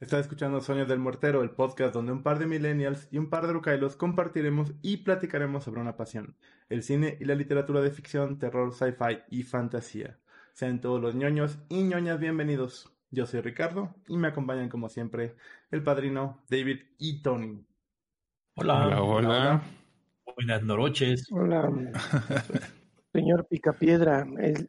Está 0.00 0.20
escuchando 0.20 0.60
Sueños 0.60 0.86
del 0.86 1.00
Mortero, 1.00 1.42
el 1.42 1.50
podcast 1.50 1.92
donde 1.92 2.12
un 2.12 2.22
par 2.22 2.38
de 2.38 2.46
millennials 2.46 3.08
y 3.10 3.18
un 3.18 3.28
par 3.28 3.48
de 3.48 3.52
rucailos 3.52 3.96
compartiremos 3.96 4.72
y 4.80 4.98
platicaremos 4.98 5.64
sobre 5.64 5.80
una 5.80 5.96
pasión, 5.96 6.36
el 6.68 6.84
cine 6.84 7.18
y 7.18 7.24
la 7.24 7.34
literatura 7.34 7.80
de 7.80 7.90
ficción, 7.90 8.38
terror, 8.38 8.72
sci-fi 8.72 9.22
y 9.28 9.42
fantasía. 9.42 10.16
Sean 10.52 10.80
todos 10.80 11.02
los 11.02 11.16
ñoños 11.16 11.58
y 11.68 11.82
ñoñas 11.82 12.20
bienvenidos. 12.20 12.96
Yo 13.10 13.26
soy 13.26 13.40
Ricardo 13.40 13.92
y 14.06 14.16
me 14.16 14.28
acompañan 14.28 14.68
como 14.68 14.88
siempre 14.88 15.34
el 15.72 15.82
padrino 15.82 16.44
David 16.48 16.78
y 16.98 17.20
Tony. 17.20 17.66
Hola. 18.54 18.86
Hola, 18.86 19.02
hola. 19.02 19.62
Buenas 20.36 20.62
noches. 20.62 21.26
Hola, 21.32 21.72
señor 23.12 23.48
Picapiedra. 23.48 24.24
El, 24.38 24.68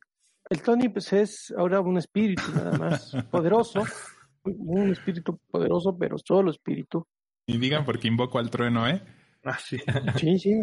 el 0.49 0.61
Tony 0.63 0.89
pues 0.89 1.13
es 1.13 1.53
ahora 1.55 1.81
un 1.81 1.99
espíritu 1.99 2.41
nada 2.55 2.75
más 2.79 3.15
poderoso, 3.29 3.83
un 4.43 4.91
espíritu 4.91 5.39
poderoso, 5.49 5.97
pero 5.97 6.17
solo 6.17 6.51
espíritu. 6.51 7.05
Y 7.45 7.57
digan 7.57 7.85
porque 7.85 8.07
invoco 8.07 8.39
al 8.39 8.49
trueno, 8.49 8.87
¿eh? 8.87 9.01
Ah, 9.43 9.57
sí. 9.57 9.77
Sí, 10.17 10.39
sí. 10.39 10.53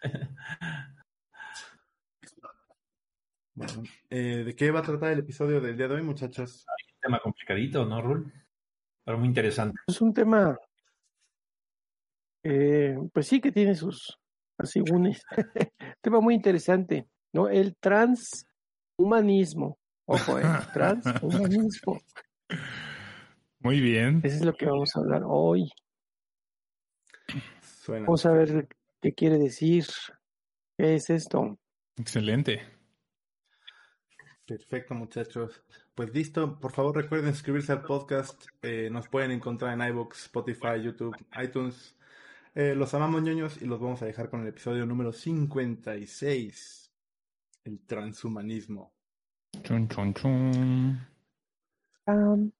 Bueno, 3.54 3.82
eh, 4.08 4.44
¿de 4.46 4.56
qué 4.56 4.70
va 4.70 4.80
a 4.80 4.82
tratar 4.82 5.12
el 5.12 5.18
episodio 5.18 5.60
del 5.60 5.76
día 5.76 5.86
de 5.86 5.96
hoy, 5.96 6.02
muchachos? 6.02 6.64
Un 6.66 7.00
tema 7.02 7.20
complicadito, 7.20 7.84
¿no, 7.84 8.00
Rul? 8.00 8.32
Pero 9.04 9.18
muy 9.18 9.28
interesante. 9.28 9.78
Es 9.86 10.00
un 10.00 10.14
tema, 10.14 10.58
eh, 12.42 12.96
pues 13.12 13.26
sí 13.26 13.42
que 13.42 13.52
tiene 13.52 13.74
sus 13.74 14.18
asigunes. 14.56 15.22
tema 16.00 16.20
muy 16.20 16.34
interesante, 16.34 17.06
¿no? 17.34 17.48
El 17.48 17.76
transhumanismo. 17.76 19.78
Ojo, 20.06 20.38
eh, 20.38 20.42
transhumanismo. 20.72 22.00
Muy 23.62 23.80
bien. 23.80 24.20
Eso 24.24 24.36
es 24.36 24.44
lo 24.44 24.54
que 24.54 24.66
vamos 24.66 24.94
a 24.96 25.00
hablar 25.00 25.22
hoy. 25.24 25.70
Suena. 27.60 28.06
Vamos 28.06 28.26
a 28.26 28.32
ver 28.32 28.68
qué 29.00 29.12
quiere 29.12 29.38
decir. 29.38 29.86
¿Qué 30.76 30.94
es 30.94 31.10
esto? 31.10 31.58
Excelente. 31.96 32.62
Perfecto, 34.46 34.94
muchachos. 34.94 35.62
Pues 35.94 36.12
listo, 36.12 36.58
por 36.58 36.72
favor 36.72 36.96
recuerden 36.96 37.32
suscribirse 37.32 37.72
al 37.72 37.82
podcast. 37.82 38.46
Eh, 38.62 38.88
nos 38.90 39.08
pueden 39.08 39.30
encontrar 39.30 39.72
en 39.72 39.86
iBooks, 39.88 40.24
Spotify, 40.24 40.82
YouTube, 40.82 41.16
iTunes. 41.42 41.96
Eh, 42.54 42.74
los 42.74 42.92
amamos 42.94 43.22
ñoños 43.22 43.62
y 43.62 43.66
los 43.66 43.80
vamos 43.80 44.02
a 44.02 44.06
dejar 44.06 44.28
con 44.28 44.42
el 44.42 44.48
episodio 44.48 44.84
número 44.84 45.12
56. 45.12 46.92
El 47.64 47.80
transhumanismo. 47.86 48.92
Chun, 49.62 49.88
chun, 49.88 50.14
chun. 50.14 51.06
Am, 52.06 52.52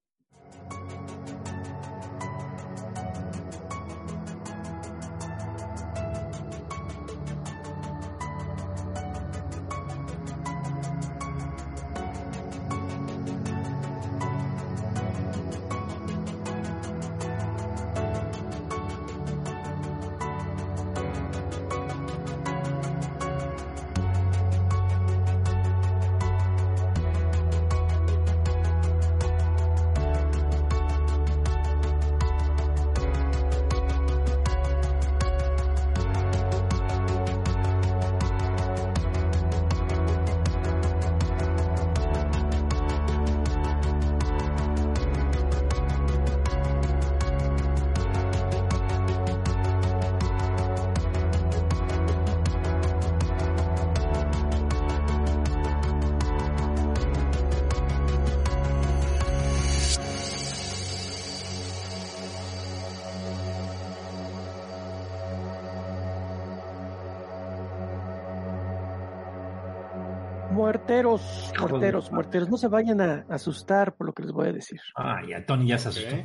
Muerteros, 70.92 71.52
muerteros, 71.58 72.12
muerteros. 72.12 72.50
No 72.50 72.58
se 72.58 72.68
vayan 72.68 73.00
a 73.00 73.24
asustar 73.30 73.96
por 73.96 74.08
lo 74.08 74.12
que 74.12 74.24
les 74.24 74.32
voy 74.32 74.48
a 74.48 74.52
decir. 74.52 74.78
Ah, 74.94 75.22
ya 75.26 75.44
Tony 75.46 75.68
ya 75.68 75.78
se 75.78 75.88
asustó. 75.88 76.16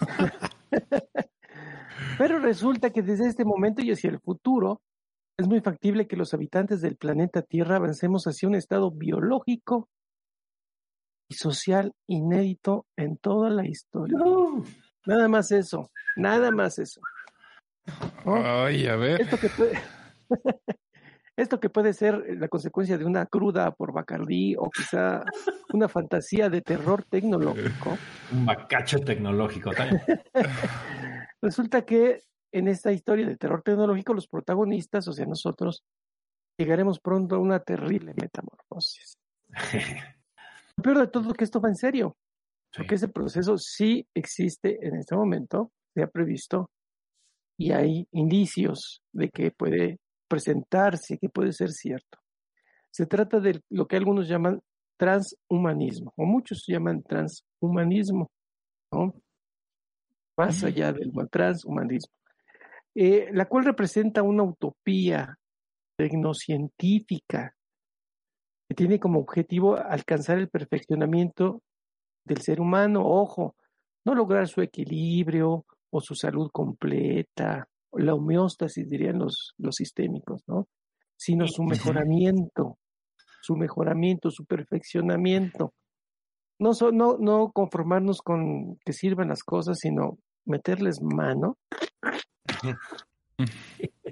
Pero 2.18 2.38
resulta 2.38 2.90
que 2.90 3.00
desde 3.00 3.26
este 3.26 3.46
momento 3.46 3.80
y 3.80 3.90
hacia 3.90 4.10
el 4.10 4.20
futuro 4.20 4.82
es 5.38 5.48
muy 5.48 5.60
factible 5.60 6.06
que 6.06 6.16
los 6.16 6.34
habitantes 6.34 6.82
del 6.82 6.96
planeta 6.96 7.40
Tierra 7.40 7.76
avancemos 7.76 8.26
hacia 8.26 8.48
un 8.48 8.54
estado 8.54 8.90
biológico 8.90 9.88
y 11.30 11.34
social 11.34 11.94
inédito 12.06 12.84
en 12.96 13.16
toda 13.16 13.48
la 13.48 13.66
historia. 13.66 14.18
Nada 15.06 15.28
más 15.28 15.50
eso, 15.52 15.90
nada 16.16 16.50
más 16.50 16.78
eso. 16.78 17.00
¿no? 18.26 18.36
Ay, 18.36 18.86
a 18.86 18.96
ver. 18.96 19.22
Esto 19.22 19.38
que 19.38 19.48
puede, 19.48 19.80
esto 21.36 21.60
que 21.60 21.70
puede 21.70 21.92
ser 21.94 22.24
la 22.38 22.48
consecuencia 22.48 22.98
de 22.98 23.04
una 23.04 23.26
cruda 23.26 23.70
por 23.72 23.92
Bacardí 23.92 24.54
o 24.56 24.70
quizá 24.70 25.22
una 25.72 25.88
fantasía 25.88 26.50
de 26.50 26.60
terror 26.60 27.04
tecnológico. 27.04 27.96
Un 28.32 28.46
bacacho 28.46 28.98
tecnológico. 28.98 29.70
también. 29.72 30.02
Resulta 31.42 31.84
que 31.84 32.20
en 32.52 32.68
esta 32.68 32.92
historia 32.92 33.26
de 33.26 33.36
terror 33.36 33.62
tecnológico 33.62 34.14
los 34.14 34.28
protagonistas, 34.28 35.08
o 35.08 35.12
sea 35.12 35.26
nosotros, 35.26 35.82
llegaremos 36.58 37.00
pronto 37.00 37.36
a 37.36 37.38
una 37.38 37.60
terrible 37.60 38.12
metamorfosis. 38.14 39.14
Lo 40.76 40.82
peor 40.82 40.98
de 41.00 41.06
todo 41.08 41.30
es 41.30 41.36
que 41.36 41.44
esto 41.44 41.60
va 41.60 41.68
en 41.68 41.76
serio, 41.76 42.16
porque 42.74 42.94
ese 42.94 43.08
proceso 43.08 43.58
sí 43.58 44.06
existe 44.14 44.78
en 44.86 44.96
este 44.96 45.14
momento, 45.14 45.70
se 45.94 46.02
ha 46.02 46.06
previsto 46.06 46.70
y 47.58 47.72
hay 47.72 48.06
indicios 48.12 49.02
de 49.12 49.28
que 49.28 49.50
puede 49.50 49.98
presentarse, 50.32 51.18
que 51.18 51.28
puede 51.28 51.52
ser 51.52 51.70
cierto. 51.72 52.18
Se 52.90 53.04
trata 53.04 53.38
de 53.38 53.60
lo 53.68 53.86
que 53.86 53.96
algunos 53.96 54.26
llaman 54.26 54.62
transhumanismo, 54.96 56.10
o 56.16 56.24
muchos 56.24 56.64
llaman 56.66 57.02
transhumanismo, 57.02 58.30
¿no? 58.90 59.14
Más 60.38 60.64
allá 60.64 60.90
del 60.90 61.12
transhumanismo, 61.30 62.14
eh, 62.94 63.28
la 63.30 63.44
cual 63.44 63.66
representa 63.66 64.22
una 64.22 64.42
utopía 64.44 65.38
tecnocientífica 65.98 67.54
que 68.66 68.74
tiene 68.74 68.98
como 68.98 69.20
objetivo 69.20 69.76
alcanzar 69.76 70.38
el 70.38 70.48
perfeccionamiento 70.48 71.60
del 72.24 72.40
ser 72.40 72.58
humano, 72.58 73.02
ojo, 73.04 73.54
no 74.06 74.14
lograr 74.14 74.48
su 74.48 74.62
equilibrio 74.62 75.66
o 75.90 76.00
su 76.00 76.14
salud 76.14 76.50
completa, 76.50 77.68
la 77.94 78.14
homeostasis 78.14 78.88
dirían 78.88 79.18
los, 79.18 79.54
los 79.58 79.76
sistémicos, 79.76 80.42
¿no? 80.46 80.66
Sino 81.16 81.46
su 81.46 81.62
mejoramiento, 81.64 82.78
su 83.42 83.56
mejoramiento, 83.56 84.30
su 84.30 84.44
perfeccionamiento. 84.44 85.72
No, 86.58 86.74
so- 86.74 86.92
no, 86.92 87.16
no 87.18 87.50
conformarnos 87.52 88.22
con 88.22 88.76
que 88.84 88.92
sirvan 88.92 89.28
las 89.28 89.42
cosas, 89.44 89.78
sino 89.78 90.18
meterles 90.44 91.00
mano 91.02 91.56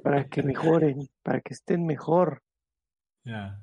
para 0.03 0.25
que 0.27 0.43
mejoren, 0.43 1.09
para 1.23 1.41
que 1.41 1.55
estén 1.55 1.85
mejor, 1.87 2.43
Ya. 3.25 3.61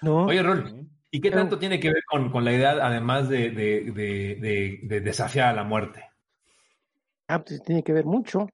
¿no? 0.00 0.26
Oye, 0.26 0.42
Rol, 0.42 0.86
¿y 1.10 1.20
qué 1.20 1.30
Pero- 1.30 1.42
tanto 1.42 1.58
tiene 1.58 1.80
que 1.80 1.88
ver 1.88 2.02
con, 2.08 2.30
con 2.30 2.44
la 2.44 2.52
idea, 2.52 2.70
además 2.86 3.28
de, 3.28 3.50
de, 3.50 3.90
de, 3.92 4.36
de- 4.40 4.80
de 4.82 5.00
desafiar 5.00 5.48
a 5.48 5.52
la 5.54 5.64
muerte? 5.64 6.04
Ah, 7.28 7.42
pues 7.42 7.62
tiene 7.62 7.82
que 7.82 7.92
ver 7.92 8.04
mucho, 8.04 8.48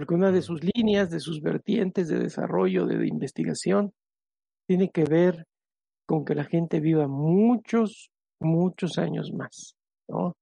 porque 0.00 0.14
una 0.14 0.32
de 0.32 0.40
sus 0.40 0.62
líneas, 0.64 1.10
de 1.10 1.20
sus 1.20 1.42
vertientes 1.42 2.08
de 2.08 2.18
desarrollo, 2.18 2.86
de, 2.86 2.96
de 2.96 3.06
investigación, 3.06 3.92
tiene 4.66 4.88
que 4.88 5.04
ver 5.04 5.44
con 6.06 6.24
que 6.24 6.34
la 6.34 6.44
gente 6.44 6.80
viva 6.80 7.06
muchos, 7.06 8.10
muchos 8.40 8.96
años 8.96 9.30
más, 9.30 9.76
¿no? 10.08 10.38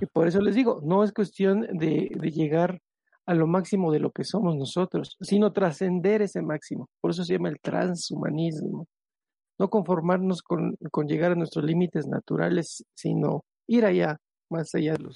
Y 0.00 0.06
por 0.06 0.28
eso 0.28 0.40
les 0.40 0.54
digo, 0.54 0.80
no 0.82 1.04
es 1.04 1.12
cuestión 1.12 1.60
de, 1.76 2.10
de 2.10 2.30
llegar 2.30 2.80
a 3.26 3.34
lo 3.34 3.46
máximo 3.46 3.92
de 3.92 4.00
lo 4.00 4.12
que 4.12 4.24
somos 4.24 4.56
nosotros, 4.56 5.14
sino 5.20 5.52
trascender 5.52 6.22
ese 6.22 6.40
máximo. 6.40 6.88
Por 7.02 7.10
eso 7.10 7.22
se 7.22 7.34
llama 7.34 7.50
el 7.50 7.60
transhumanismo. 7.60 8.86
No 9.58 9.68
conformarnos 9.68 10.40
con, 10.40 10.74
con 10.90 11.06
llegar 11.06 11.32
a 11.32 11.34
nuestros 11.34 11.66
límites 11.66 12.06
naturales, 12.06 12.82
sino 12.96 13.44
ir 13.68 13.84
allá, 13.84 14.16
más 14.50 14.74
allá 14.74 14.94
de 14.94 15.02
los 15.02 15.14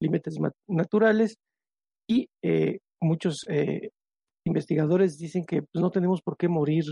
límites 0.00 0.38
naturales. 0.66 1.36
Y 2.08 2.26
eh, 2.42 2.78
muchos 3.00 3.44
eh, 3.48 3.90
investigadores 4.44 5.18
dicen 5.18 5.44
que 5.44 5.62
pues, 5.62 5.80
no 5.82 5.90
tenemos 5.90 6.22
por 6.22 6.36
qué 6.36 6.48
morir 6.48 6.84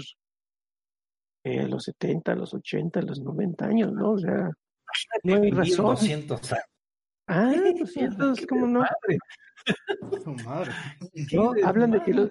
eh, 1.44 1.60
a 1.60 1.68
los 1.68 1.84
70, 1.84 2.32
a 2.32 2.36
los 2.36 2.54
80, 2.54 3.00
a 3.00 3.02
los 3.02 3.20
90 3.20 3.64
años, 3.64 3.92
¿no? 3.92 4.12
O 4.12 4.18
sea, 4.18 4.50
no 5.22 5.34
hay 5.42 5.50
razón. 5.50 5.86
200 5.86 6.52
años. 6.52 6.64
Ah, 7.26 7.54
200, 7.78 8.46
¿cómo 8.46 8.66
no? 8.66 8.84
Madre. 10.44 10.72
No, 11.32 11.52
hablan 11.64 11.92
de 11.92 12.02
que 12.02 12.12
los... 12.12 12.30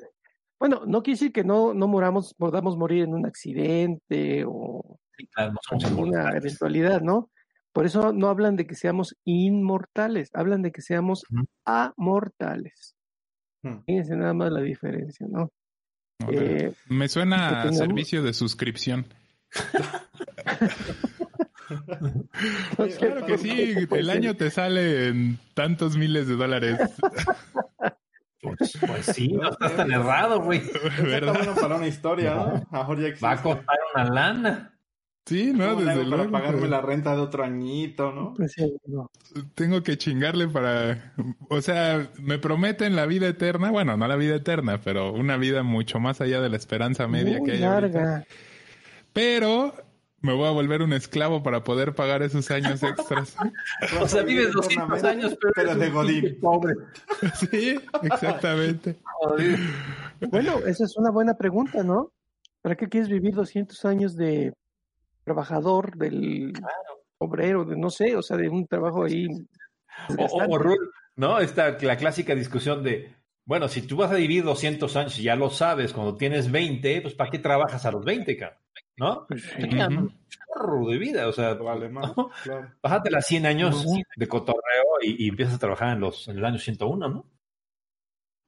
Bueno, 0.60 0.84
no 0.86 1.02
quiere 1.02 1.16
decir 1.16 1.34
que 1.34 1.44
no, 1.44 1.74
no 1.74 1.88
moramos, 1.88 2.34
podamos 2.36 2.78
morir 2.78 3.04
en 3.04 3.14
un 3.14 3.26
accidente 3.26 4.46
o 4.48 5.00
Sí, 5.18 5.28
claro, 5.28 5.54
no 5.72 5.88
inmortales. 5.90 6.44
eventualidad, 6.44 7.02
¿no? 7.02 7.30
Por 7.72 7.86
eso 7.86 8.14
no 8.14 8.30
hablan 8.30 8.56
de 8.56 8.68
que 8.68 8.76
seamos 8.76 9.16
inmortales, 9.26 10.30
hablan 10.34 10.62
de 10.62 10.72
que 10.72 10.82
seamos 10.82 11.24
amortales. 11.66 12.96
Hmm. 13.64 13.80
Fíjense 13.86 14.16
nada 14.16 14.34
más 14.34 14.52
la 14.52 14.62
diferencia, 14.62 15.26
¿no? 15.30 15.52
Eh, 16.30 16.74
me 16.88 17.08
suena 17.10 17.64
a 17.64 17.74
servicio 17.74 18.22
de 18.24 18.34
suscripción. 18.34 19.06
Claro 23.00 23.26
que 23.26 23.38
sí, 23.38 23.76
el 23.92 24.10
año 24.10 24.36
te 24.36 24.52
sale 24.52 25.08
en 25.08 25.40
tantos 25.54 25.98
miles 25.98 26.28
de 26.28 26.36
dólares, 26.36 26.78
Pues, 28.42 28.78
pues 28.86 29.06
sí, 29.06 29.30
no 29.30 29.50
estás 29.50 29.76
tan 29.76 29.92
errado, 29.92 30.42
güey. 30.42 30.60
Está 31.08 31.32
bueno 31.32 31.56
para 31.56 31.78
una 31.78 31.88
historia, 31.88 32.36
¿no? 32.36 32.68
Ahora 32.72 33.10
ya. 33.10 33.16
Va 33.24 33.32
a 33.32 33.42
costar 33.42 33.78
una 33.96 34.04
lana. 34.04 34.73
Sí, 35.26 35.54
no, 35.54 35.70
¿Cómo 35.70 35.80
le 35.82 35.86
desde 35.96 36.02
hago 36.02 36.10
para 36.12 36.32
pagarme 36.32 36.68
la 36.68 36.82
renta 36.82 37.16
de 37.16 37.22
otro 37.22 37.44
añito, 37.46 38.12
¿no? 38.12 38.34
Pues 38.34 38.52
sí, 38.52 38.76
no. 38.88 39.10
Tengo 39.56 39.82
que 39.82 39.98
chingarle 39.98 40.50
para... 40.50 41.14
O 41.50 41.62
sea, 41.62 42.10
me 42.20 42.40
prometen 42.40 42.96
la 42.98 43.06
vida 43.06 43.30
eterna. 43.30 43.72
Bueno, 43.72 43.96
no 43.96 44.06
la 44.08 44.18
vida 44.18 44.36
eterna, 44.36 44.82
pero 44.84 45.14
una 45.14 45.38
vida 45.38 45.64
mucho 45.64 46.00
más 46.00 46.20
allá 46.20 46.42
de 46.42 46.50
la 46.50 46.58
esperanza 46.58 47.08
media 47.08 47.38
Muy 47.40 47.50
que 47.50 47.56
hay 47.56 47.64
ahorita. 47.64 48.00
larga. 48.00 48.26
Pero 49.14 49.74
me 50.20 50.34
voy 50.34 50.48
a 50.48 50.52
volver 50.52 50.82
un 50.82 50.92
esclavo 50.92 51.42
para 51.42 51.64
poder 51.64 51.96
pagar 51.96 52.22
esos 52.22 52.52
años 52.52 52.84
extras. 52.84 53.36
O 54.02 54.08
sea, 54.10 54.24
vives 54.24 54.52
200 54.52 55.04
años, 55.06 55.38
pero, 55.40 55.54
Pero 55.56 55.72
eres 55.72 55.80
de 55.80 55.90
Godín. 55.90 56.40
pobre. 56.42 56.74
sí, 57.52 57.80
exactamente. 58.04 58.98
Bueno, 60.30 60.60
esa 60.66 60.84
es 60.84 60.98
una 60.98 61.12
buena 61.12 61.36
pregunta, 61.38 61.82
¿no? 61.84 62.12
¿Para 62.62 62.76
qué 62.76 62.88
quieres 62.90 63.10
vivir 63.10 63.34
200 63.36 63.86
años 63.86 64.16
de 64.16 64.54
trabajador, 65.24 65.96
del 65.98 66.54
obrero, 67.18 67.66
de 67.66 67.78
no 67.78 67.90
sé, 67.90 68.16
o 68.16 68.22
sea, 68.22 68.38
de 68.38 68.50
un 68.50 68.68
trabajo 68.68 69.04
ahí? 69.04 69.28
O, 70.18 70.24
o, 70.24 70.46
o, 70.50 70.58
Rul, 70.58 70.92
¿no? 71.16 71.40
Esta, 71.40 71.78
la 71.82 71.98
clásica 71.98 72.36
discusión 72.36 72.84
de, 72.84 73.16
bueno, 73.46 73.68
si 73.68 73.82
tú 73.82 73.98
vas 73.98 74.12
a 74.12 74.16
vivir 74.16 74.44
200 74.44 74.96
años 74.96 75.20
y 75.20 75.24
ya 75.24 75.36
lo 75.36 75.50
sabes, 75.50 75.94
cuando 75.94 76.16
tienes 76.16 76.52
20, 76.52 77.02
pues 77.02 77.14
¿para 77.14 77.30
qué 77.30 77.40
trabajas 77.40 77.86
a 77.86 77.92
los 77.92 78.04
20, 78.06 78.38
cabrón? 78.38 78.60
¿No? 78.96 79.26
Pues 79.28 79.44
sí. 79.44 79.64
Un 79.64 80.20
chorro 80.30 80.88
de 80.88 80.98
vida, 80.98 81.28
o 81.28 81.34
sea, 81.34 81.54
Vale 81.56 81.90
más, 81.90 82.16
¿no? 82.16 82.30
claro. 82.44 82.72
bájate 82.82 83.10
las 83.10 83.26
100 83.26 83.46
años 83.46 83.86
de 84.16 84.28
cotorreo 84.28 85.02
y, 85.02 85.26
y 85.26 85.30
empiezas 85.30 85.56
a 85.56 85.60
trabajar 85.60 85.94
en, 85.94 86.00
los, 86.00 86.28
en 86.28 86.38
el 86.38 86.46
año 86.46 86.60
101, 86.60 87.10
¿no? 87.10 87.26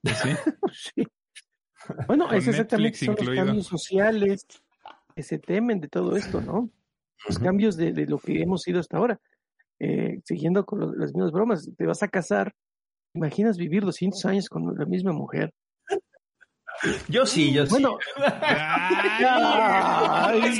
Sí. 0.03 0.29
Sí. 0.73 1.07
Bueno, 2.07 2.31
es 2.31 2.47
exactamente 2.47 2.97
son 2.97 3.15
los 3.15 3.29
cambios 3.29 3.67
sociales 3.67 4.47
que 5.15 5.23
se 5.23 5.39
temen 5.39 5.79
de 5.79 5.87
todo 5.87 6.15
esto, 6.17 6.41
¿no? 6.41 6.69
Los 7.27 7.39
cambios 7.39 7.77
de, 7.77 7.93
de 7.93 8.05
lo 8.05 8.19
que 8.19 8.41
hemos 8.41 8.61
sido 8.63 8.79
hasta 8.79 8.97
ahora. 8.97 9.19
Eh, 9.79 10.19
siguiendo 10.25 10.65
con 10.65 10.79
lo- 10.79 10.93
las 10.93 11.13
mismas 11.13 11.31
bromas, 11.31 11.69
te 11.77 11.85
vas 11.85 12.03
a 12.03 12.07
casar, 12.09 12.53
imaginas 13.13 13.57
vivir 13.57 13.83
200 13.83 14.25
años 14.25 14.49
con 14.49 14.75
la 14.77 14.85
misma 14.85 15.13
mujer. 15.13 15.51
Yo 17.07 17.25
sí, 17.25 17.53
yo 17.53 17.65
sí. 17.65 17.71
Bueno, 17.71 17.97
Ay, 18.17 19.23
ay, 20.43 20.59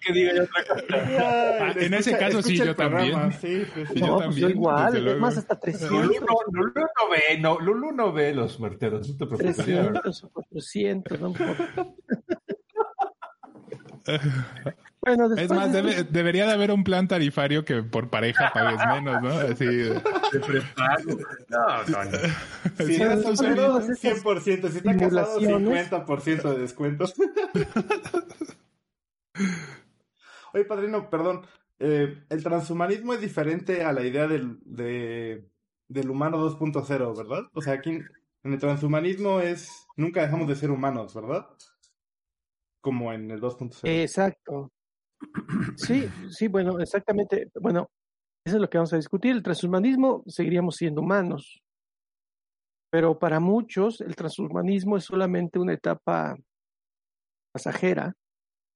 que 0.00 0.12
diga 0.12 0.34
yo 0.34 0.42
otra 0.44 0.64
cosa. 0.64 0.84
Ah, 1.18 1.72
en 1.76 1.94
ese 1.94 2.16
caso 2.16 2.42
sí, 2.42 2.56
yo 2.56 2.74
también. 2.74 3.32
Sí, 3.40 3.64
yo 3.94 4.16
también, 4.18 4.50
igual, 4.50 5.08
es 5.08 5.18
más 5.18 5.36
hasta 5.36 5.54
Lulú 5.54 5.62
300, 5.62 6.20
no, 6.20 6.36
Lulú 6.52 6.72
no 6.74 7.08
ve, 7.10 7.38
no, 7.38 7.60
Lulú 7.60 7.92
no 7.92 8.12
ve 8.12 8.34
los 8.34 8.58
muerteros, 8.60 9.08
no 9.08 9.16
te 9.16 9.26
preocupes. 9.26 9.56
300 9.56 10.24
o 10.24 10.28
400, 10.30 11.20
¿no? 11.20 11.34
Bueno, 15.04 15.28
después 15.28 15.50
Es 15.50 15.56
más, 15.56 15.72
de- 15.72 15.82
debe- 15.82 16.04
debería 16.04 16.46
de 16.46 16.52
haber 16.52 16.70
un 16.70 16.84
plan 16.84 17.08
tarifario 17.08 17.64
que 17.64 17.82
por 17.82 18.08
pareja 18.08 18.52
pagues 18.54 18.78
menos, 18.86 19.20
¿no? 19.20 19.30
Así. 19.30 19.64
De. 19.66 19.94
No, 21.48 21.84
no, 21.88 22.04
no. 22.04 22.10
Si 22.78 22.84
Sí, 22.96 23.02
eres 23.02 23.22
soltero, 23.22 23.80
solito. 23.80 23.94
100%. 24.00 24.68
Si 24.70 24.76
está 24.78 24.96
casado, 24.96 25.40
Simulaciones. 25.40 25.90
50% 25.90 26.42
de 26.54 26.58
descuentos. 26.60 27.14
Oye, 30.54 30.64
padrino, 30.66 31.08
perdón. 31.10 31.46
eh, 31.78 32.22
el 32.28 32.42
transhumanismo 32.42 33.14
es 33.14 33.20
diferente 33.20 33.82
a 33.84 33.92
la 33.92 34.02
idea 34.04 34.28
del, 34.28 34.58
de, 34.64 35.48
del 35.88 36.10
humano 36.10 36.38
2.0, 36.38 37.16
¿verdad? 37.16 37.42
O 37.54 37.60
sea, 37.62 37.74
aquí 37.74 37.90
en 37.90 38.06
en 38.44 38.52
el 38.54 38.58
transhumanismo 38.58 39.38
es... 39.40 39.86
Nunca 39.96 40.20
dejamos 40.22 40.48
de 40.48 40.56
ser 40.56 40.72
humanos, 40.72 41.14
¿verdad? 41.14 41.46
Como 42.80 43.12
en 43.12 43.30
el 43.30 43.40
2.0. 43.40 43.82
Exacto. 43.84 44.72
Sí, 45.76 46.06
sí, 46.30 46.48
bueno, 46.48 46.78
exactamente. 46.80 47.48
Bueno, 47.60 47.88
eso 48.44 48.56
es 48.56 48.60
lo 48.62 48.68
que 48.68 48.78
vamos 48.78 48.92
a 48.92 48.96
discutir. 48.96 49.32
El 49.32 49.42
transhumanismo 49.42 50.22
seguiríamos 50.26 50.76
siendo 50.76 51.00
humanos. 51.00 51.60
Pero 52.90 53.18
para 53.18 53.40
muchos 53.40 54.00
el 54.00 54.14
transhumanismo 54.16 54.96
es 54.96 55.04
solamente 55.04 55.58
una 55.58 55.72
etapa 55.72 56.36
pasajera, 57.54 58.14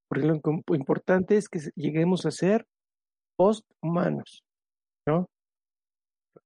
porque 0.09 0.27
lo 0.27 0.35
im- 0.37 0.77
importante 0.77 1.37
es 1.37 1.49
que 1.49 1.59
lleguemos 1.75 2.25
a 2.27 2.31
ser 2.31 2.67
posthumanos. 3.37 4.43
¿No? 5.07 5.27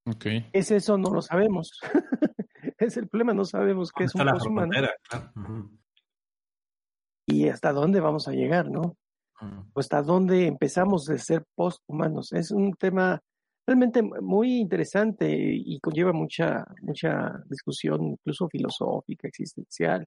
Ok. 0.07 0.27
¿Es 0.53 0.71
eso? 0.71 0.99
No 0.99 1.11
lo 1.11 1.23
sabemos. 1.23 1.79
es 2.79 2.97
el 2.97 3.09
problema, 3.09 3.33
no 3.35 3.45
sabemos 3.45 3.93
qué 3.93 4.05
es 4.05 4.11
Está 4.11 4.23
un 4.23 4.27
la 4.27 4.33
posthumano 4.33 4.73
y 7.29 7.49
hasta 7.49 7.73
dónde 7.73 8.01
vamos 8.01 8.27
a 8.27 8.33
llegar, 8.33 8.69
¿no? 8.69 8.97
O 9.73 9.81
hasta 9.81 10.03
dónde 10.03 10.47
empezamos 10.47 11.05
de 11.07 11.19
ser 11.19 11.45
posthumanos. 11.55 12.33
Es 12.33 12.51
un 12.51 12.73
tema 12.75 13.21
realmente 13.67 14.03
muy 14.03 14.59
interesante 14.59 15.29
y 15.33 15.79
conlleva 15.81 16.13
mucha, 16.13 16.65
mucha 16.83 17.43
discusión, 17.49 18.03
incluso 18.05 18.49
filosófica, 18.49 19.29
existencial. 19.29 20.05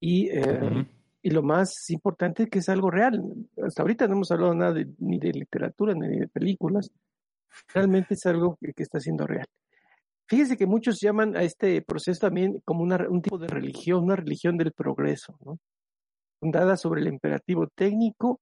Y, 0.00 0.28
eh, 0.30 0.60
Ujú. 0.62 0.86
y 1.22 1.30
lo 1.30 1.42
más 1.42 1.90
importante 1.90 2.44
es 2.44 2.48
que 2.50 2.60
es 2.60 2.68
algo 2.68 2.90
real. 2.90 3.22
Hasta 3.62 3.82
ahorita 3.82 4.06
no 4.06 4.14
hemos 4.14 4.30
hablado 4.30 4.54
nada 4.54 4.72
de- 4.72 4.88
ni 4.98 5.18
de 5.18 5.32
literatura 5.32 5.94
ni 5.94 6.08
de 6.18 6.28
películas. 6.28 6.90
Realmente 7.74 8.14
es 8.14 8.24
algo 8.26 8.56
que, 8.60 8.72
que 8.72 8.82
está 8.82 8.98
siendo 9.00 9.26
real. 9.26 9.46
Fíjese 10.28 10.56
que 10.56 10.66
muchos 10.66 11.00
llaman 11.00 11.36
a 11.36 11.42
este 11.42 11.82
proceso 11.82 12.20
también 12.20 12.60
como 12.64 12.82
una, 12.82 12.96
un 13.08 13.20
tipo 13.20 13.36
de 13.36 13.48
religión, 13.48 14.04
una 14.04 14.16
religión 14.16 14.56
del 14.56 14.72
progreso, 14.72 15.36
¿no? 15.44 15.58
Fundada 16.40 16.76
sobre 16.76 17.02
el 17.02 17.08
imperativo 17.08 17.68
técnico 17.76 18.40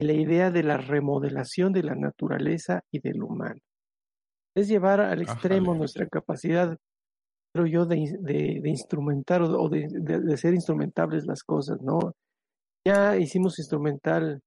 y 0.00 0.06
la 0.06 0.14
idea 0.14 0.50
de 0.50 0.62
la 0.62 0.78
remodelación 0.78 1.72
de 1.72 1.82
la 1.82 1.94
naturaleza 1.94 2.80
y 2.90 3.00
del 3.00 3.22
humano. 3.22 3.60
Es 4.56 4.68
llevar 4.68 5.00
al 5.00 5.22
extremo 5.22 5.74
nuestra 5.74 6.06
capacidad, 6.08 6.76
creo 7.54 7.66
yo, 7.66 7.86
de, 7.86 7.96
de- 8.20 8.60
de 8.62 8.68
instrumentar 8.70 9.42
o, 9.42 9.68
de, 9.68 9.86
de- 9.90 10.34
hacer 10.34 10.54
instrumentables 10.54 11.26
las 11.26 11.42
cosas, 11.44 11.80
¿no? 11.82 12.14
Ya 12.86 13.16
hicimos 13.16 13.58
instrumental 13.58 14.40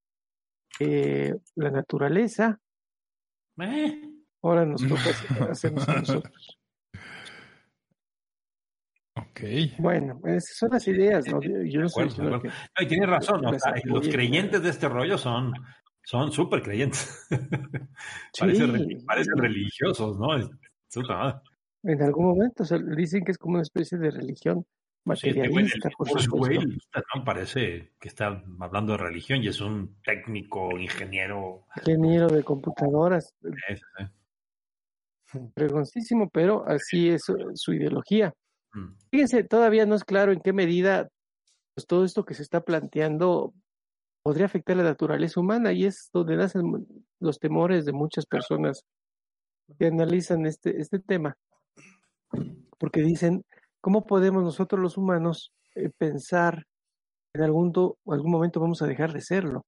eh, 0.80 1.36
la 1.56 1.70
naturaleza, 1.70 2.58
Eh, 3.60 4.10
ahora 4.42 4.66
nos 4.66 4.82
toca 4.90 5.10
hacer- 5.12 5.44
hacernos 5.52 5.88
nosotros. 5.88 6.58
Ok. 9.34 9.80
Bueno, 9.80 10.20
esas 10.26 10.58
son 10.58 10.70
las 10.72 10.88
ideas, 10.88 11.26
¿no? 11.28 11.42
Yo 11.42 11.82
diciendo 11.82 12.30
de 12.30 12.40
que... 12.42 12.48
no, 12.48 12.82
y 12.82 12.88
tienes 12.88 13.10
razón, 13.10 13.42
los 13.86 14.08
creyentes 14.08 14.62
de 14.62 14.70
este 14.70 14.88
rollo 14.88 15.18
son 15.18 15.54
Son 16.04 16.32
súper 16.32 16.62
creyentes. 16.62 17.28
parecen, 18.40 19.04
parecen 19.08 19.38
religiosos, 19.38 20.20
¿no? 20.20 20.36
En 21.84 22.02
algún 22.02 22.26
momento 22.26 22.64
dicen 22.96 23.24
que 23.24 23.32
es 23.32 23.38
como 23.38 23.56
una 23.56 23.64
especie 23.64 23.98
de 23.98 24.12
religión 24.12 24.66
materialista, 25.06 25.90
por 25.98 26.08
supuesto. 26.22 26.62
¿no? 27.16 27.24
Parece 27.26 27.94
que 28.00 28.08
está 28.08 28.44
hablando 28.60 28.94
de 28.94 29.00
religión 29.00 29.42
y 29.44 29.48
es 29.48 29.60
un 29.62 29.98
técnico, 30.04 30.78
ingeniero. 30.78 31.66
Ingeniero 31.78 32.28
de 32.28 32.44
computadoras. 32.44 33.34
Pregoncísimo, 35.56 36.30
pero 36.30 36.64
así 36.68 37.10
es 37.10 37.24
su 37.56 37.74
ideología. 37.74 38.32
Mm. 38.74 38.96
Fíjense, 39.12 39.44
todavía 39.44 39.86
no 39.86 39.96
es 39.96 40.04
claro 40.04 40.32
en 40.32 40.42
qué 40.42 40.54
medida 40.54 41.10
pues, 41.76 41.88
todo 41.88 42.06
esto 42.06 42.26
que 42.26 42.34
se 42.34 42.44
está 42.44 42.62
planteando 42.62 43.54
podría 44.24 44.46
afectar 44.46 44.78
la 44.78 44.84
naturaleza 44.84 45.40
humana 45.40 45.74
y 45.74 45.86
es 45.86 46.10
donde 46.14 46.38
nacen 46.38 46.88
los 47.20 47.40
temores 47.40 47.86
de 47.86 47.92
muchas 47.92 48.26
personas 48.26 48.86
que 49.78 49.88
analizan 49.88 50.46
este, 50.46 50.80
este 50.80 51.00
tema. 51.00 51.36
Porque 52.80 53.02
dicen, 53.02 53.44
¿cómo 53.82 54.06
podemos 54.06 54.44
nosotros 54.44 54.82
los 54.82 54.98
humanos 54.98 55.52
eh, 55.76 55.90
pensar 55.98 56.66
en 57.34 57.44
algún, 57.44 57.74
algún 58.08 58.32
momento 58.32 58.60
vamos 58.60 58.82
a 58.82 58.88
dejar 58.88 59.12
de 59.14 59.22
serlo? 59.22 59.66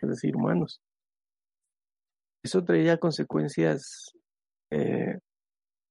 Es 0.00 0.08
decir, 0.08 0.36
humanos. 0.36 0.80
Eso 2.44 2.62
traería 2.64 2.98
consecuencias 2.98 4.12
eh, 4.70 5.18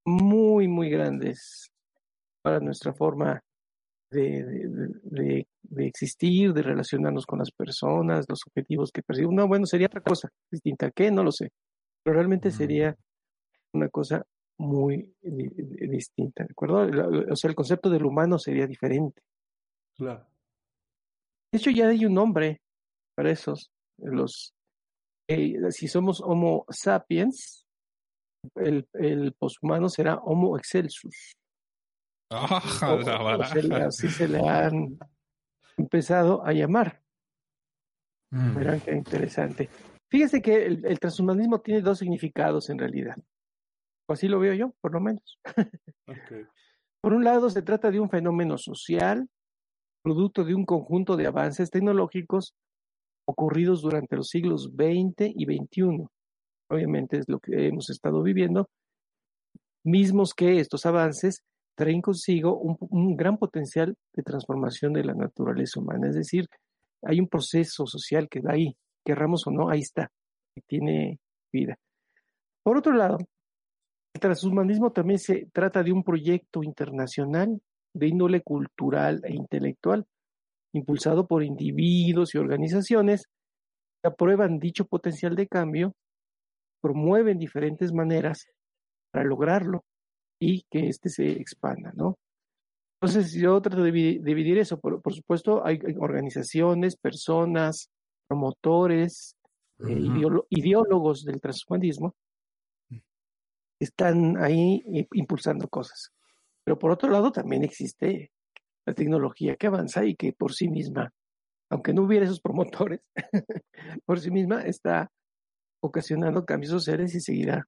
muy, 0.05 0.67
muy 0.67 0.89
grandes 0.89 1.69
para 2.45 2.59
nuestra 2.59 2.93
forma 2.93 3.41
de, 4.11 5.47
existir, 5.77 6.53
de 6.53 6.61
relacionarnos 6.61 7.25
con 7.25 7.39
las 7.39 7.49
personas, 7.49 8.27
los 8.29 8.41
objetivos 8.45 8.91
que 8.91 9.01
percibimos. 9.01 9.33
No, 9.33 9.47
bueno, 9.47 9.65
sería 9.65 9.87
otra 9.87 10.01
cosa 10.01 10.29
distinta. 10.51 10.91
¿Qué? 10.91 11.09
No 11.09 11.23
lo 11.23 11.31
sé. 11.31 11.49
Pero 12.03 12.13
realmente 12.13 12.51
sería 12.51 12.95
una 13.73 13.89
cosa 13.89 14.23
muy 14.59 15.11
distinta, 15.21 16.43
¿de 16.43 16.51
acuerdo? 16.51 16.87
O 17.31 17.35
sea, 17.35 17.49
el 17.49 17.55
concepto 17.55 17.89
del 17.89 18.05
humano 18.05 18.37
sería 18.37 18.67
diferente. 18.67 19.23
Claro. 19.97 20.27
De 21.51 21.57
hecho, 21.57 21.71
ya 21.71 21.87
hay 21.87 22.05
un 22.05 22.13
nombre 22.13 22.61
para 23.15 23.31
esos. 23.31 23.71
Los, 23.97 24.53
eh, 25.27 25.55
si 25.71 25.87
somos 25.87 26.21
Homo 26.21 26.65
sapiens, 26.69 27.65
el, 28.53 28.87
el 28.93 29.33
poshumano 29.33 29.89
será 29.89 30.17
Homo 30.17 30.55
excelsus. 30.59 31.33
Así 32.29 34.09
se 34.09 34.27
le 34.27 34.39
han 34.39 34.97
empezado 35.77 36.45
a 36.45 36.53
llamar. 36.53 37.01
Mm. 38.31 38.55
Verán 38.55 38.79
qué 38.81 38.91
interesante. 38.93 39.69
Fíjese 40.09 40.41
que 40.41 40.65
el, 40.65 40.85
el, 40.85 40.99
transhumanismo 40.99 41.61
tiene 41.61 41.81
dos 41.81 41.99
significados 41.99 42.69
en 42.69 42.79
realidad. 42.79 43.15
Así 44.07 44.27
lo 44.27 44.39
veo 44.39 44.53
yo, 44.53 44.73
por 44.81 44.93
lo 44.93 45.01
menos. 45.01 45.39
Por 47.01 47.13
un 47.13 47.23
lado, 47.23 47.51
se 47.51 47.61
trata 47.61 47.91
de 47.91 47.99
un 47.99 48.09
fenómeno 48.09 48.57
social, 48.57 49.29
producto 50.01 50.43
de 50.43 50.55
un 50.55 50.65
conjunto 50.65 51.15
de 51.15 51.27
avances 51.27 51.69
tecnológicos 51.69 52.55
ocurridos 53.27 53.83
durante 53.83 54.15
los 54.15 54.29
siglos 54.29 54.71
XX 54.73 55.31
y 55.35 55.45
XXI. 55.45 56.07
Obviamente 56.69 57.19
es 57.19 57.25
lo 57.27 57.39
que 57.39 57.67
hemos 57.67 57.91
estado 57.91 58.23
viviendo, 58.23 58.69
mismos 59.83 60.33
que 60.33 60.59
estos 60.59 60.85
avances 60.87 61.43
traen 61.75 62.01
consigo 62.01 62.57
un, 62.57 63.15
gran 63.15 63.37
potencial 63.37 63.95
de 64.13 64.23
transformación 64.23 64.93
de 64.93 65.03
la 65.03 65.13
naturaleza 65.13 65.79
humana. 65.79 66.07
Es 66.09 66.15
decir, 66.15 66.47
hay 67.03 67.19
un 67.19 67.27
proceso 67.27 67.85
social 67.85 68.27
que 68.29 68.41
da 68.41 68.53
ahí, 68.53 68.75
querramos 69.05 69.45
o 69.47 69.51
no, 69.51 69.69
ahí 69.69 69.81
está, 69.81 70.09
que 70.55 70.61
tiene 70.65 71.19
vida. 71.51 71.77
Por 72.63 72.77
otro 72.77 72.93
lado, 72.93 73.17
el 74.13 74.21
transhumanismo 74.21 74.91
también 74.91 75.19
se 75.19 75.47
trata 75.51 75.83
de 75.83 75.91
un 75.91 76.03
proyecto 76.03 76.63
internacional 76.63 77.61
de 77.93 78.07
índole 78.07 78.41
cultural 78.41 79.21
e 79.23 79.33
intelectual, 79.33 80.05
impulsado 80.73 81.27
por 81.27 81.43
individuos 81.43 82.33
y 82.33 82.37
organizaciones 82.37 83.27
que 84.01 84.09
aprueban 84.09 84.59
dicho 84.59 84.85
potencial 84.85 85.35
de 85.35 85.47
cambio, 85.47 85.93
promueven 86.81 87.37
diferentes 87.37 87.91
maneras 87.93 88.47
para 89.11 89.25
lograrlo 89.25 89.83
y 90.39 90.63
que 90.69 90.89
éste 90.89 91.09
se 91.09 91.31
expanda, 91.31 91.91
¿no? 91.95 92.17
Entonces, 93.01 93.33
yo 93.33 93.61
trato 93.61 93.83
de 93.83 93.91
dividir 93.91 94.57
eso. 94.57 94.79
Por, 94.79 95.13
supuesto, 95.13 95.65
hay 95.65 95.79
organizaciones, 95.99 96.95
personas, 96.95 97.89
promotores, 98.27 99.35
eh, 99.87 99.99
ideólogos 100.49 101.23
del 101.23 101.39
transhumanismo 101.41 102.15
están 103.79 104.37
ahí 104.37 104.83
eh, 104.93 105.07
impulsando 105.13 105.67
cosas. 105.67 106.11
Pero 106.63 106.79
por 106.79 106.91
otro 106.91 107.09
lado, 107.09 107.31
también 107.31 107.63
existe 107.63 108.31
la 108.85 108.93
tecnología 108.93 109.55
que 109.55 109.67
avanza 109.67 110.05
y 110.05 110.15
que 110.15 110.33
por 110.33 110.53
sí 110.53 110.69
misma, 110.69 111.11
aunque 111.69 111.93
no 111.93 112.03
hubiera 112.03 112.25
esos 112.25 112.41
promotores, 112.41 113.01
por 114.05 114.19
sí 114.19 114.31
misma 114.31 114.61
está 114.61 115.11
ocasionando 115.81 116.45
cambios 116.45 116.71
sociales 116.71 117.13
y 117.15 117.21
seguirá 117.21 117.67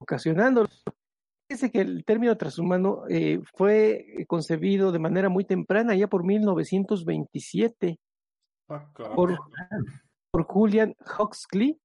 ocasionándolos. 0.00 0.82
Fíjese 1.52 1.70
que 1.70 1.82
el 1.82 2.02
término 2.06 2.34
transhumano 2.38 3.02
eh, 3.10 3.38
fue 3.52 4.24
concebido 4.26 4.90
de 4.90 4.98
manera 4.98 5.28
muy 5.28 5.44
temprana, 5.44 5.94
ya 5.94 6.08
por 6.08 6.24
1927, 6.24 8.00
ah, 8.70 8.90
por, 9.14 9.38
por 10.30 10.44
Julian 10.44 10.96
Huxley, 11.18 11.78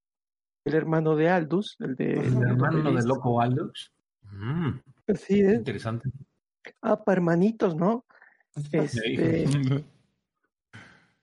el 0.63 0.73
hermano 0.73 1.17
de 1.17 1.27
Aldous, 1.27 1.75
el 1.79 1.95
de 1.97 2.13
el 2.13 2.43
hermano 2.43 2.93
de 2.93 3.05
loco 3.05 3.41
Aldous. 3.41 3.91
Mm, 4.31 4.69
sí. 5.15 5.41
Interesante. 5.41 6.11
Ah, 6.81 7.03
para 7.03 7.17
hermanitos, 7.17 7.75
¿no? 7.75 8.05
Este, 8.71 9.43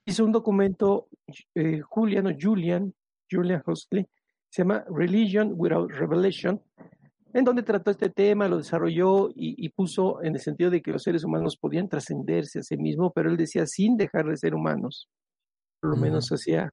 hizo 0.05 0.23
un 0.23 0.31
documento, 0.31 1.07
eh, 1.55 1.81
Julian 1.81 2.27
o 2.27 2.31
Julian, 2.39 2.93
Julian 3.27 3.63
Huxley, 3.65 4.07
se 4.49 4.61
llama 4.61 4.85
Religion 4.87 5.51
Without 5.55 5.89
Revelation, 5.89 6.61
en 7.35 7.43
donde 7.43 7.63
trató 7.63 7.91
este 7.91 8.09
tema, 8.09 8.47
lo 8.47 8.59
desarrolló 8.59 9.29
y, 9.35 9.67
puso 9.67 10.23
en 10.23 10.35
el 10.35 10.39
sentido 10.39 10.69
de 10.69 10.81
que 10.81 10.91
los 10.91 11.03
seres 11.03 11.25
humanos 11.25 11.57
podían 11.57 11.89
trascenderse 11.89 12.59
a 12.59 12.63
sí 12.63 12.77
mismos, 12.77 13.11
pero 13.13 13.29
él 13.29 13.35
decía 13.35 13.67
sin 13.67 13.97
dejar 13.97 14.25
de 14.27 14.37
ser 14.37 14.55
humanos. 14.55 15.09
Por 15.81 15.91
lo 15.91 15.97
menos 15.97 16.29
hacía 16.31 16.69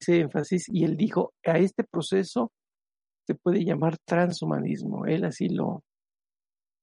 ese 0.00 0.20
énfasis 0.20 0.68
y 0.68 0.84
él 0.84 0.96
dijo, 0.96 1.34
a 1.44 1.58
este 1.58 1.82
proceso 1.82 2.52
se 3.26 3.34
puede 3.34 3.64
llamar 3.64 3.98
transhumanismo. 4.06 5.06
Él 5.06 5.24
así 5.24 5.48
lo, 5.48 5.82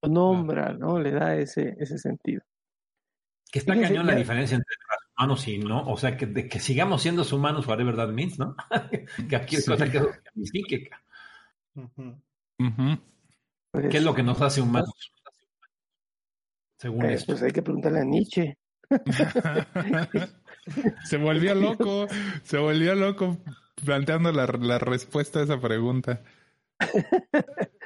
nombra, 0.03 0.73
¿no? 0.73 0.99
Le 0.99 1.11
da 1.11 1.37
ese, 1.37 1.77
ese 1.79 1.97
sentido. 1.97 2.41
Que 3.49 3.59
está 3.59 3.79
cañón 3.79 4.05
la 4.05 4.15
diferencia 4.15 4.55
entre 4.55 4.75
transhumanos 4.85 5.47
y 5.47 5.59
no, 5.59 5.89
o 5.89 5.95
sea, 5.95 6.17
que, 6.17 6.49
que 6.49 6.59
sigamos 6.59 7.03
siendo 7.03 7.23
humanos, 7.31 7.67
whatever 7.67 7.95
that 7.95 8.09
means, 8.09 8.37
¿no? 8.37 8.53
que 9.29 9.35
aquí 9.37 9.55
es 9.55 9.65
cosa 9.65 9.89
que 9.89 10.01
Pues, 12.57 13.87
¿Qué 13.89 13.97
es 13.97 14.03
lo 14.03 14.15
que 14.15 14.23
nos 14.23 14.41
hace 14.41 14.61
humanos? 14.61 15.13
Según 16.77 17.05
eh, 17.05 17.13
esto. 17.13 17.33
Pues 17.33 17.43
hay 17.43 17.51
que 17.51 17.61
preguntarle 17.61 17.99
a 18.01 18.05
Nietzsche. 18.05 18.57
se 21.03 21.17
volvió 21.17 21.53
loco, 21.55 22.07
se 22.43 22.57
volvió 22.57 22.95
loco 22.95 23.37
planteando 23.83 24.31
la, 24.31 24.45
respuesta 24.79 25.39
a 25.39 25.43
esa 25.43 25.59
pregunta. 25.59 26.23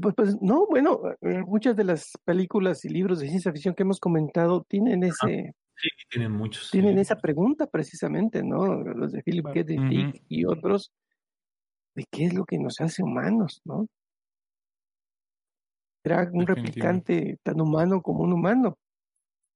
Pues, 0.00 0.14
pues, 0.14 0.36
no, 0.40 0.64
bueno, 0.68 1.00
eh, 1.22 1.42
muchas 1.44 1.74
de 1.74 1.82
las 1.82 2.12
películas 2.24 2.84
y 2.84 2.88
libros 2.88 3.18
de 3.18 3.26
ciencia 3.26 3.50
ficción 3.50 3.74
que 3.74 3.82
hemos 3.82 3.98
comentado 3.98 4.64
tienen 4.68 5.02
ese, 5.02 5.56
sí, 5.74 5.88
tienen 6.08 6.30
muchos, 6.30 6.70
tienen 6.70 6.98
esa 6.98 7.16
pregunta 7.16 7.66
precisamente, 7.66 8.44
¿no? 8.44 8.80
Los 8.84 9.10
de 9.10 9.24
Philip 9.24 9.46
K. 9.46 9.64
Dick 9.64 10.22
y 10.28 10.44
otros 10.44 10.92
de 11.98 12.04
qué 12.12 12.26
es 12.26 12.34
lo 12.34 12.44
que 12.44 12.58
nos 12.58 12.80
hace 12.80 13.02
humanos, 13.02 13.60
¿no? 13.64 13.88
Era 16.04 16.30
un 16.32 16.46
replicante 16.46 17.38
tan 17.42 17.60
humano 17.60 18.00
como 18.00 18.20
un 18.22 18.32
humano. 18.32 18.78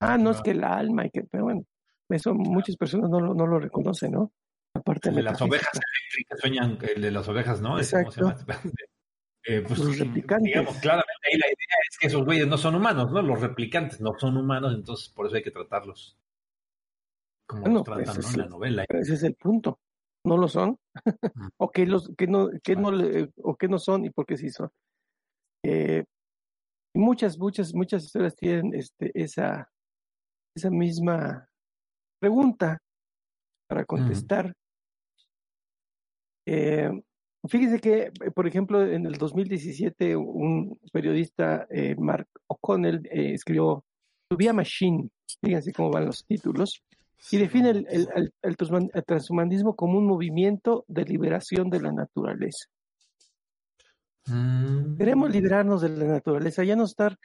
Ah, 0.01 0.19
no, 0.19 0.33
es 0.33 0.43
que 0.43 0.51
el 0.51 0.65
alma, 0.65 1.07
y 1.07 1.11
que, 1.11 1.23
pero 1.23 1.45
bueno, 1.45 1.63
eso 2.09 2.35
muchas 2.35 2.77
personas 2.77 3.09
no, 3.09 3.21
no 3.21 3.47
lo 3.47 3.61
reconocen, 3.61 4.11
¿no? 4.11 4.33
Aparte 4.75 5.13
de 5.13 5.23
las 5.23 5.41
ovejas 5.41 5.71
eléctricas 5.73 6.41
sueñan, 6.41 6.79
el 6.95 7.01
de 7.03 7.11
las 7.13 7.29
ovejas, 7.29 7.61
¿no? 7.61 7.79
Exacto. 7.79 8.35
Eh, 9.45 9.61
pues, 9.67 9.77
los 9.81 9.99
replicantes. 9.99 10.53
Digamos, 10.53 10.77
claramente 10.77 11.27
ahí 11.27 11.37
la 11.37 11.47
idea 11.49 11.77
es 11.91 11.99
que 11.99 12.07
esos 12.07 12.25
güeyes 12.25 12.47
no 12.47 12.57
son 12.57 12.77
humanos, 12.77 13.11
¿no? 13.11 13.21
Los 13.23 13.41
replicantes 13.41 14.01
no 14.01 14.13
son 14.17 14.37
humanos, 14.37 14.73
entonces 14.73 15.09
por 15.09 15.27
eso 15.27 15.35
hay 15.35 15.43
que 15.43 15.51
tratarlos 15.51 16.17
como 17.45 17.67
los 17.67 17.83
pues, 17.83 18.05
tratan 18.05 18.25
en 18.35 18.39
la 18.39 18.47
novela. 18.47 18.85
Ese 18.89 19.15
es 19.15 19.25
el 19.25 19.35
punto 19.35 19.81
no 20.25 20.37
lo 20.37 20.49
son, 20.49 20.79
mm. 21.05 21.09
o 21.57 21.71
que 21.71 21.87
los 21.87 22.11
que 22.17 22.27
no 22.27 22.49
que 22.63 22.77
no 22.77 22.91
o 23.43 23.57
que 23.57 23.69
no 23.69 23.79
son 23.79 24.05
y 24.05 24.11
por 24.11 24.27
qué 24.27 24.37
sí 24.37 24.51
son. 24.51 24.71
Eh, 25.65 26.05
muchas 26.95 27.39
muchas 27.39 27.75
muchas 27.75 28.05
historias 28.05 28.37
tienen 28.37 28.75
este 28.75 29.11
esa 29.15 29.69
esa 30.55 30.71
misma 30.71 31.49
pregunta 32.21 32.79
para 33.69 33.85
contestar. 33.85 34.53
Eh, 36.47 36.91
fíjese 37.49 37.81
que, 37.81 38.13
por 38.35 38.47
ejemplo, 38.47 38.85
en 38.87 39.07
el 39.07 39.15
2017 39.15 40.17
un 40.17 40.79
periodista, 40.93 41.67
eh, 41.71 41.95
Mark 41.97 42.29
O'Connell, 42.49 43.09
escribió 43.11 43.85
To 44.29 44.37
be 44.37 44.49
a 44.49 44.53
Machine, 44.53 45.09
fíjense 45.43 45.73
cómo 45.73 45.91
van 45.91 46.07
los 46.07 46.25
títulos, 46.27 46.83
y 47.31 47.39
define 47.39 47.71
el, 47.71 47.87
el, 47.89 48.35
el, 48.43 49.05
transhumanismo 49.05 49.77
como 49.77 49.99
un 49.99 50.07
movimiento 50.07 50.85
de 50.89 51.05
liberación 51.05 51.71
de 51.71 51.81
la 51.81 51.93
naturaleza. 51.93 52.67
Mm. 54.27 54.97
Queremos 54.97 55.31
liberarnos 55.31 55.83
de 55.83 55.89
la 55.91 56.05
naturaleza, 56.07 56.65
ya 56.65 56.77
no 56.77 56.85
estar 56.85 57.19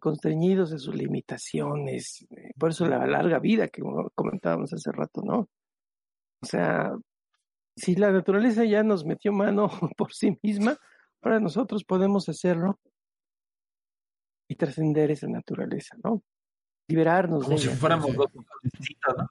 constreñidos 0.00 0.70
de 0.70 0.78
sus 0.78 0.94
limitaciones, 0.94 2.26
por 2.58 2.70
eso 2.70 2.86
la 2.86 3.06
larga 3.06 3.38
vida 3.38 3.68
que 3.68 3.82
comentábamos 4.14 4.72
hace 4.72 4.90
rato, 4.90 5.22
¿no? 5.22 5.48
O 6.42 6.46
sea, 6.46 6.92
si 7.76 7.94
la 7.94 8.10
naturaleza 8.10 8.64
ya 8.64 8.82
nos 8.82 9.04
metió 9.04 9.32
mano 9.32 9.68
por 9.96 10.12
sí 10.12 10.38
misma, 10.42 10.76
ahora 11.22 11.40
nosotros 11.40 11.84
podemos 11.84 12.28
hacerlo 12.28 12.78
y 14.48 14.56
trascender 14.56 15.10
esa 15.10 15.28
naturaleza, 15.28 15.96
¿no? 16.02 16.22
Liberarnos 16.88 17.44
Como 17.44 17.58
si 17.58 17.68
fuéramos 17.68 18.14
dos 18.14 18.28
¿no? 18.34 19.30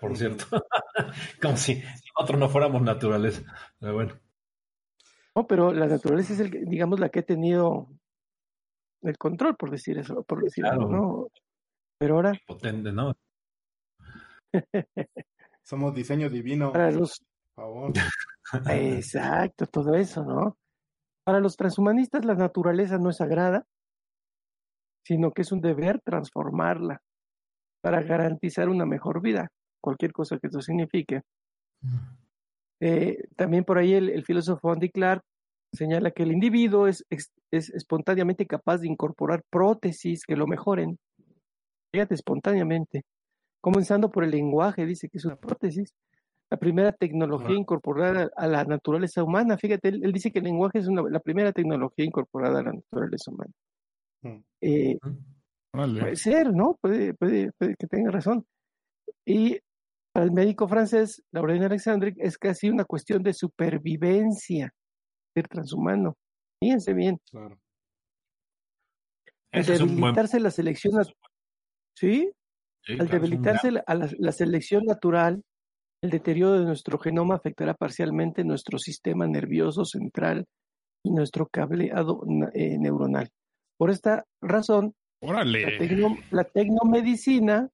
Por, 0.00 0.16
cierto. 0.16 0.46
Como 1.42 1.56
si 1.56 1.82
nosotros 2.16 2.40
no 2.40 2.48
fuéramos 2.48 2.82
naturaleza. 2.82 3.42
Pero 3.78 3.94
bueno. 3.94 4.14
No, 5.36 5.46
pero 5.46 5.72
la 5.72 5.86
naturaleza 5.86 6.32
es, 6.32 6.40
el, 6.40 6.64
digamos, 6.66 6.98
la 6.98 7.10
que 7.10 7.20
ha 7.20 7.22
tenido 7.22 7.88
el 9.02 9.16
control, 9.16 9.56
por 9.56 9.70
decir 9.70 9.98
eso, 9.98 10.24
por 10.24 10.42
decirlo, 10.42 10.88
¿no? 10.88 11.28
Pero 11.98 12.16
ahora. 12.16 12.32
Potente, 12.46 12.90
¿no? 12.92 13.14
Somos 15.62 15.94
diseño 15.94 16.30
divino. 16.30 16.72
Para 16.72 16.90
los, 16.90 17.22
favor. 17.54 17.92
Exacto, 18.70 19.66
todo 19.66 19.94
eso, 19.94 20.24
¿no? 20.24 20.56
Para 21.24 21.40
los 21.40 21.56
transhumanistas 21.56 22.24
la 22.24 22.34
naturaleza 22.34 22.98
no 22.98 23.10
es 23.10 23.18
sagrada, 23.18 23.66
sino 25.08 25.32
que 25.32 25.40
es 25.40 25.52
un 25.52 25.62
deber 25.62 26.02
transformarla 26.04 27.00
para 27.80 28.02
garantizar 28.02 28.68
una 28.68 28.84
mejor 28.84 29.22
vida, 29.22 29.48
cualquier 29.80 30.12
cosa 30.12 30.38
que 30.38 30.48
eso 30.48 30.60
signifique. 30.60 31.22
Eh, 32.80 33.16
también 33.34 33.64
por 33.64 33.78
ahí 33.78 33.94
el, 33.94 34.22
filósofo 34.22 34.70
Andy 34.70 34.90
Clark 34.90 35.22
señala 35.72 36.10
que 36.10 36.24
el 36.24 36.32
individuo 36.32 36.86
es, 36.88 37.06
es, 37.08 37.30
espontáneamente 37.50 38.46
capaz 38.46 38.78
de 38.78 38.88
incorporar 38.88 39.42
prótesis 39.48 40.26
que 40.26 40.36
lo 40.36 40.46
mejoren. 40.46 40.98
Fíjate, 41.90 42.14
espontáneamente. 42.14 43.04
Comenzando 43.62 44.10
por 44.10 44.24
el 44.24 44.30
lenguaje, 44.30 44.84
dice 44.84 45.08
que 45.08 45.16
es 45.16 45.24
una 45.24 45.36
prótesis, 45.36 45.94
la 46.50 46.58
primera 46.58 46.92
tecnología 46.92 47.56
incorporada 47.56 48.28
a 48.36 48.46
la 48.46 48.62
naturaleza 48.64 49.24
humana. 49.24 49.56
Fíjate, 49.56 49.88
él, 49.88 50.12
dice 50.12 50.30
que 50.30 50.40
el 50.40 50.44
lenguaje 50.44 50.80
es 50.80 50.86
la 50.86 51.20
primera 51.20 51.52
tecnología 51.52 52.04
incorporada 52.04 52.60
a 52.60 52.62
la 52.62 52.72
naturaleza 52.74 53.30
humana. 53.30 53.52
Mm. 54.22 54.38
Eh, 54.60 54.98
puede 55.72 56.16
ser, 56.16 56.52
¿no? 56.52 56.76
Puede, 56.80 57.14
puede, 57.14 57.50
que 57.58 57.86
tenga 57.86 58.10
razón. 58.10 58.44
Y 59.24 59.58
para 60.12 60.26
el 60.26 60.32
médico 60.32 60.68
francés, 60.68 61.22
Laurent 61.32 61.64
Alexandre, 61.64 62.14
es 62.18 62.38
casi 62.38 62.68
una 62.68 62.84
cuestión 62.84 63.22
de 63.22 63.34
supervivencia 63.34 64.72
ser 65.34 65.48
transhumano. 65.48 66.16
Fíjense 66.60 66.94
bien. 66.94 67.18
Claro. 67.30 67.58
Al 69.52 69.64
debilitarse 69.64 70.40
la 70.40 70.50
selección, 70.50 71.02
¿sí? 71.96 72.30
Al 72.98 73.08
debilitarse 73.08 73.70
la, 73.70 73.84
la 73.86 74.32
selección 74.32 74.84
natural, 74.84 75.42
el 76.02 76.10
deterioro 76.10 76.58
de 76.58 76.64
nuestro 76.64 76.98
genoma 76.98 77.36
afectará 77.36 77.74
parcialmente 77.74 78.44
nuestro 78.44 78.78
sistema 78.78 79.26
nervioso 79.26 79.84
central 79.84 80.46
y 81.04 81.10
nuestro 81.10 81.48
cableado 81.48 82.22
eh, 82.54 82.78
neuronal. 82.78 83.28
Por 83.78 83.90
esta 83.90 84.26
razón, 84.42 84.94
La, 85.20 86.44
tecnomedicina 86.44 87.70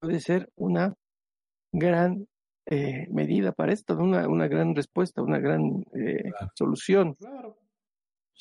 puede 0.00 0.20
ser 0.20 0.50
una 0.56 0.94
gran 1.72 2.26
eh, 2.66 3.06
medida 3.10 3.52
para 3.52 3.72
esto, 3.72 3.96
una, 3.96 4.26
una 4.28 4.48
gran 4.48 4.74
respuesta, 4.74 5.22
una 5.22 5.38
gran 5.38 5.84
eh, 5.94 6.30
solución. 6.54 7.16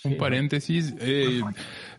Un 0.05 0.17
paréntesis. 0.17 0.95
Eh, 0.99 1.41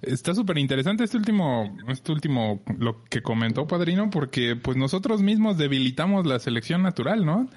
está 0.02 0.34
súper 0.34 0.58
interesante 0.58 1.04
este 1.04 1.16
último, 1.16 1.76
este 1.88 2.12
último, 2.12 2.62
lo 2.78 3.04
que 3.04 3.22
comentó 3.22 3.66
Padrino, 3.66 4.10
porque 4.10 4.56
pues 4.56 4.76
nosotros 4.76 5.22
mismos 5.22 5.58
debilitamos 5.58 6.26
la 6.26 6.38
selección 6.38 6.82
natural, 6.82 7.24
¿no? 7.24 7.48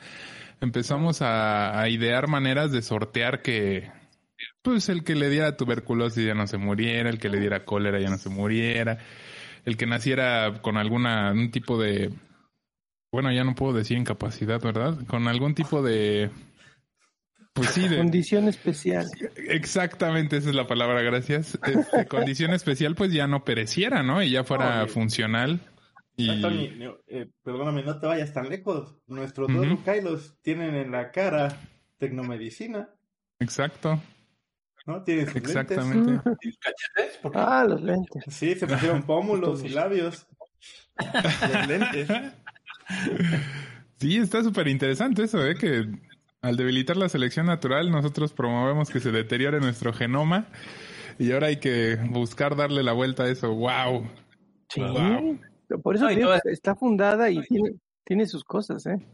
Empezamos 0.62 1.22
a, 1.22 1.88
idear 1.90 2.28
maneras 2.28 2.72
de 2.72 2.82
sortear 2.82 3.42
que, 3.42 3.90
pues 4.62 4.90
el 4.90 5.04
que 5.04 5.16
le 5.16 5.30
diera 5.30 5.58
tuberculosis 5.58 6.26
ya 6.26 6.34
no 6.34 6.48
se 6.48 6.58
muriera, 6.58 7.10
el 7.10 7.20
que 7.20 7.30
le 7.30 7.40
diera 7.40 7.66
cólera 7.66 8.00
ya 8.00 8.10
no 8.10 8.18
se 8.18 8.30
muriera, 8.30 9.00
el 9.66 9.78
que 9.78 9.86
naciera 9.86 10.62
con 10.62 10.78
alguna, 10.78 11.32
un 11.32 11.52
tipo 11.52 11.80
de, 11.80 12.12
bueno, 13.12 13.32
ya 13.32 13.44
no 13.44 13.56
puedo 13.56 13.74
decir 13.74 13.98
incapacidad, 13.98 14.62
¿verdad? 14.62 14.98
Con 15.08 15.28
algún 15.28 15.56
tipo 15.56 15.82
de 15.82 16.30
pues 17.58 17.70
sí, 17.70 17.88
de... 17.88 17.98
Condición 17.98 18.48
especial. 18.48 19.08
Exactamente, 19.36 20.38
esa 20.38 20.50
es 20.50 20.56
la 20.56 20.68
palabra, 20.68 21.02
gracias. 21.02 21.58
Este, 21.66 22.06
condición 22.08 22.54
especial, 22.54 22.94
pues 22.94 23.12
ya 23.12 23.26
no 23.26 23.44
pereciera, 23.44 24.04
¿no? 24.04 24.22
Y 24.22 24.30
ya 24.30 24.44
fuera 24.44 24.86
funcional. 24.88 25.60
Y... 26.16 26.30
Eh, 27.08 27.28
perdóname, 27.44 27.84
no 27.84 28.00
te 28.00 28.06
vayas 28.06 28.32
tan 28.32 28.50
lejos. 28.50 28.96
Nuestros 29.08 29.52
dos 29.52 29.80
Kailos 29.84 30.38
tienen 30.44 30.76
en 30.76 30.92
la 30.92 31.12
cara 31.12 31.60
tecnomedicina. 31.98 32.90
Exacto. 33.40 34.00
¿No? 34.88 35.04
Tienen 35.04 35.28
sus 35.28 35.36
Exactamente. 35.36 36.12
Lentes. 36.12 36.58
¿Cachetes? 36.60 37.20
Ah, 37.36 37.66
los 37.68 37.82
lentes. 37.82 38.24
Sí, 38.30 38.56
se 38.56 38.66
pusieron 38.66 39.04
pómulos 39.04 39.64
y 39.64 39.70
labios. 39.70 40.26
los 40.98 41.68
lentes. 41.68 42.08
Sí, 44.00 44.18
está 44.18 44.44
súper 44.44 44.68
interesante 44.68 45.24
eso, 45.24 45.46
¿eh? 45.46 45.56
Que 45.56 45.88
al 46.42 46.56
debilitar 46.56 46.96
la 46.98 47.10
selección 47.10 47.48
natural, 47.48 47.92
nosotros 47.92 48.32
promovemos 48.32 48.90
que 48.90 49.00
se 49.00 49.12
deteriore 49.12 49.60
nuestro 49.60 49.92
genoma 49.92 50.48
y 51.20 51.32
ahora 51.32 51.48
hay 51.48 51.58
que 51.58 51.98
buscar 52.10 52.56
darle 52.56 52.84
la 52.84 52.94
vuelta 52.94 53.24
a 53.24 53.30
eso. 53.30 53.54
¡Wow! 53.54 54.08
Sí. 54.70 54.82
Por 55.84 55.96
eso 55.96 56.08
está 56.46 56.76
fundada 56.76 57.30
y 57.30 57.42
tiene, 58.06 58.26
sus 58.26 58.44
cosas, 58.44 58.86
¿eh? 58.86 59.06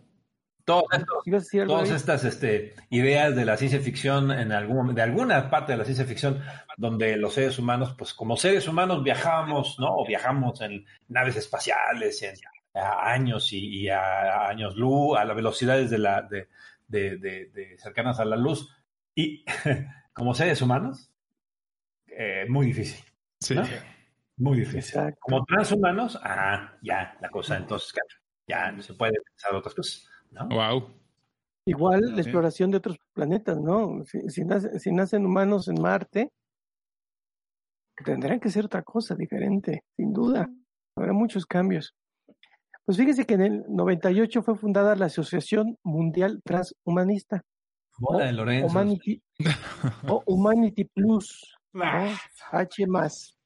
Todas 0.65 1.89
estas 1.89 2.23
este, 2.23 2.75
ideas 2.89 3.35
de 3.35 3.45
la 3.45 3.57
ciencia 3.57 3.79
ficción 3.79 4.31
en 4.31 4.51
algún 4.51 4.95
de 4.95 5.01
alguna 5.01 5.49
parte 5.49 5.73
de 5.73 5.77
la 5.77 5.83
ciencia 5.83 6.05
ficción 6.05 6.41
donde 6.77 7.17
los 7.17 7.33
seres 7.33 7.59
humanos 7.59 7.95
pues 7.97 8.13
como 8.13 8.37
seres 8.37 8.67
humanos 8.67 9.03
viajamos 9.03 9.77
no 9.79 9.97
o 9.97 10.05
viajamos 10.05 10.61
en 10.61 10.85
naves 11.09 11.35
espaciales 11.35 12.21
en 12.23 12.35
a 12.75 13.11
años 13.11 13.51
y, 13.53 13.87
a, 13.89 14.47
años 14.47 14.75
luz 14.75 15.17
a 15.17 15.25
las 15.25 15.35
velocidades 15.35 15.89
de 15.89 15.99
la 15.99 16.21
de, 16.21 17.17
de, 17.17 17.77
cercanas 17.79 18.19
a 18.19 18.25
la 18.25 18.35
luz. 18.35 18.69
Y 19.15 19.43
como 20.13 20.33
seres 20.33 20.61
humanos, 20.61 21.11
eh, 22.07 22.45
muy 22.47 22.67
difícil. 22.67 23.03
Sí. 23.39 23.55
Muy 24.37 24.59
difícil. 24.59 24.99
Como 25.19 25.45
transhumanos, 25.45 26.19
ah, 26.23 26.73
ya, 26.81 27.15
la 27.21 27.29
cosa 27.29 27.57
entonces 27.57 27.93
ya 28.47 28.71
no 28.71 28.81
se 28.81 28.93
puede 28.93 29.13
pensar 29.21 29.55
otras 29.55 29.75
cosas. 29.75 30.09
¿No? 30.33 30.47
Wow. 30.49 30.89
Igual 31.65 32.15
la 32.15 32.21
exploración 32.21 32.71
de 32.71 32.77
otros 32.77 32.97
planetas, 33.13 33.57
¿no? 33.57 34.03
Si, 34.05 34.19
si, 34.29 34.91
nacen 34.91 35.25
humanos 35.25 35.69
en 35.69 35.81
Marte, 35.81 36.29
tendrán 38.03 38.39
que 38.39 38.49
ser 38.49 38.65
otra 38.65 38.83
cosa 38.83 39.15
diferente, 39.15 39.83
sin 39.95 40.11
duda. 40.11 40.49
Habrá 40.97 41.13
muchos 41.13 41.45
cambios. 41.45 41.95
Pues 42.85 42.97
fíjese 42.97 43.25
que 43.25 43.35
en 43.35 43.41
el 43.41 43.63
98 43.69 44.43
fue 44.43 44.57
fundada 44.57 44.95
la 44.95 45.05
Asociación 45.05 45.77
Mundial 45.83 46.41
Transhumanista. 46.43 47.43
Hola, 48.01 48.31
o, 48.31 48.67
Humanity, 48.67 49.21
o 50.07 50.23
Humanity 50.25 50.83
Plus. 50.85 51.55
H 52.51 52.87
más. 52.87 53.37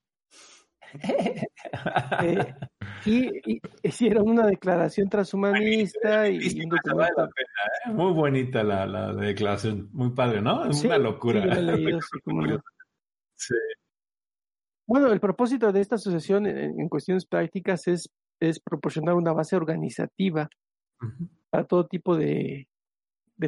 Eh, 2.23 2.53
y, 3.05 3.61
hicieron 3.83 4.29
una 4.29 4.47
declaración 4.47 5.09
transhumanista 5.09 6.27
y, 6.29 6.37
¿eh? 6.37 6.67
muy 7.87 8.13
bonita 8.13 8.63
la, 8.63 9.13
declaración, 9.13 9.89
muy 9.91 10.11
padre, 10.11 10.41
¿no? 10.41 10.65
Es 10.65 10.83
una 10.83 10.97
locura. 10.97 11.43
Bueno, 14.89 15.11
el 15.11 15.19
propósito 15.19 15.73
de 15.73 15.81
esta 15.81 15.95
asociación 15.95 16.47
en 16.47 16.87
cuestiones 16.87 17.25
prácticas 17.25 17.89
es 17.89 18.09
es 18.39 18.59
proporcionar 18.59 19.15
una 19.15 19.33
base 19.33 19.55
organizativa 19.55 20.49
para 21.49 21.65
todo 21.65 21.87
tipo 21.87 22.15
de, 22.15 22.67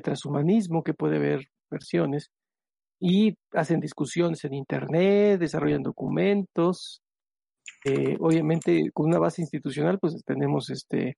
transhumanismo 0.03 0.83
que 0.83 0.93
puede 0.93 1.17
haber 1.17 1.49
versiones 1.69 2.31
y 2.99 3.37
hacen 3.53 3.79
discusiones 3.79 4.43
en 4.45 4.53
internet, 4.53 5.39
desarrollan 5.39 5.83
documentos. 5.83 7.01
Eh, 7.85 8.17
obviamente 8.19 8.91
con 8.93 9.07
una 9.07 9.19
base 9.19 9.41
institucional 9.41 9.99
pues 9.99 10.21
tenemos 10.25 10.69
este 10.69 11.17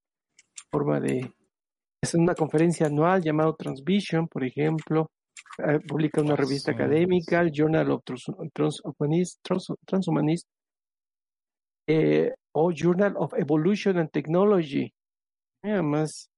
forma 0.70 1.00
de, 1.00 1.32
Es 2.00 2.14
una 2.14 2.34
conferencia 2.34 2.86
anual 2.86 3.22
llamada 3.22 3.54
Transvision, 3.56 4.28
por 4.28 4.44
ejemplo. 4.44 5.10
Eh, 5.58 5.80
publica 5.86 6.20
una 6.22 6.36
revista 6.36 6.72
académica, 6.72 7.40
el 7.40 7.52
Journal 7.52 7.90
of 7.90 8.02
Transhumanist, 8.54 10.48
eh, 11.86 12.32
o 12.52 12.72
Journal 12.72 13.14
of 13.16 13.34
Evolution 13.34 13.98
and 13.98 14.10
Technology. 14.10 14.92
Además. 15.62 16.30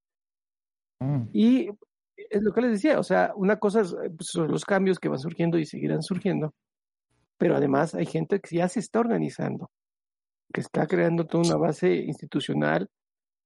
Mm. 1.00 1.28
Y 1.32 1.70
es 2.16 2.42
lo 2.42 2.52
que 2.52 2.60
les 2.62 2.72
decía, 2.72 2.98
o 2.98 3.02
sea, 3.02 3.32
una 3.36 3.58
cosa 3.58 3.82
pues, 3.82 4.28
son 4.28 4.50
los 4.50 4.64
cambios 4.64 4.98
que 4.98 5.08
van 5.08 5.18
surgiendo 5.18 5.58
y 5.58 5.66
seguirán 5.66 6.02
surgiendo, 6.02 6.54
pero 7.38 7.56
además 7.56 7.94
hay 7.94 8.06
gente 8.06 8.40
que 8.40 8.56
ya 8.56 8.68
se 8.68 8.80
está 8.80 9.00
organizando, 9.00 9.70
que 10.54 10.60
está 10.60 10.86
creando 10.86 11.26
toda 11.26 11.48
una 11.48 11.56
base 11.56 11.92
institucional 11.92 12.88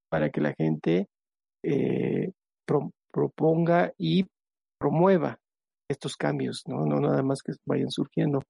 para 0.09 0.29
que 0.29 0.41
la 0.41 0.53
gente 0.53 1.07
eh, 1.63 2.31
proponga 3.11 3.91
y 3.97 4.27
promueva 4.79 5.39
estos 5.89 6.15
cambios, 6.15 6.63
¿no? 6.67 6.85
No 6.85 6.99
nada 6.99 7.23
más 7.23 7.41
que 7.41 7.53
vayan 7.65 7.89
surgiendo. 7.89 8.43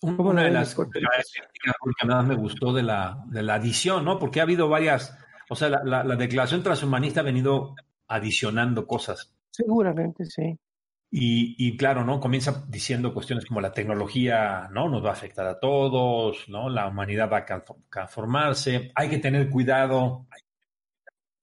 Una 0.00 0.42
de 0.42 0.50
las 0.50 0.74
cosas 0.74 0.92
que 0.92 2.06
nada 2.06 2.24
me 2.24 2.34
gustó 2.34 2.72
de 2.72 2.82
la, 2.82 3.22
de 3.28 3.44
la 3.44 3.54
adición, 3.54 4.04
¿no? 4.04 4.18
Porque 4.18 4.40
ha 4.40 4.42
habido 4.42 4.68
varias, 4.68 5.16
o 5.48 5.54
sea, 5.54 5.68
la, 5.68 6.02
la, 6.02 6.16
declaración 6.16 6.64
transhumanista 6.64 7.20
ha 7.20 7.24
venido 7.24 7.76
adicionando 8.08 8.88
cosas. 8.88 9.32
Seguramente, 9.52 10.24
sí. 10.24 10.58
Y, 11.14 11.56
y, 11.58 11.76
claro, 11.76 12.04
¿no? 12.04 12.20
Comienza 12.20 12.64
diciendo 12.68 13.12
cuestiones 13.12 13.44
como 13.44 13.60
la 13.60 13.72
tecnología, 13.72 14.70
¿no? 14.72 14.88
Nos 14.88 15.04
va 15.04 15.10
a 15.10 15.12
afectar 15.12 15.46
a 15.46 15.60
todos, 15.60 16.48
¿no? 16.48 16.70
La 16.70 16.88
humanidad 16.88 17.30
va 17.30 17.44
a 17.46 17.64
transformarse, 17.90 18.90
hay 18.94 19.10
que 19.10 19.18
tener 19.18 19.50
cuidado 19.50 20.26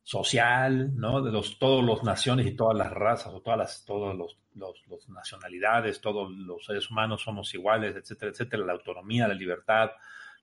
social, 0.01 0.95
¿no? 0.95 1.21
De 1.21 1.31
los, 1.31 1.59
todos 1.59 1.83
los 1.83 2.03
naciones 2.03 2.47
y 2.47 2.55
todas 2.55 2.75
las 2.75 2.91
razas, 2.91 3.31
o 3.31 3.41
todas 3.41 3.59
las, 3.59 3.85
todos 3.85 4.17
los, 4.17 4.39
los, 4.55 5.07
nacionalidades, 5.07 6.01
todos 6.01 6.31
los 6.31 6.65
seres 6.65 6.89
humanos 6.89 7.21
somos 7.21 7.53
iguales, 7.53 7.95
etcétera, 7.95 8.31
etcétera, 8.31 8.65
la 8.65 8.73
autonomía, 8.73 9.27
la 9.27 9.35
libertad, 9.35 9.91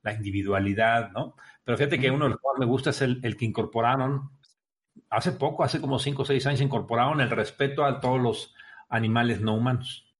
la 0.02 0.12
individualidad, 0.12 1.10
¿no? 1.10 1.34
Pero 1.64 1.76
fíjate 1.76 1.98
que 1.98 2.12
uno 2.12 2.26
de 2.26 2.30
los 2.30 2.40
más 2.44 2.60
me 2.60 2.66
gusta 2.66 2.90
es 2.90 3.02
el, 3.02 3.18
el 3.24 3.36
que 3.36 3.44
incorporaron, 3.44 4.30
hace 5.10 5.32
poco, 5.32 5.64
hace 5.64 5.80
como 5.80 5.98
cinco 5.98 6.22
o 6.22 6.24
seis 6.24 6.46
años, 6.46 6.60
incorporaron 6.60 7.20
el 7.20 7.30
respeto 7.30 7.84
a 7.84 7.98
todos 7.98 8.20
los 8.20 8.54
animales 8.88 9.40
no 9.40 9.54
humanos. 9.54 10.14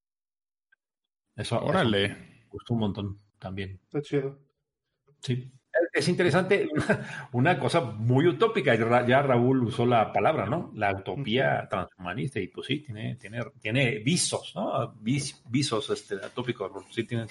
Eso, 1.35 1.61
Órale. 1.62 2.09
me 2.09 2.46
gustó 2.48 2.74
un 2.74 2.81
montón 2.81 3.20
también. 3.38 3.81
Está 3.85 4.02
chido. 4.02 4.38
Sí 5.20 5.52
es 5.92 6.09
interesante, 6.09 6.68
una, 7.33 7.59
cosa 7.59 7.81
muy 7.81 8.26
utópica, 8.26 8.74
ya 8.74 9.22
Raúl 9.22 9.64
usó 9.64 9.87
la 9.87 10.12
palabra, 10.12 10.46
¿no? 10.46 10.70
La 10.74 10.92
utopía 10.92 11.66
transhumanista, 11.70 12.38
y 12.38 12.48
pues 12.48 12.66
sí, 12.66 12.81
tiene, 12.81 13.16
tiene, 13.16 13.40
tiene 13.61 13.98
visos, 14.00 14.52
¿no? 14.55 14.94
visos 15.00 15.90
este, 15.90 16.16
utópicos, 16.16 16.70
sí 16.90 17.05
tiene, 17.05 17.26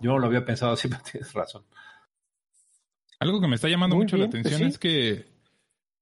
yo 0.00 0.12
no 0.12 0.18
lo 0.18 0.26
había 0.26 0.44
pensado 0.44 0.72
así, 0.72 0.88
pero 0.88 1.02
tienes 1.02 1.32
razón. 1.32 1.64
Algo 3.20 3.40
que 3.40 3.48
me 3.48 3.54
está 3.54 3.68
llamando 3.68 3.96
mucho 3.96 4.16
la 4.16 4.26
pues 4.26 4.40
atención 4.40 4.68
es 4.68 4.78
que 4.78 5.26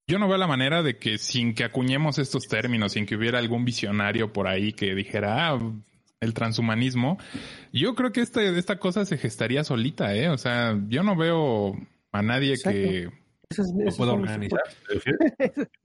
yo 0.07 0.19
no 0.19 0.29
veo 0.29 0.39
la 0.39 0.47
manera 0.47 0.83
de 0.83 0.99
que 0.99 1.19
sin 1.19 1.55
que 1.55 1.65
acuñemos 1.65 2.19
estos 2.19 2.45
términos, 2.45 2.93
sin 2.93 3.07
que 3.07 3.17
hubiera 3.17 3.39
algún 3.39 3.65
visionario 3.65 4.33
por 4.33 4.47
ahí 4.47 4.73
que 4.73 4.95
dijera, 4.95 5.49
ah, 5.49 5.61
el 6.21 6.35
transhumanismo, 6.35 7.19
yo 7.73 7.95
creo 7.95 8.13
que 8.13 8.21
este, 8.21 8.57
esta 8.57 8.79
cosa 8.79 9.05
se 9.05 9.19
gestaría 9.19 9.65
solita, 9.65 10.15
¿eh? 10.15 10.29
O 10.29 10.39
sea, 10.39 10.79
yo 10.89 11.03
no 11.03 11.17
veo 11.17 11.77
a 12.13 12.23
nadie 12.23 12.55
que 12.63 13.11
no 13.59 13.93
pueda 13.97 14.13
organizar. 14.13 14.61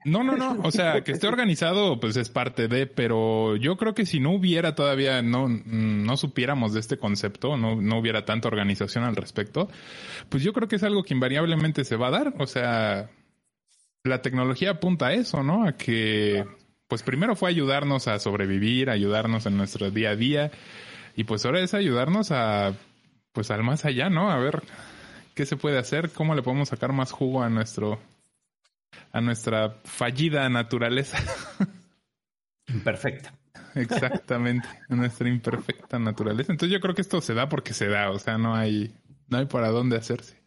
No, 0.06 0.24
no, 0.24 0.38
no. 0.38 0.62
O 0.64 0.72
sea, 0.72 1.04
que 1.04 1.12
esté 1.12 1.28
organizado, 1.28 2.00
pues 2.00 2.16
es 2.16 2.30
parte 2.30 2.68
de, 2.68 2.86
pero 2.88 3.56
yo 3.56 3.76
creo 3.76 3.94
que 3.96 4.06
si 4.06 4.20
no 4.20 4.32
hubiera 4.32 4.76
todavía, 4.76 5.22
no, 5.22 5.48
no 5.48 6.18
supiéramos 6.18 6.74
de 6.74 6.80
este 6.80 6.98
concepto, 6.98 7.58
no, 7.58 7.82
no 7.82 8.00
hubiera 8.00 8.24
tanta 8.24 8.48
organización 8.48 9.04
al 9.04 9.16
respecto, 9.16 9.68
pues 10.30 10.44
yo 10.44 10.54
creo 10.54 10.68
que 10.68 10.78
es 10.78 10.84
algo 10.84 11.04
que 11.04 11.14
invariablemente 11.14 11.84
se 11.84 11.96
va 11.96 12.08
a 12.08 12.12
dar. 12.12 12.34
O 12.40 12.48
sea, 12.48 13.10
la 14.04 14.22
tecnología 14.22 14.72
apunta 14.72 15.08
a 15.08 15.14
eso, 15.14 15.44
¿no? 15.44 15.66
A 15.68 15.74
que 15.74 16.46
pues 16.88 17.04
primero 17.04 17.36
fue 17.36 17.50
ayudarnos 17.50 18.08
a 18.08 18.20
sobrevivir, 18.20 18.90
ayudarnos 18.90 19.46
en 19.46 19.56
nuestro 19.56 19.92
día 19.92 20.10
a 20.10 20.16
día, 20.16 20.52
y 21.16 21.24
pues 21.24 21.46
ahora 21.46 21.62
es 21.62 21.74
ayudarnos 21.74 22.32
a, 22.32 22.74
pues 23.32 23.50
al 23.50 23.64
más 23.64 23.86
allá, 23.86 24.10
¿no? 24.10 24.30
A 24.30 24.38
ver 24.38 24.62
qué 25.34 25.46
se 25.46 25.56
puede 25.56 25.78
hacer, 25.78 26.10
cómo 26.10 26.36
le 26.36 26.42
podemos 26.42 26.70
sacar 26.70 26.92
más 26.92 27.12
jugo 27.12 27.44
a 27.44 27.50
nuestro, 27.50 28.00
a 29.14 29.22
nuestra 29.22 29.78
fallida 29.86 30.50
naturaleza. 30.50 31.18
Imperfecta. 32.68 33.34
Exactamente, 33.76 34.68
a 34.90 34.96
nuestra 34.96 35.30
imperfecta 35.30 35.98
naturaleza. 35.98 36.52
Entonces 36.52 36.74
yo 36.74 36.82
creo 36.82 36.94
que 36.94 37.02
esto 37.02 37.22
se 37.22 37.34
da 37.34 37.48
porque 37.48 37.74
se 37.74 37.88
da, 37.88 38.10
o 38.12 38.20
sea, 38.20 38.38
no 38.38 38.54
hay, 38.54 38.94
no 39.30 39.38
hay 39.38 39.46
para 39.46 39.70
dónde 39.70 39.96
hacerse. 39.96 40.41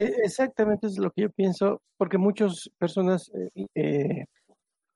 E, 0.00 0.06
exactamente 0.24 0.88
es 0.88 0.98
lo 0.98 1.10
que 1.12 1.22
yo 1.22 1.30
pienso, 1.30 1.82
porque 1.96 2.18
muchas 2.18 2.68
personas 2.78 3.30
eh, 3.54 3.66
eh 3.74 4.24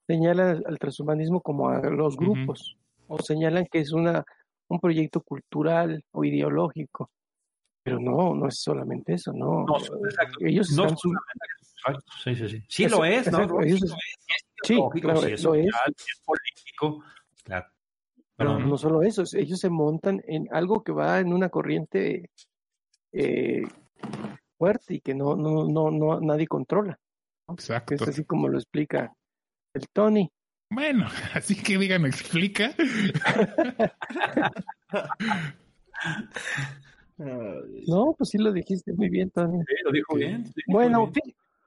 señalan 0.06 0.62
al 0.66 0.78
transhumanismo 0.78 1.40
como 1.40 1.68
a 1.68 1.80
los 1.88 2.16
grupos 2.16 2.76
o 3.08 3.18
señalan 3.18 3.66
que 3.70 3.78
es 3.78 3.92
una 3.92 4.24
un 4.68 4.80
proyecto 4.80 5.20
cultural 5.20 6.02
o 6.12 6.24
ideológico. 6.24 7.10
Pero 7.82 8.00
no, 8.00 8.34
no 8.34 8.48
es 8.48 8.60
solamente 8.60 9.14
eso, 9.14 9.32
no. 9.32 9.64
no 9.64 9.76
exacto. 9.76 10.38
Ellos 10.40 10.70
no 10.70 10.86
están 10.86 10.96
Sí, 12.22 12.34
sí, 12.34 12.48
sí. 12.48 12.62
Sí 12.66 12.88
lo 12.88 13.04
es, 13.04 13.30
¿no? 13.30 13.46
sí, 14.62 14.78
claro, 15.02 15.22
es, 15.26 15.42
lo 15.42 15.54
es. 15.54 15.66
es 15.66 16.22
político, 16.24 17.04
claro. 17.42 17.66
Pero 18.36 18.58
no 18.58 18.78
solo 18.78 19.02
eso, 19.02 19.22
ellos 19.34 19.60
se 19.60 19.68
montan 19.68 20.20
en 20.26 20.48
algo 20.50 20.82
que 20.82 20.92
va 20.92 21.20
en 21.20 21.32
una 21.32 21.50
corriente 21.50 22.30
eh, 23.12 23.62
fuerte 24.64 24.94
y 24.94 25.00
que 25.00 25.14
no, 25.14 25.36
no, 25.36 25.68
no, 25.68 25.90
no 25.90 26.20
nadie 26.20 26.46
controla. 26.46 26.98
Exacto. 27.50 27.94
Es 27.94 28.02
así 28.02 28.24
como 28.24 28.48
lo 28.48 28.56
explica 28.56 29.14
el 29.74 29.86
Tony. 29.92 30.30
Bueno, 30.70 31.06
así 31.34 31.54
que 31.54 31.76
dígame, 31.76 32.08
explica. 32.08 32.74
no, 37.18 38.14
pues 38.16 38.30
sí 38.30 38.38
lo 38.38 38.52
dijiste 38.52 38.94
muy 38.94 39.10
bien, 39.10 39.30
Tony. 39.30 39.58
Sí, 39.66 39.74
lo 39.84 39.92
dijo 39.92 40.14
bien. 40.14 40.50
bueno, 40.66 41.12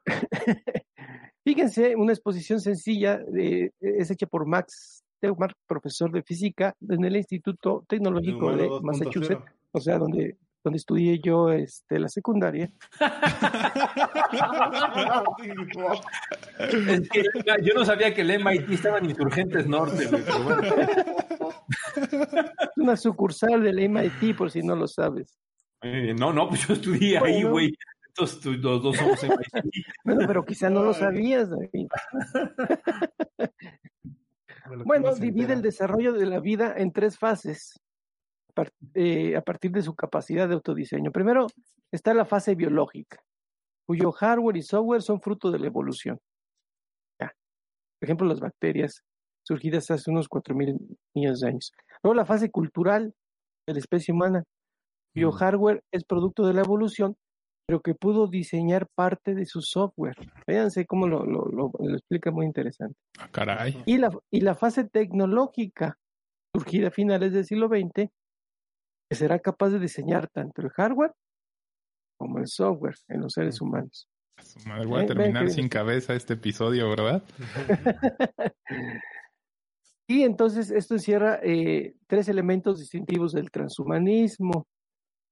fíjense, 1.46 1.96
una 1.96 2.14
exposición 2.14 2.60
sencilla 2.60 3.20
de, 3.20 3.72
es 3.80 4.10
hecha 4.10 4.26
por 4.26 4.48
Max 4.48 5.04
Teumar, 5.20 5.54
profesor 5.68 6.12
de 6.12 6.24
física 6.24 6.76
en 6.90 7.06
el 7.06 7.16
Instituto 7.16 7.86
Tecnológico 7.88 8.56
de 8.56 8.68
Massachusetts, 8.82 9.46
o 9.72 9.80
sea, 9.80 10.00
donde 10.00 10.36
donde 10.68 10.78
estudié 10.78 11.20
yo 11.20 11.50
este, 11.50 11.98
la 11.98 12.10
secundaria. 12.10 12.70
yo 17.64 17.74
no 17.74 17.86
sabía 17.86 18.14
que 18.14 18.22
el 18.22 18.38
MIT 18.40 18.70
estaba 18.72 18.98
en 18.98 19.06
Insurgentes 19.06 19.66
Norte. 19.66 20.10
Una 22.76 22.98
sucursal 22.98 23.64
del 23.64 23.90
MIT, 23.90 24.36
por 24.36 24.52
si 24.52 24.62
no 24.62 24.76
lo 24.76 24.88
sabes. 24.88 25.40
Eh, 25.82 26.14
no, 26.14 26.34
no, 26.34 26.50
pues 26.50 26.68
yo 26.68 26.74
estudié 26.74 27.18
ahí, 27.18 27.44
güey. 27.44 27.74
Entonces 28.10 28.58
los 28.58 28.84
dos 28.84 28.98
somos 28.98 29.24
MIT. 29.24 29.86
Bueno, 30.04 30.28
pero 30.28 30.44
quizá 30.44 30.70
no 30.70 30.84
lo 30.84 30.94
sabías, 30.94 31.50
David. 31.50 31.88
Bueno, 34.84 35.16
divide 35.16 35.54
el 35.54 35.62
desarrollo 35.62 36.12
de 36.12 36.26
la 36.26 36.42
vida 36.42 36.74
en 36.76 36.92
tres 36.92 37.18
fases. 37.18 37.80
Eh, 38.93 39.36
a 39.36 39.41
partir 39.41 39.72
de 39.72 39.82
su 39.82 39.96
capacidad 39.96 40.48
de 40.48 40.56
autodiseño. 40.56 41.12
Primero 41.12 41.48
está 41.91 42.13
la 42.13 42.26
fase 42.26 42.56
biológica, 42.56 43.20
cuyo 43.86 44.12
hardware 44.12 44.58
y 44.58 44.62
software 44.63 45.02
son 45.02 45.22
fruto 45.22 45.52
de 45.52 45.60
la 45.60 45.67
evolución. 45.67 46.20
Por 47.20 48.06
ejemplo, 48.08 48.28
las 48.28 48.39
bacterias 48.39 49.04
surgidas 49.43 49.89
hace 49.89 50.12
unos 50.12 50.30
4.000 50.30 50.78
millones 51.15 51.39
de 51.39 51.48
años. 51.48 51.72
Luego 52.04 52.13
la 52.13 52.26
fase 52.26 52.52
cultural 52.52 53.13
de 53.65 53.74
la 53.74 53.80
especie 53.80 54.13
humana, 54.13 54.43
cuyo 55.13 55.30
mm. 55.30 55.34
hardware 55.34 55.84
es 55.91 56.04
producto 56.04 56.46
de 56.46 56.54
la 56.54 56.62
evolución, 56.62 57.15
pero 57.65 57.82
que 57.82 57.96
pudo 57.96 58.28
diseñar 58.28 58.88
parte 58.96 59.34
de 59.34 59.46
su 59.46 59.62
software. 59.62 60.15
Fíjense 60.46 60.86
cómo 60.86 61.08
lo, 61.08 61.26
lo, 61.26 61.72
explica 61.96 62.32
muy 62.32 62.46
interesante. 62.46 62.96
Ah, 63.20 63.30
caray. 63.32 63.82
Y 63.86 63.98
la, 63.98 64.12
y 64.32 64.41
la 64.41 64.56
fase 64.56 64.84
tecnológica, 64.86 65.98
surgida 66.54 66.89
a 66.89 66.91
finales 66.91 67.34
del 67.34 67.46
siglo 67.46 67.67
XX, 67.67 68.10
que 69.10 69.15
será 69.15 69.39
capaz 69.39 69.70
de 69.70 69.80
diseñar 69.80 70.28
tanto 70.30 70.62
el 70.62 70.70
hardware 70.70 71.13
como 72.17 72.39
el 72.39 72.48
software 72.48 72.96
en 73.08 73.22
los 73.22 73.34
seres 73.34 73.62
humanos. 73.62 74.10
Madre, 74.65 74.86
voy 74.86 75.04
a 75.04 75.06
terminar 75.06 75.50
sin 75.50 75.67
cabeza 75.67 76.13
este 76.13 76.34
episodio, 76.34 76.89
¿verdad? 76.89 77.24
y 80.08 80.24
entonces 80.24 80.72
esto 80.72 80.96
encierra 80.96 81.39
eh, 81.43 81.96
tres 82.08 82.30
elementos 82.30 82.80
distintivos 82.80 83.34
del 83.34 83.50
transhumanismo. 83.50 84.67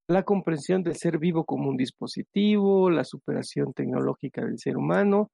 La 0.08 0.24
comprensión 0.24 0.84
del 0.84 0.96
ser 0.96 1.18
vivo 1.18 1.46
como 1.46 1.70
un 1.70 1.78
dispositivo, 1.78 2.90
la 2.92 3.04
superación 3.04 3.74
tecnológica 3.74 4.46
del 4.46 4.60
ser 4.60 4.78
humano 4.78 5.30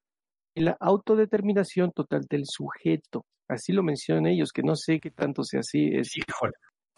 y 0.55 0.61
la 0.61 0.77
autodeterminación 0.79 1.91
total 1.91 2.21
del 2.29 2.45
sujeto. 2.45 3.25
Así 3.49 3.73
lo 3.73 3.83
mencionan 3.83 4.27
ellos, 4.27 4.51
que 4.53 4.63
no 4.63 4.77
sé 4.77 4.99
qué 5.01 5.11
tanto 5.11 5.43
sea 5.43 5.59
así. 5.59 5.89
Es, 5.93 6.13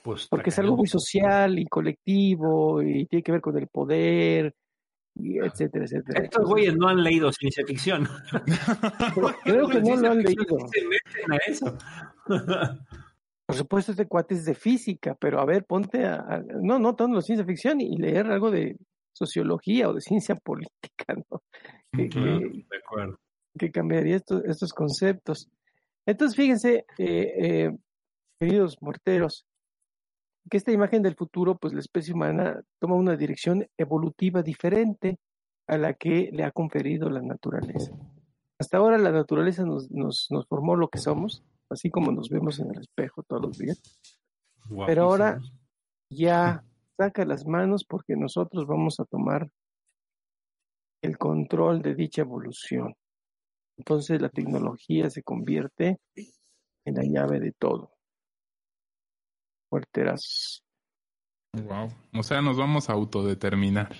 pues, 0.03 0.27
porque 0.27 0.49
es 0.49 0.59
algo 0.59 0.75
muy 0.75 0.87
social 0.87 1.57
y 1.57 1.65
colectivo 1.65 2.81
y 2.83 3.05
tiene 3.05 3.23
que 3.23 3.31
ver 3.31 3.41
con 3.41 3.57
el 3.57 3.67
poder, 3.67 4.53
y 5.15 5.37
etcétera, 5.39 5.85
etcétera. 5.85 6.23
Estos 6.25 6.45
güeyes 6.45 6.75
no 6.75 6.89
han 6.89 7.01
leído 7.01 7.31
ciencia 7.31 7.65
ficción. 7.65 8.07
Creo 9.43 9.69
que 9.69 9.81
no 9.81 9.95
lo 9.95 10.11
han 10.11 10.21
leído. 10.21 10.57
Se 10.71 10.81
meten 10.85 11.31
a 11.31 11.37
eso. 11.47 11.77
Por 13.45 13.55
supuesto, 13.55 13.91
este 13.91 14.07
cuate 14.07 14.35
es 14.35 14.45
de 14.45 14.55
física, 14.55 15.15
pero 15.15 15.39
a 15.39 15.45
ver, 15.45 15.65
ponte 15.65 16.05
a, 16.05 16.43
no, 16.61 16.79
no 16.79 16.95
tanto 16.95 17.17
de 17.17 17.21
ciencia 17.21 17.45
ficción 17.45 17.81
y 17.81 17.97
leer 17.97 18.27
algo 18.27 18.51
de 18.51 18.77
sociología 19.13 19.89
o 19.89 19.93
de 19.93 20.01
ciencia 20.01 20.35
política, 20.35 21.15
¿no? 21.29 21.43
Que, 21.91 22.07
de 22.09 22.77
acuerdo. 22.83 23.19
que 23.57 23.71
cambiaría 23.71 24.15
estos, 24.15 24.43
estos 24.45 24.73
conceptos. 24.73 25.49
Entonces, 26.05 26.35
fíjense, 26.35 26.85
eh, 26.97 27.33
eh, 27.37 27.71
queridos 28.39 28.77
morteros, 28.81 29.45
que 30.49 30.57
esta 30.57 30.71
imagen 30.71 31.01
del 31.01 31.15
futuro, 31.15 31.55
pues 31.57 31.73
la 31.73 31.79
especie 31.79 32.13
humana 32.13 32.61
toma 32.79 32.95
una 32.95 33.15
dirección 33.15 33.67
evolutiva 33.77 34.41
diferente 34.43 35.17
a 35.67 35.77
la 35.77 35.93
que 35.93 36.29
le 36.31 36.43
ha 36.43 36.51
conferido 36.51 37.09
la 37.09 37.21
naturaleza. 37.21 37.93
Hasta 38.59 38.77
ahora 38.77 38.97
la 38.97 39.11
naturaleza 39.11 39.63
nos, 39.63 39.89
nos, 39.91 40.27
nos 40.29 40.47
formó 40.47 40.75
lo 40.75 40.89
que 40.89 40.99
somos, 40.99 41.43
así 41.69 41.89
como 41.89 42.11
nos 42.11 42.29
vemos 42.29 42.59
en 42.59 42.71
el 42.71 42.81
espejo 42.81 43.23
todos 43.23 43.41
los 43.41 43.57
días. 43.57 43.81
Pero 44.85 45.03
ahora 45.03 45.39
ya 46.09 46.63
saca 46.97 47.25
las 47.25 47.45
manos 47.45 47.83
porque 47.83 48.15
nosotros 48.15 48.65
vamos 48.67 48.99
a 48.99 49.05
tomar 49.05 49.49
el 51.01 51.17
control 51.17 51.81
de 51.81 51.95
dicha 51.95 52.21
evolución. 52.21 52.95
Entonces 53.77 54.21
la 54.21 54.29
tecnología 54.29 55.09
se 55.09 55.23
convierte 55.23 55.99
en 56.85 56.95
la 56.95 57.03
llave 57.03 57.39
de 57.39 57.51
todo. 57.51 57.92
Fuerteras. 59.77 60.63
Wow. 61.53 61.89
O 62.13 62.21
sea, 62.21 62.43
nos 62.43 62.57
vamos 62.57 62.91
a 62.91 62.93
autodeterminar. 62.93 63.95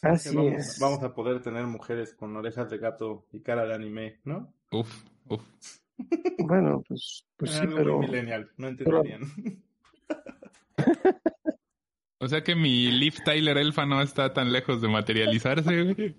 Así 0.00 0.32
vamos, 0.32 0.52
es. 0.52 0.78
vamos 0.78 1.02
a 1.02 1.12
poder 1.12 1.42
tener 1.42 1.66
mujeres 1.66 2.14
con 2.14 2.36
orejas 2.36 2.70
de 2.70 2.78
gato 2.78 3.26
y 3.32 3.40
cara 3.40 3.66
de 3.66 3.74
anime, 3.74 4.20
¿no? 4.22 4.54
Uf, 4.70 4.88
uf. 5.28 5.42
Bueno, 6.38 6.84
pues, 6.86 7.26
pues 7.36 7.50
sí, 7.50 7.58
Algo 7.62 7.76
pero 7.76 7.96
muy 7.98 8.06
millennial, 8.06 8.48
no 8.56 8.68
entenderían. 8.68 9.22
O 12.20 12.28
sea 12.28 12.44
que 12.44 12.54
mi 12.54 12.92
Liv 12.92 13.14
Tyler 13.24 13.58
Elfa 13.58 13.84
no 13.84 14.00
está 14.00 14.32
tan 14.32 14.52
lejos 14.52 14.80
de 14.80 14.86
materializarse, 14.86 15.82
güey. 15.82 16.16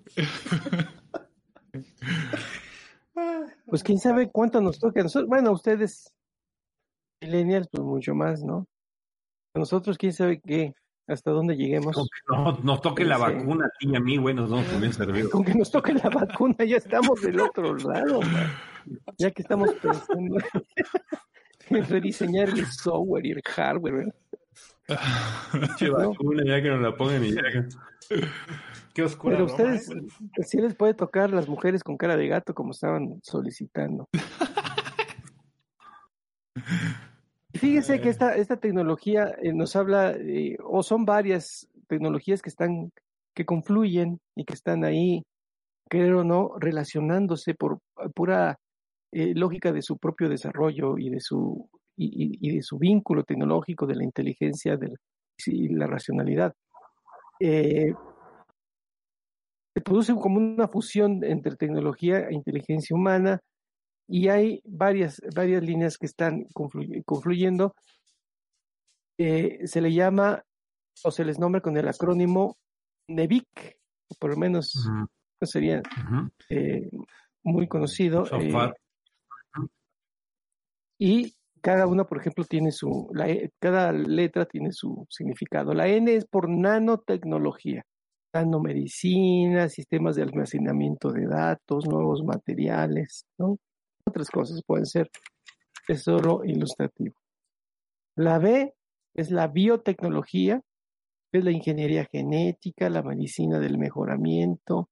pues 3.64 3.82
quién 3.82 3.98
sabe 3.98 4.30
cuánto 4.30 4.60
nos 4.60 4.78
toca. 4.78 5.00
a 5.00 5.04
nosotros- 5.04 5.30
Bueno, 5.30 5.52
ustedes, 5.52 6.12
millennials, 7.22 7.68
pues 7.70 7.82
mucho 7.82 8.14
más, 8.14 8.42
¿no? 8.42 8.66
Nosotros, 9.54 9.96
quién 9.98 10.12
sabe 10.12 10.40
qué, 10.40 10.74
hasta 11.06 11.30
dónde 11.30 11.54
lleguemos. 11.56 11.94
Con 11.94 12.06
que 12.06 12.34
no, 12.34 12.58
nos 12.62 12.80
toque 12.80 13.04
la 13.04 13.16
Sí. 13.16 13.22
vacuna 13.22 13.66
a 13.66 13.70
ti 13.78 13.88
y 13.88 13.96
a 13.96 14.00
mí, 14.00 14.16
güey, 14.16 14.34
nos 14.34 14.50
vamos 14.50 14.66
servidos. 14.96 15.30
Con 15.30 15.44
que 15.44 15.54
nos 15.54 15.70
toque 15.70 15.94
la 15.94 16.10
vacuna, 16.10 16.56
ya 16.64 16.76
estamos 16.76 17.20
del 17.22 17.40
otro 17.40 17.76
lado, 17.76 18.20
man. 18.20 18.50
Ya 19.18 19.30
que 19.30 19.42
estamos 19.42 19.72
pensando 19.74 20.36
en 21.70 21.86
rediseñar 21.86 22.48
el 22.48 22.66
software 22.66 23.26
y 23.26 23.30
el 23.30 23.42
hardware. 23.42 24.14
Pinche 25.52 25.88
vacuna, 25.90 26.42
ya 26.44 26.60
que 26.60 26.68
nos 26.70 26.80
la 26.82 26.96
pongan 26.96 27.24
y 27.24 27.32
ya. 27.32 27.42
Qué 28.92 29.02
oscura 29.02 29.36
Pero 29.36 29.46
ustedes, 29.46 29.88
¿eh? 29.90 30.02
sí 30.44 30.58
les 30.60 30.74
puede 30.74 30.94
tocar 30.94 31.30
las 31.30 31.48
mujeres 31.48 31.82
con 31.82 31.96
cara 31.96 32.16
de 32.16 32.28
gato 32.28 32.54
como 32.54 32.72
estaban 32.72 33.20
solicitando. 33.22 34.08
Fíjese 37.54 38.00
que 38.00 38.08
esta, 38.08 38.36
esta 38.36 38.56
tecnología 38.56 39.34
eh, 39.40 39.52
nos 39.52 39.76
habla, 39.76 40.12
eh, 40.12 40.56
o 40.62 40.82
son 40.82 41.04
varias 41.04 41.68
tecnologías 41.86 42.42
que 42.42 42.48
están, 42.50 42.90
que 43.34 43.44
confluyen 43.44 44.18
y 44.34 44.44
que 44.44 44.54
están 44.54 44.84
ahí, 44.84 45.22
creo 45.88 46.20
o 46.20 46.24
no, 46.24 46.52
relacionándose 46.58 47.54
por 47.54 47.78
pura 48.14 48.56
eh, 49.12 49.34
lógica 49.34 49.72
de 49.72 49.82
su 49.82 49.96
propio 49.98 50.28
desarrollo 50.28 50.98
y 50.98 51.10
de 51.10 51.20
su, 51.20 51.68
y, 51.96 52.06
y- 52.06 52.38
y 52.40 52.56
de 52.56 52.62
su 52.62 52.78
vínculo 52.78 53.22
tecnológico, 53.22 53.86
de 53.86 53.94
la 53.96 54.04
inteligencia 54.04 54.76
del, 54.76 54.96
y 55.46 55.68
la 55.68 55.86
racionalidad. 55.86 56.52
Se 57.40 57.94
produce 59.84 60.14
como 60.14 60.38
una 60.38 60.68
fusión 60.68 61.22
entre 61.24 61.56
tecnología 61.56 62.28
e 62.28 62.34
inteligencia 62.34 62.94
humana 62.96 63.40
y 64.08 64.28
hay 64.28 64.60
varias, 64.64 65.20
varias 65.34 65.62
líneas 65.62 65.96
que 65.98 66.06
están 66.06 66.44
confluy- 66.54 67.02
confluyendo. 67.04 67.74
Eh, 69.18 69.66
se 69.66 69.80
le 69.80 69.92
llama 69.92 70.42
o 71.04 71.10
se 71.10 71.24
les 71.24 71.38
nombra 71.38 71.60
con 71.60 71.76
el 71.76 71.88
acrónimo 71.88 72.56
NEVIC, 73.08 73.78
o 74.10 74.14
por 74.18 74.30
lo 74.30 74.36
menos 74.36 74.72
no 75.40 75.46
sería 75.46 75.82
eh, 76.50 76.90
muy 77.42 77.68
conocido. 77.68 78.24
So 78.26 78.36
eh, 78.40 78.50
y 80.98 81.34
cada 81.60 81.86
una, 81.86 82.04
por 82.04 82.18
ejemplo, 82.18 82.44
tiene 82.44 82.70
su, 82.72 83.08
la 83.14 83.28
E- 83.28 83.50
cada 83.60 83.92
letra 83.92 84.46
tiene 84.46 84.72
su 84.72 85.06
significado. 85.08 85.72
La 85.74 85.88
N 85.88 86.14
es 86.14 86.26
por 86.26 86.48
nanotecnología, 86.48 87.82
nanomedicina, 88.34 89.68
sistemas 89.68 90.16
de 90.16 90.22
almacenamiento 90.22 91.10
de 91.10 91.26
datos, 91.26 91.86
nuevos 91.86 92.22
materiales, 92.24 93.26
¿no? 93.38 93.56
Otras 94.14 94.30
cosas 94.30 94.62
pueden 94.64 94.86
ser. 94.86 95.10
Es 95.88 96.04
solo 96.04 96.44
ilustrativo. 96.44 97.16
La 98.16 98.38
B 98.38 98.72
es 99.12 99.32
la 99.32 99.48
biotecnología, 99.48 100.62
es 101.32 101.44
la 101.44 101.50
ingeniería 101.50 102.04
genética, 102.04 102.88
la 102.88 103.02
medicina 103.02 103.58
del 103.58 103.76
mejoramiento, 103.76 104.88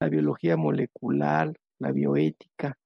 la 0.00 0.08
biología 0.08 0.56
molecular, 0.56 1.52
la 1.78 1.92
bioética. 1.92 2.76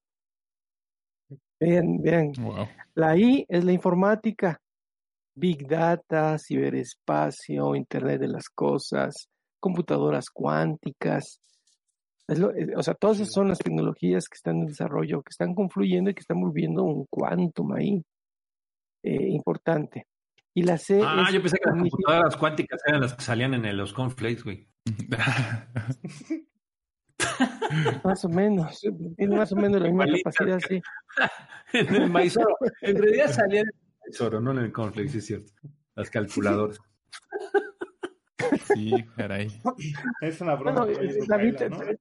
Vean, 1.59 2.03
vean, 2.03 2.33
Wow. 2.38 2.66
la 2.95 3.16
I 3.16 3.47
es 3.49 3.64
la 3.64 3.73
informática, 3.73 4.61
Big 5.35 5.66
Data, 5.66 6.37
ciberespacio, 6.38 7.75
Internet 7.75 8.21
de 8.21 8.29
las 8.29 8.51
Cosas, 8.51 9.31
computadoras 9.59 10.29
cuánticas. 10.29 11.40
Es 12.31 12.38
lo- 12.38 12.53
es- 12.53 12.69
o 12.77 12.83
sea, 12.83 12.95
todas 12.95 13.19
esas 13.21 13.33
son 13.35 13.49
las 13.49 13.59
tecnologías 13.59 14.29
que 14.29 14.37
están 14.37 14.61
en 14.61 14.66
desarrollo, 14.66 15.23
que 15.23 15.31
están 15.31 15.55
confluyendo 15.55 16.11
y 16.11 16.14
que 16.14 16.21
están 16.21 16.40
volviendo 16.40 16.85
un 16.85 17.07
quantum 17.11 17.73
ahí 17.73 18.03
eh, 19.03 19.29
importante. 19.31 20.07
Y 20.55 20.62
la 20.62 20.77
C 20.79 21.01
Ah, 21.03 21.29
yo 21.33 21.40
pensé 21.40 21.57
que 21.59 21.71
las 21.71 21.79
computadoras 21.79 22.37
cuánticas 22.37 22.81
eran 22.87 23.01
las 23.01 23.14
que 23.14 23.23
salían 23.25 23.55
en 23.55 23.64
el- 23.64 23.77
los 23.77 23.93
cornflakes, 23.93 24.43
güey. 24.43 24.69
más 28.05 28.25
o 28.25 28.29
menos, 28.29 28.81
tiene 29.16 29.37
más 29.37 29.53
o 29.53 29.57
menos 29.57 29.81
la 29.81 29.88
misma 29.88 30.07
capacidad, 30.07 30.59
sí. 30.69 30.81
en 31.73 31.95
el 31.95 32.11
maizoro. 32.11 32.57
En 32.83 32.97
realidad 32.97 33.31
salían 33.33 33.66
en 33.66 33.73
el 33.75 33.99
maizoro, 34.07 34.40
no 34.40 34.51
en 34.53 34.59
el 34.59 34.73
cornflakes, 34.73 35.11
sí 35.12 35.19
es 35.19 35.27
cierto. 35.27 35.53
Las 35.95 36.11
calculadoras. 36.11 36.79
Sí, 38.74 38.92
caray. 39.16 39.48
Es 40.20 40.40
una 40.40 40.55
broma. 40.55 40.85
Bueno, 40.85 40.98
oye, 41.00 41.11
eh, 41.11 41.18
Rafaela, 41.29 41.59
David, 41.59 41.70
¿no? 41.70 41.98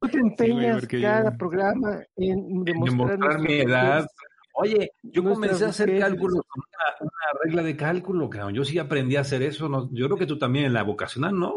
tú 0.00 0.08
te 0.08 0.18
empeñas 0.18 0.80
porque 0.80 1.00
cada 1.02 1.30
yo- 1.32 1.38
programa 1.38 1.98
en 2.16 2.64
demostrar, 2.64 3.18
Demostrar 3.18 3.40
mi 3.40 3.52
edad. 3.60 4.06
Oye, 4.54 4.92
yo 5.02 5.22
comencé 5.24 5.64
a 5.64 5.68
hacer 5.68 5.98
cálculos 5.98 6.42
con 6.46 6.62
una, 6.66 7.10
una 7.12 7.40
regla 7.44 7.62
de 7.62 7.76
cálculo, 7.76 8.28
cabrón. 8.28 8.54
Yo 8.54 8.64
sí 8.64 8.78
aprendí 8.78 9.16
a 9.16 9.20
hacer 9.20 9.42
eso. 9.42 9.68
¿no? 9.68 9.88
Yo 9.92 10.06
creo 10.06 10.18
que 10.18 10.26
tú 10.26 10.38
también 10.38 10.66
en 10.66 10.72
la 10.74 10.82
vocacional, 10.82 11.38
¿no? 11.38 11.54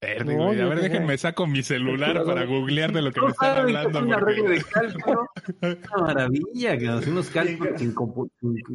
Verde, 0.00 0.36
No, 0.36 0.44
güey. 0.46 0.60
A 0.60 0.66
ver, 0.66 0.80
déjenme 0.80 1.18
saco 1.18 1.48
mi 1.48 1.62
celular 1.64 2.22
para 2.24 2.44
googlear 2.44 2.92
de 2.92 3.02
lo 3.02 3.10
que 3.10 3.20
me 3.20 3.26
No 3.26 3.32
están 3.32 3.56
saben 3.56 3.72
qué 3.72 3.78
hablando. 3.78 3.98
es 3.98 4.04
una 4.04 4.18
porque- 4.18 4.34
regla 4.34 4.50
de 4.50 4.62
cálculo. 4.64 5.30
Una 5.96 6.02
maravilla, 6.06 6.78
que 6.78 6.88
unos 7.10 7.30
cálculos 7.30 7.80
sin, 7.80 7.94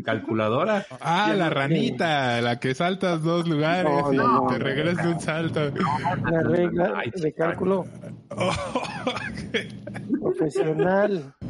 calculadora. 0.03 0.85
Ah, 0.99 1.33
la 1.35 1.49
ranita, 1.49 2.41
la 2.41 2.59
que 2.59 2.75
saltas 2.75 3.23
dos 3.23 3.47
lugares 3.47 3.85
No, 3.89 4.11
y 4.13 4.17
no, 4.17 4.27
no, 4.41 4.47
te 4.47 4.59
no, 4.59 4.65
regresas 4.65 5.05
de 5.05 5.13
un 5.13 5.19
salto. 5.21 5.71
Una 6.23 6.41
regla 6.43 6.93
Ay, 6.97 7.11
de 7.15 7.33
cálculo 7.33 7.85
Oh, 8.35 8.51
profesional. 10.35 11.33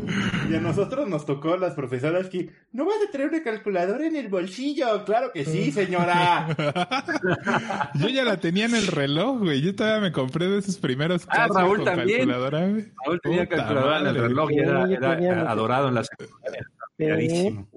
Y 0.50 0.56
a 0.56 0.60
nosotros 0.60 1.08
nos 1.08 1.26
tocó 1.26 1.56
las 1.56 1.74
profesoras 1.74 2.28
que 2.28 2.50
no 2.74 2.84
vas 2.86 2.98
a 3.08 3.12
traer 3.12 3.30
una 3.30 3.42
calculadora 3.42 4.06
en 4.06 4.18
el 4.18 4.28
bolsillo. 4.28 5.06
Claro 5.06 5.32
que 5.34 5.46
sí, 5.46 5.72
señora. 5.72 6.48
Yo 7.96 8.10
ya 8.10 8.26
la 8.26 8.38
tenía 8.38 8.66
en 8.66 8.76
el 8.76 8.88
reloj, 8.88 9.40
güey. 9.40 9.62
Yo 9.62 9.74
todavía 9.74 10.02
me 10.02 10.12
compré 10.12 10.48
de 10.50 10.60
esos 10.60 10.78
primeros 10.78 11.26
Ah, 11.30 11.48
Raúl 11.48 11.78
con 11.78 11.86
también. 11.86 12.18
calculadora, 12.28 12.68
güey. 12.68 12.86
Raúl 13.06 13.22
tenía 13.22 13.44
Puta 13.46 13.56
calculadora 13.56 14.00
en 14.02 14.08
el 14.08 14.16
reloj 14.16 14.52
y 14.52 14.56
Sí, 14.56 14.60
era, 14.60 15.50
adorado 15.50 15.88
en 15.88 15.96
la 15.96 16.04
secundaria. 16.04 16.60
Eh, 16.98 17.06
Clarísimo. 17.08 17.70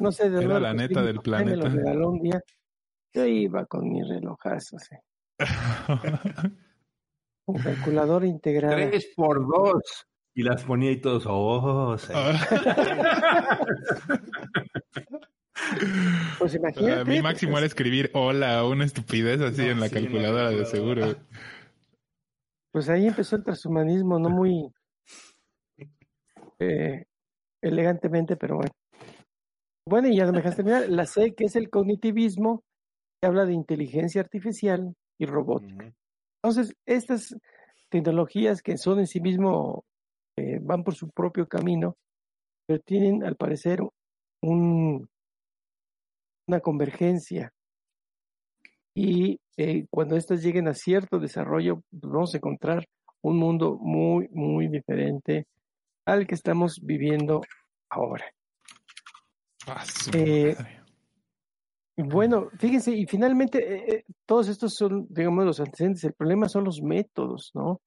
no 0.00 0.12
sé 0.12 0.28
de 0.28 0.44
Era 0.44 0.58
la 0.60 0.74
neta 0.74 1.02
del 1.04 1.16
Me 1.16 1.22
planeta. 1.22 1.56
lo 1.56 1.68
regaló 1.76 2.10
un 2.10 2.20
día. 2.20 2.40
Yo 3.14 3.24
iba 3.24 3.64
con 3.66 3.88
mi 3.88 4.02
relojazo, 4.02 4.76
sí. 4.80 4.96
calculadora 7.62 8.26
integrada. 8.26 8.76
Tres 8.76 9.08
por 9.16 9.46
dos. 9.46 9.82
Y 10.34 10.42
las 10.42 10.64
ponía 10.64 10.90
y 10.90 11.00
todos, 11.00 11.24
oh, 11.26 11.96
Pues 16.38 16.54
imagínate. 16.54 17.04
mi 17.04 17.20
máximo 17.20 17.58
era 17.58 17.66
escribir 17.66 18.10
hola, 18.14 18.64
una 18.64 18.84
estupidez 18.84 19.40
así 19.40 19.62
en 19.62 19.80
la 19.80 19.88
calculadora 19.90 20.50
de 20.50 20.64
seguro. 20.64 21.14
Pues 22.72 22.88
ahí 22.88 23.06
empezó 23.06 23.36
el 23.36 23.44
transhumanismo, 23.44 24.18
no 24.18 24.30
muy 24.30 24.72
eh, 26.58 27.04
elegantemente, 27.62 28.36
pero 28.36 28.56
bueno. 28.56 28.72
Bueno, 29.86 30.08
y 30.08 30.16
ya 30.16 30.24
no 30.24 30.32
me 30.32 30.38
dejaste 30.38 30.62
terminar. 30.62 30.88
La 30.88 31.06
C, 31.06 31.34
que 31.34 31.44
es 31.44 31.56
el 31.56 31.68
cognitivismo, 31.68 32.62
que 33.20 33.26
habla 33.28 33.44
de 33.44 33.52
inteligencia 33.52 34.20
artificial 34.20 34.94
y 35.18 35.26
robótica. 35.26 35.92
Entonces, 36.42 36.74
estas 36.86 37.36
tecnologías 37.90 38.62
que 38.62 38.78
son 38.78 39.00
en 39.00 39.06
sí 39.06 39.20
mismo, 39.20 39.84
eh, 40.36 40.58
van 40.60 40.82
por 40.84 40.94
su 40.94 41.10
propio 41.10 41.46
camino, 41.46 41.96
pero 42.66 42.80
tienen, 42.80 43.24
al 43.24 43.36
parecer, 43.36 43.80
un, 44.42 45.08
una 46.46 46.60
convergencia. 46.60 47.52
Y 48.94 49.40
eh, 49.56 49.86
cuando 49.90 50.16
estas 50.16 50.42
lleguen 50.42 50.68
a 50.68 50.74
cierto 50.74 51.18
desarrollo, 51.18 51.82
pues 51.90 52.12
vamos 52.12 52.34
a 52.34 52.38
encontrar 52.38 52.86
un 53.22 53.38
mundo 53.38 53.78
muy, 53.80 54.28
muy 54.30 54.68
diferente 54.68 55.46
al 56.04 56.26
que 56.26 56.34
estamos 56.34 56.80
viviendo 56.82 57.40
ahora. 57.88 58.24
Ah, 59.66 59.84
eh, 60.14 60.56
bueno, 61.96 62.48
fíjense, 62.58 62.92
y 62.92 63.06
finalmente 63.06 63.96
eh, 63.96 64.04
todos 64.26 64.48
estos 64.48 64.74
son, 64.74 65.06
digamos, 65.08 65.44
los 65.44 65.60
antecedentes. 65.60 66.04
El 66.04 66.14
problema 66.14 66.48
son 66.48 66.64
los 66.64 66.82
métodos, 66.82 67.50
¿no? 67.54 67.80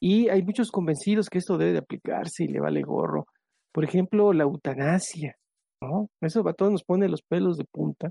Y 0.00 0.28
hay 0.28 0.42
muchos 0.42 0.70
convencidos 0.70 1.28
que 1.28 1.38
esto 1.38 1.56
debe 1.56 1.72
de 1.72 1.78
aplicarse 1.78 2.44
y 2.44 2.48
le 2.48 2.60
vale 2.60 2.82
gorro. 2.82 3.26
Por 3.72 3.84
ejemplo, 3.84 4.32
la 4.32 4.44
eutanasia, 4.44 5.34
¿no? 5.80 6.08
Eso 6.20 6.46
a 6.48 6.52
todos 6.52 6.72
nos 6.72 6.84
pone 6.84 7.08
los 7.08 7.22
pelos 7.22 7.56
de 7.56 7.64
punta. 7.64 8.10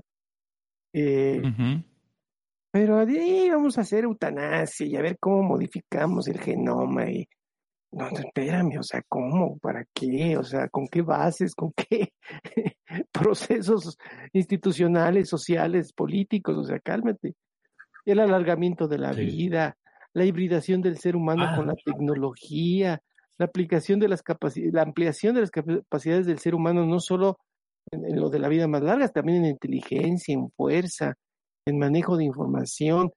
Eh, 0.92 1.42
pero 2.70 2.98
ahí 2.98 3.50
vamos 3.50 3.78
a 3.78 3.82
hacer 3.82 4.04
eutanasia 4.04 4.86
y 4.86 4.96
a 4.96 5.02
ver 5.02 5.18
cómo 5.18 5.42
modificamos 5.42 6.28
el 6.28 6.40
genoma 6.40 7.10
y 7.10 7.26
no, 7.92 8.08
espérame, 8.08 8.78
o 8.78 8.82
sea, 8.82 9.02
¿cómo? 9.08 9.58
¿Para 9.58 9.84
qué? 9.94 10.36
O 10.36 10.42
sea, 10.42 10.68
¿con 10.68 10.86
qué 10.86 11.02
bases? 11.02 11.54
¿Con 11.54 11.72
qué 11.72 12.12
procesos 13.12 13.96
institucionales, 14.32 15.28
sociales, 15.28 15.92
políticos? 15.94 16.58
O 16.58 16.64
sea, 16.64 16.78
cálmate. 16.80 17.34
El 18.04 18.20
alargamiento 18.20 18.88
de 18.88 18.98
la 18.98 19.12
vida, 19.12 19.76
la 20.16 20.24
hibridación 20.24 20.80
del 20.80 20.96
ser 20.96 21.14
humano 21.14 21.44
con 21.54 21.66
la 21.66 21.74
ah. 21.74 21.82
tecnología, 21.84 23.02
la 23.36 23.44
aplicación 23.44 24.00
de 24.00 24.08
las 24.08 24.22
capacidades, 24.22 24.72
la 24.72 24.80
ampliación 24.80 25.34
de 25.34 25.42
las 25.42 25.50
capacidades 25.50 26.24
del 26.24 26.38
ser 26.38 26.54
humano, 26.54 26.86
no 26.86 27.00
solo 27.00 27.38
en, 27.90 28.18
lo 28.18 28.30
de 28.30 28.38
la 28.38 28.48
vida 28.48 28.66
más 28.66 28.82
larga, 28.82 29.08
también 29.08 29.44
en 29.44 29.50
inteligencia, 29.50 30.32
en 30.32 30.50
fuerza, 30.52 31.16
en 31.66 31.78
manejo 31.78 32.16
de 32.16 32.24
información. 32.24 33.12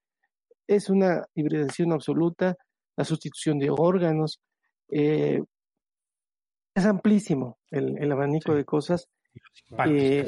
Es 0.67 0.89
una 0.89 1.23
hibridación 1.35 1.93
absoluta, 1.93 2.57
la 2.97 3.05
sustitución 3.05 3.59
de 3.59 3.69
órganos. 3.69 4.41
Eh, 4.91 5.41
es 6.75 6.85
amplísimo 6.85 7.59
el, 7.71 8.11
abanico 8.11 8.53
de 8.55 8.65
cosas. 8.65 9.07
Eh, 9.87 10.27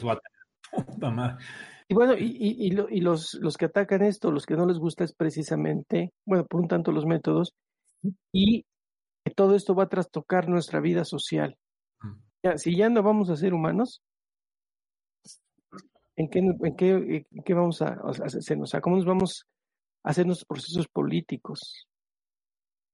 y 1.91 1.93
bueno, 1.93 2.13
y, 2.17 2.37
y, 2.39 3.01
los, 3.01 3.33
los 3.33 3.57
que 3.57 3.65
atacan 3.65 4.01
esto, 4.01 4.31
los 4.31 4.45
que 4.45 4.55
no 4.55 4.65
les 4.65 4.79
gusta 4.79 5.03
es 5.03 5.11
precisamente, 5.13 6.13
bueno, 6.25 6.45
por 6.45 6.61
un 6.61 6.69
tanto 6.69 6.93
los 6.93 7.05
métodos, 7.05 7.53
y 8.31 8.63
que 9.25 9.33
todo 9.35 9.57
esto 9.57 9.75
va 9.75 9.83
a 9.83 9.89
trastocar 9.89 10.47
nuestra 10.47 10.79
vida 10.79 11.03
social. 11.03 11.57
Ya, 12.45 12.57
si 12.57 12.77
ya 12.77 12.87
no 12.87 13.03
vamos 13.03 13.29
a 13.29 13.35
ser 13.35 13.53
humanos, 13.53 14.01
¿en 16.15 16.29
qué, 16.29 16.39
en 16.39 16.75
qué, 16.77 17.25
en 17.29 17.43
qué 17.43 17.53
vamos 17.53 17.81
a, 17.81 17.97
hacer? 18.23 18.57
O 18.61 18.65
sea, 18.65 18.79
¿cómo 18.79 18.95
nos 18.95 19.05
vamos 19.05 19.45
a 20.05 20.11
hacer 20.11 20.25
nuestros 20.25 20.47
procesos 20.47 20.87
políticos, 20.87 21.89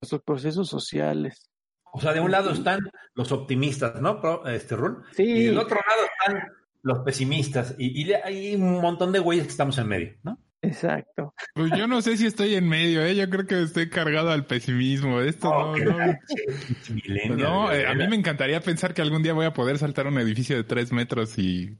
nuestros 0.01 0.23
procesos 0.23 0.69
sociales? 0.69 1.51
O 1.93 2.01
sea, 2.01 2.13
de 2.13 2.19
un 2.19 2.31
lado 2.31 2.49
están 2.49 2.79
los 3.13 3.31
optimistas, 3.31 4.01
¿no? 4.01 4.43
Este 4.47 4.75
rol. 4.75 5.05
Sí. 5.11 5.21
Y 5.21 5.45
del 5.45 5.59
otro 5.59 5.77
lado 5.87 6.01
están 6.03 6.66
los 6.87 6.99
pesimistas. 6.99 7.75
Y, 7.77 8.11
hay 8.13 8.55
un 8.55 8.81
montón 8.81 9.11
de 9.11 9.19
güeyes 9.19 9.45
que 9.45 9.51
estamos 9.51 9.77
en 9.77 9.87
medio, 9.87 10.13
¿no? 10.23 10.39
Exacto. 10.61 11.33
Pues 11.53 11.71
yo 11.77 11.85
no 11.85 12.01
sé 12.01 12.17
si 12.17 12.25
estoy 12.25 12.55
en 12.55 12.67
medio, 12.67 13.05
¿eh? 13.05 13.15
Yo 13.15 13.29
creo 13.29 13.45
que 13.45 13.61
estoy 13.61 13.89
cargado 13.89 14.31
al 14.31 14.45
pesimismo. 14.45 15.21
Esto 15.21 15.75
no, 15.75 15.75
no. 15.77 17.35
no 17.35 17.71
eh, 17.71 17.85
a 17.85 17.93
mí 17.93 18.07
me 18.07 18.15
encantaría 18.15 18.59
pensar 18.61 18.93
que 18.93 19.01
algún 19.01 19.21
día 19.21 19.33
voy 19.33 19.45
a 19.45 19.53
poder 19.53 19.77
saltar 19.77 20.07
un 20.07 20.17
edificio 20.17 20.55
de 20.55 20.63
tres 20.63 20.91
metros 20.91 21.37
y 21.37 21.77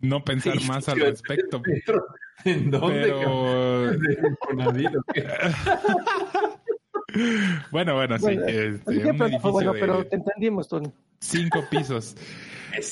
no 0.00 0.24
pensar 0.24 0.62
más 0.68 0.88
al 0.88 1.00
respecto. 1.00 1.60
¿En 2.44 2.70
dónde? 2.70 3.02
Pero... 3.02 3.90
bueno, 7.72 7.94
bueno, 7.94 8.18
sí. 8.18 8.38
Este, 8.46 9.12
bueno, 9.40 9.72
pero 9.72 10.06
te 10.06 10.16
entendimos, 10.16 10.68
Tony. 10.68 10.92
Cinco 11.20 11.64
pisos. 11.70 12.16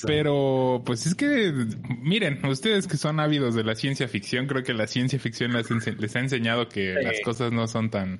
Pero, 0.06 0.82
pues 0.84 1.06
es 1.06 1.14
que, 1.14 1.52
miren, 2.00 2.44
ustedes 2.46 2.86
que 2.86 2.96
son 2.96 3.20
ávidos 3.20 3.54
de 3.54 3.62
la 3.62 3.74
ciencia 3.74 4.08
ficción, 4.08 4.46
creo 4.46 4.62
que 4.62 4.74
la 4.74 4.86
ciencia 4.86 5.18
ficción 5.18 5.52
les, 5.52 6.16
ha 6.16 6.20
enseñado 6.20 6.68
que 6.68 6.94
las 6.94 7.20
cosas 7.24 7.52
no 7.52 7.66
son 7.66 7.90
tan... 7.90 8.18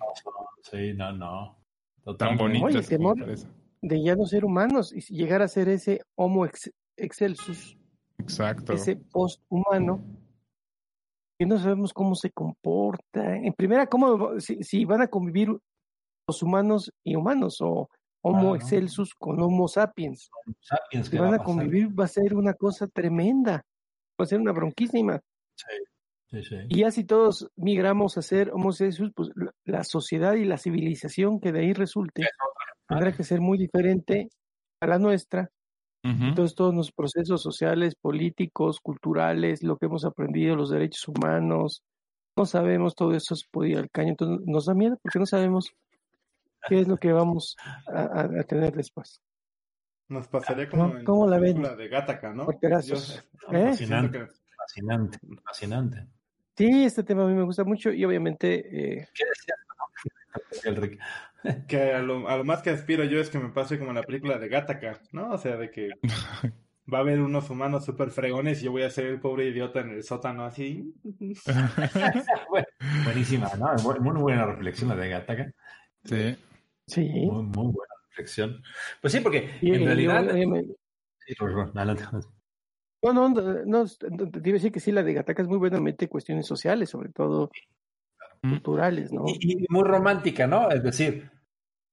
Sí, 0.62 0.92
no, 0.94 1.12
no. 1.12 1.56
Tan 2.18 2.36
bonitas. 2.36 2.88
de 2.88 4.02
ya 4.02 4.14
no 4.14 4.26
ser 4.26 4.44
humanos 4.44 4.92
y 4.92 5.00
llegar 5.14 5.42
a 5.42 5.48
ser 5.48 5.68
ese 5.68 6.02
Homo 6.14 6.46
excelsus. 6.96 7.76
Exacto. 8.18 8.72
Ese 8.72 8.96
post-humano 8.96 10.04
que 11.38 11.46
no 11.46 11.58
sabemos 11.58 11.92
cómo 11.92 12.14
se 12.14 12.30
comporta. 12.30 13.36
En 13.36 13.52
primera, 13.52 13.86
cómo 13.86 14.40
si, 14.40 14.62
si 14.62 14.84
van 14.84 15.02
a 15.02 15.08
convivir 15.08 15.48
los 16.28 16.42
humanos 16.42 16.92
y 17.04 17.14
humanos 17.14 17.58
o 17.60 17.88
Homo 18.28 18.56
excelsus 18.56 19.14
con 19.14 19.40
Homo 19.40 19.68
sapiens. 19.68 20.30
sapiens 20.60 21.08
que 21.08 21.18
van 21.18 21.34
a, 21.34 21.38
convivir 21.38 21.88
va 21.98 22.04
a 22.04 22.08
ser 22.08 22.34
una 22.34 22.54
cosa 22.54 22.86
tremenda, 22.88 23.64
va 24.20 24.24
a 24.24 24.26
ser 24.26 24.40
una 24.40 24.52
bronquísima. 24.52 25.20
Sí, 25.54 26.42
sí, 26.42 26.56
Y 26.68 26.80
ya 26.80 26.90
si 26.90 27.04
todos 27.04 27.48
migramos 27.56 28.18
a 28.18 28.22
ser 28.22 28.50
Homo 28.52 28.70
excelsus, 28.70 29.12
pues 29.14 29.30
la 29.64 29.84
sociedad 29.84 30.34
y 30.34 30.44
la 30.44 30.58
civilización 30.58 31.40
que 31.40 31.52
de 31.52 31.60
ahí 31.60 31.72
resulte 31.72 32.24
tendrá 32.88 33.12
que 33.12 33.22
ser 33.22 33.40
muy 33.40 33.58
diferente 33.58 34.28
a 34.80 34.86
la 34.86 34.98
nuestra. 34.98 35.50
Entonces 36.02 36.54
todos 36.54 36.72
los 36.72 36.92
procesos 36.92 37.42
sociales, 37.42 37.96
políticos, 38.00 38.78
culturales, 38.80 39.64
lo 39.64 39.76
que 39.76 39.86
hemos 39.86 40.04
aprendido, 40.04 40.54
los 40.54 40.70
derechos 40.70 41.08
humanos, 41.08 41.82
no 42.36 42.46
sabemos, 42.46 42.94
todo 42.94 43.12
eso 43.12 43.34
se 43.34 43.44
ir 43.64 43.78
al 43.78 43.90
caño. 43.90 44.10
Entonces 44.10 44.46
nos 44.46 44.66
da 44.66 44.74
miedo 44.74 44.98
porque 45.02 45.18
no 45.18 45.26
sabemos 45.26 45.72
qué 46.68 46.80
es 46.80 46.88
lo 46.88 46.96
que 46.96 47.12
vamos 47.12 47.56
a, 47.86 48.42
tener 48.44 48.74
después. 48.74 49.22
Nos 50.08 50.28
pasaría 50.28 50.68
como 50.68 50.92
¿Cómo, 51.04 51.24
en 51.24 51.30
la, 51.30 51.40
película 51.40 51.74
de 51.74 51.88
Gataca, 51.88 52.32
¿no? 52.32 52.48
¿Eh? 52.50 52.58
Fascinante, 53.50 54.26
fascinante, 54.56 55.18
fascinante. 55.44 56.06
Sí, 56.56 56.84
este 56.84 57.02
tema 57.02 57.24
a 57.24 57.26
mí 57.26 57.34
me 57.34 57.42
gusta 57.42 57.64
mucho 57.64 57.90
y 57.92 58.04
obviamente... 58.04 59.00
Eh... 59.00 59.08
¿Qué 59.12 59.24
decías? 59.24 59.58
Que 61.68 61.92
a 61.92 62.00
lo, 62.00 62.28
a 62.28 62.36
lo, 62.36 62.44
más 62.44 62.62
que 62.62 62.70
aspiro 62.70 63.04
yo 63.04 63.20
es 63.20 63.30
que 63.30 63.38
me 63.38 63.50
pase 63.50 63.78
como 63.78 63.90
en 63.90 63.96
la 63.96 64.02
película 64.02 64.38
de 64.38 64.48
Gataca, 64.48 65.00
¿no? 65.12 65.30
O 65.30 65.38
sea, 65.38 65.56
de 65.56 65.70
que 65.70 65.90
va 66.92 66.98
a 66.98 67.00
haber 67.00 67.20
unos 67.20 67.48
humanos 67.50 67.84
súper 67.84 68.10
fregones 68.10 68.60
y 68.60 68.66
yo 68.66 68.72
voy 68.72 68.82
a 68.82 68.90
ser 68.90 69.06
el 69.06 69.20
pobre 69.20 69.48
idiota 69.48 69.80
en 69.80 69.90
el 69.90 70.02
sótano 70.02 70.44
así. 70.44 70.94
Buenísima, 73.04 73.50
¿no? 73.58 73.74
Muy, 74.00 74.20
buena 74.20 74.46
reflexión 74.46 74.90
la 74.90 74.96
de 74.96 75.08
Gataca. 75.08 75.52
Sí. 76.04 76.36
Sí. 76.86 77.08
Muy, 77.08 77.42
muy 77.42 77.72
buena 77.72 77.94
reflexión. 78.08 78.62
Pues 79.00 79.12
sí, 79.12 79.20
porque 79.20 79.50
en 79.60 79.84
realidad. 79.84 80.24
No, 83.02 83.12
no, 83.12 83.28
no, 83.28 83.86
te 83.86 84.06
iba 84.06 84.50
a 84.50 84.52
decir 84.52 84.72
que 84.72 84.80
sí, 84.80 84.90
la 84.90 85.02
de 85.02 85.14
Gataca 85.14 85.42
es 85.42 85.48
muy 85.48 85.58
buenamente 85.58 86.08
cuestiones 86.08 86.46
sociales, 86.46 86.90
sobre 86.90 87.10
todo 87.10 87.50
culturales, 88.40 89.12
¿no? 89.12 89.24
Y, 89.28 89.66
muy 89.68 89.84
romántica, 89.84 90.46
¿no? 90.46 90.70
Es 90.70 90.82
decir, 90.82 91.30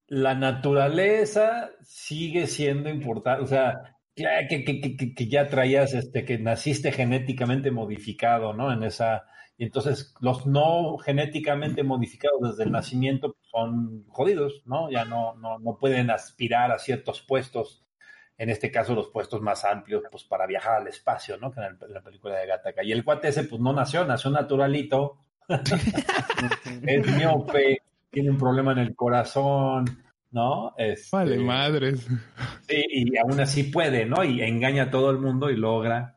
la 0.07 0.35
naturaleza 0.35 1.71
sigue 1.81 2.47
siendo 2.47 2.89
importante, 2.89 3.43
o 3.43 3.47
sea, 3.47 3.97
que, 4.15 4.63
que, 4.63 4.79
que, 4.79 5.13
que, 5.13 5.27
ya 5.27 5.47
traías, 5.47 5.93
este, 5.93 6.25
que 6.25 6.37
naciste 6.37 6.91
genéticamente 6.91 7.71
modificado, 7.71 8.53
¿no? 8.53 8.71
En 8.71 8.83
esa, 8.83 9.23
y 9.57 9.65
entonces 9.65 10.13
los 10.19 10.45
no 10.45 10.97
genéticamente 10.97 11.83
modificados 11.83 12.41
desde 12.41 12.63
el 12.63 12.71
nacimiento 12.71 13.35
son 13.53 14.05
jodidos, 14.07 14.63
¿no? 14.65 14.89
Ya 14.89 15.05
no, 15.05 15.35
no, 15.35 15.59
no 15.59 15.77
pueden 15.77 16.09
aspirar 16.09 16.71
a 16.71 16.79
ciertos 16.79 17.21
puestos, 17.21 17.85
en 18.37 18.49
este 18.49 18.71
caso 18.71 18.95
los 18.95 19.09
puestos 19.09 19.41
más 19.41 19.63
amplios, 19.63 20.03
pues 20.09 20.23
para 20.23 20.47
viajar 20.47 20.81
al 20.81 20.87
espacio, 20.87 21.37
¿no? 21.37 21.51
Que 21.51 21.61
en, 21.61 21.93
la 21.93 22.01
película 22.01 22.39
de 22.39 22.47
Gataca. 22.47 22.83
Y 22.83 22.91
el 22.91 23.05
cuate 23.05 23.27
ese, 23.27 23.43
pues 23.43 23.61
no 23.61 23.71
nació, 23.71 24.05
nació 24.05 24.31
naturalito, 24.31 25.19
es 25.47 27.15
miope, 27.15 27.83
tiene 28.09 28.31
un 28.31 28.39
problema 28.39 28.71
en 28.71 28.79
el 28.79 28.95
corazón, 28.95 29.85
¿no? 30.31 30.73
Este, 30.75 31.15
vale, 31.15 31.37
madres. 31.37 32.07
Sí, 32.67 32.83
y 32.89 33.17
aún 33.17 33.39
así 33.39 33.65
puede, 33.65 34.05
¿no? 34.05 34.23
Y 34.23 34.41
engaña 34.41 34.83
a 34.83 34.89
todo 34.89 35.11
el 35.11 35.19
mundo 35.19 35.51
y 35.51 35.57
logra 35.57 36.15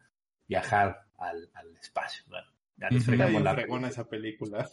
viajar 0.49 1.03
al, 1.19 1.51
espacio. 1.83 2.25
Bueno, 2.29 2.47
ya 2.79 2.89
les 2.89 3.05
fregamos 3.05 3.43
la 3.43 3.53
esa 3.89 4.09
película. 4.09 4.67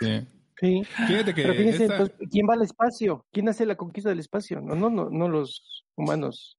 Sí. 0.00 0.26
Sí. 0.60 0.82
Fíjate 0.84 1.34
que 1.34 2.16
¿quién 2.30 2.46
va 2.48 2.54
al 2.54 2.62
espacio? 2.62 3.26
¿Quién 3.32 3.48
hace 3.48 3.66
la 3.66 3.76
conquista 3.76 4.10
del 4.10 4.20
espacio? 4.20 4.60
No, 4.60 4.74
no, 4.74 4.88
no, 4.88 5.10
no 5.10 5.28
los 5.28 5.84
humanos 5.96 6.58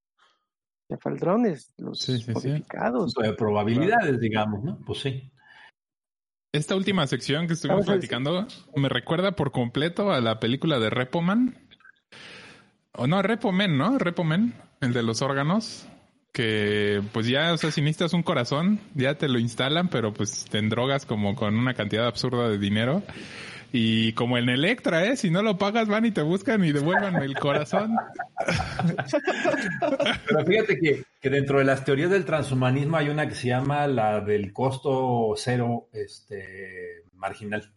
faldrones, 1.00 1.74
los 1.78 2.00
sí, 2.00 2.24
modificados. 2.32 3.14
De 3.14 3.34
probabilidades, 3.34 4.20
digamos, 4.20 4.64
¿no? 4.64 4.78
Pues 4.86 5.00
sí. 5.00 5.32
Esta 6.54 6.76
última 6.76 7.06
sección 7.08 7.48
que 7.48 7.54
estuvimos 7.54 7.86
platicando 7.86 8.48
me 8.76 8.88
recuerda 8.88 9.36
por 9.36 9.52
completo 9.52 10.12
a 10.12 10.22
la 10.22 10.40
película 10.40 10.80
de 10.80 10.90
Repoman. 10.90 11.58
O 12.94 13.08
no, 13.08 13.22
Repomen, 13.22 13.78
¿no? 13.78 13.98
Repomen, 13.98 14.54
el 14.80 14.94
de 14.94 15.04
los 15.04 15.22
órganos. 15.22 15.88
Que 16.32 17.02
pues 17.14 17.28
ya, 17.28 17.54
o 17.54 17.58
sea, 17.58 17.72
si 17.72 17.82
necesitas 17.82 18.14
un 18.14 18.24
corazón, 18.24 18.80
ya 18.94 19.16
te 19.16 19.30
lo 19.30 19.40
instalan, 19.40 19.90
pero 19.90 20.14
pues 20.14 20.46
te 20.46 20.62
drogas 20.62 21.06
como 21.06 21.34
con 21.34 21.56
una 21.56 21.74
cantidad 21.74 22.08
absurda 22.08 22.50
de 22.50 22.58
dinero. 22.58 23.04
Y 23.72 24.14
como 24.14 24.38
en 24.38 24.50
Electra, 24.50 25.06
¿eh? 25.06 25.18
Si 25.18 25.30
no 25.30 25.42
lo 25.42 25.58
pagas, 25.58 25.88
van 25.88 26.06
y 26.06 26.12
te 26.12 26.22
buscan 26.22 26.64
y 26.64 26.72
devuelvan 26.72 27.16
el 27.22 27.38
corazón. 27.38 27.96
Pero 30.28 30.46
fíjate 30.46 30.80
que, 30.80 31.04
que, 31.20 31.30
dentro 31.30 31.60
de 31.60 31.66
las 31.66 31.84
teorías 31.84 32.10
del 32.10 32.26
transhumanismo 32.26 32.98
hay 32.98 33.10
una 33.10 33.28
que 33.28 33.36
se 33.36 33.50
llama 33.50 33.88
la 33.88 34.22
del 34.22 34.54
costo 34.54 35.34
cero 35.36 35.90
este, 35.94 37.04
marginal. 37.14 37.74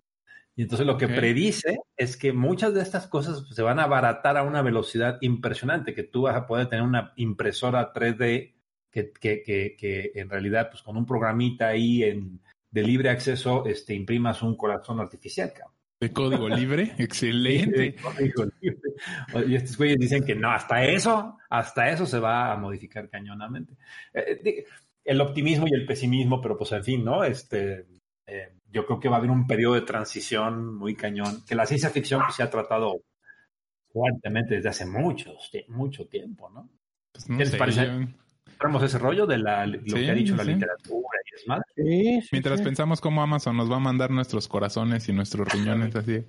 Y 0.55 0.63
entonces 0.63 0.87
lo 0.87 0.99
que 0.99 1.09
predice 1.09 1.79
es 1.97 2.17
que 2.17 2.33
muchas 2.33 2.75
de 2.75 2.83
estas 2.83 3.07
cosas 3.07 3.45
se 3.49 3.63
van 3.63 3.79
a 3.79 3.85
abaratar 3.85 4.37
a 4.37 4.43
una 4.43 4.61
velocidad 4.61 5.19
impresionante, 5.21 5.95
que 5.95 6.03
tú 6.03 6.23
vas 6.23 6.37
a 6.37 6.47
poder 6.47 6.69
tener 6.69 6.85
una 6.85 7.13
impresora 7.17 7.93
3D 7.93 8.55
que, 8.91 9.13
que, 9.13 9.43
que, 9.43 9.77
que 9.79 10.13
en 10.17 10.29
realidad, 10.29 10.69
pues 10.71 10.83
con 10.83 10.97
un 10.97 11.07
programita 11.07 11.69
ahí 11.69 12.03
en, 12.03 12.41
de 12.73 12.83
libre 12.83 13.11
acceso, 13.11 13.67
este, 13.67 13.95
imprimas 13.95 14.43
un 14.43 14.57
corazón 14.57 14.99
artificial, 14.99 15.53
cabrón 15.53 15.78
de 16.01 16.13
código 16.13 16.49
libre, 16.49 16.95
excelente. 16.99 17.97
Y 19.47 19.55
estos 19.55 19.77
güeyes 19.77 19.99
dicen 19.99 20.25
que 20.25 20.35
no, 20.35 20.51
hasta 20.51 20.85
eso, 20.85 21.39
hasta 21.51 21.91
eso 21.91 22.07
se 22.07 22.19
va 22.19 22.53
a 22.53 22.57
modificar 22.57 23.09
cañonamente. 23.09 23.75
Eh, 24.15 24.65
el 25.05 25.21
optimismo 25.21 25.67
y 25.67 25.75
el 25.75 25.87
pesimismo, 25.87 26.41
pero 26.41 26.57
pues 26.57 26.73
en 26.73 26.85
fin, 26.85 27.05
¿no? 27.05 27.25
Este, 27.25 27.87
eh, 28.27 28.53
yo 28.71 28.85
creo 28.87 29.01
que 29.01 29.09
va 29.09 29.17
a 29.17 29.19
haber 29.19 29.31
un 29.31 29.47
periodo 29.47 29.75
de 29.75 29.83
transición 29.83 30.77
muy 30.77 30.95
cañón, 30.95 31.45
que 31.47 31.55
la 31.55 31.67
ciencia 31.67 31.91
ficción 31.91 32.23
pues, 32.23 32.37
se 32.37 32.43
ha 32.43 32.51
tratado 32.51 33.03
fuertemente 33.91 34.57
desde 34.57 34.69
hace 34.69 34.87
mucho, 34.87 35.35
mucho 35.69 36.07
tiempo, 36.07 36.51
¿no? 36.51 36.69
Pues 37.11 37.25
¿Qué 37.25 37.33
les 37.33 37.57
parece? 37.57 38.09
Ese 38.83 38.99
rollo 38.99 39.27
de 39.27 39.39
la, 39.39 39.67
lo 39.67 39.81
que 39.83 40.11
ha 40.11 40.15
dicho 40.15 40.37
la 40.37 40.45
literatura 40.45 41.09
Mientras 42.33 42.61
pensamos 42.61 43.01
cómo 43.01 43.23
Amazon 43.23 43.57
nos 43.57 43.71
va 43.71 43.77
a 43.77 43.81
mandar 43.81 44.11
nuestros 44.11 44.49
corazones 44.49 45.09
y 45.09 45.13
nuestros 45.13 45.49
riñones 45.49 45.95
así 45.95 46.25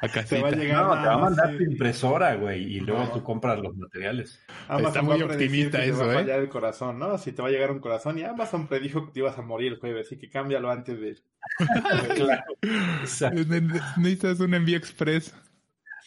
a 0.00 0.08
casita. 0.08 0.24
Te 0.36 0.42
va 0.42 0.48
a 0.48 0.52
llegar, 0.52 0.86
no, 0.86 1.02
te 1.02 1.08
va 1.08 1.14
a 1.14 1.18
mandar 1.18 1.56
tu 1.56 1.62
impresora, 1.62 2.34
güey, 2.34 2.76
y 2.76 2.80
luego 2.80 3.08
tú 3.12 3.22
compras 3.22 3.58
los 3.60 3.76
materiales. 3.76 4.40
Amazon 4.68 4.86
Está 4.88 5.02
muy 5.02 5.22
optimista 5.22 5.84
eso, 5.84 6.00
te 6.00 6.06
va 6.06 6.20
a 6.20 6.22
¿eh? 6.22 6.38
el 6.38 6.48
corazón, 6.48 6.98
¿no? 6.98 7.18
Si 7.18 7.32
te 7.32 7.42
va 7.42 7.48
a 7.48 7.50
llegar 7.50 7.70
un 7.70 7.80
corazón 7.80 8.18
y 8.18 8.22
Amazon 8.22 8.66
predijo 8.66 9.06
que 9.06 9.12
te 9.12 9.20
ibas 9.20 9.38
a 9.38 9.42
morir 9.42 9.72
el 9.72 9.78
jueves, 9.78 10.06
así 10.06 10.18
que 10.18 10.28
cámbialo 10.28 10.70
antes 10.70 11.00
de... 11.00 11.18
claro. 12.16 12.44
Necesitas 13.98 14.40
un 14.40 14.54
envío 14.54 14.76
express. 14.76 15.34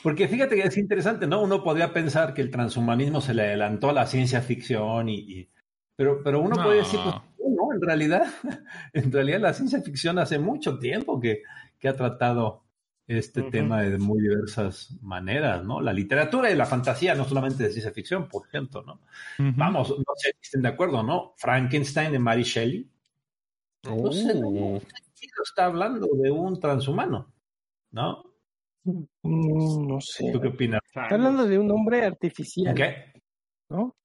Porque 0.06 0.28
fíjate 0.28 0.56
que 0.56 0.68
es 0.68 0.78
interesante, 0.78 1.26
¿no? 1.26 1.42
Uno 1.42 1.64
podría 1.64 1.92
pensar 1.92 2.36
que 2.36 2.44
el 2.44 2.52
transhumanismo 2.52 3.22
se 3.22 3.34
le 3.34 3.42
adelantó 3.42 3.90
a 3.90 3.94
la 3.94 4.06
ciencia 4.06 4.40
ficción 4.40 5.10
y... 5.10 5.50
pero, 5.96 6.22
pero 6.24 6.42
uno 6.42 6.62
puede 6.64 6.78
decir, 6.78 7.00
pues, 7.04 7.16
no, 7.40 7.74
en 7.74 7.82
realidad, 7.82 8.28
en 8.94 9.12
realidad 9.12 9.40
la 9.40 9.54
ciencia 9.56 9.82
ficción 9.82 10.20
hace 10.20 10.38
mucho 10.38 10.78
tiempo 10.78 11.20
que, 11.20 11.42
que 11.80 11.88
ha 11.88 11.96
tratado 11.96 12.66
este 13.08 13.42
tema 13.50 13.82
de 13.82 13.98
muy 13.98 14.22
diversas 14.22 14.96
maneras, 15.02 15.66
¿no? 15.66 15.82
La 15.82 15.92
literatura 15.92 16.52
y 16.52 16.56
la 16.56 16.68
fantasía, 16.68 17.16
no 17.16 17.26
solamente 17.26 17.64
de 17.64 17.72
ciencia 17.72 17.92
ficción, 17.92 18.30
por 18.30 18.46
ejemplo, 18.46 18.84
¿no? 18.84 19.02
Vamos, 19.40 19.90
no 19.90 20.14
sé 20.18 20.36
si 20.40 20.40
estén 20.44 20.62
de 20.62 20.70
acuerdo, 20.70 21.02
¿no? 21.02 21.34
Frankenstein 21.38 22.12
de 22.12 22.20
Mary 22.20 22.44
Shelley. 22.44 22.88
No 23.86 24.12
sé, 24.12 24.40
no, 24.40 24.50
oh. 24.50 24.82
está 25.44 25.66
hablando 25.66 26.08
de 26.14 26.30
un 26.30 26.60
transhumano, 26.60 27.34
¿no? 27.90 28.25
Mm, 28.86 29.88
no 29.88 30.00
sé. 30.00 30.32
¿Tú 30.32 30.40
qué 30.40 30.48
opinas? 30.48 30.82
Está 30.86 31.16
hablando 31.16 31.46
de 31.46 31.60
un 31.60 31.70
hombre 31.72 32.06
artificial. 32.06 32.74
¿Qué? 32.74 33.12
¿No? 33.70 33.96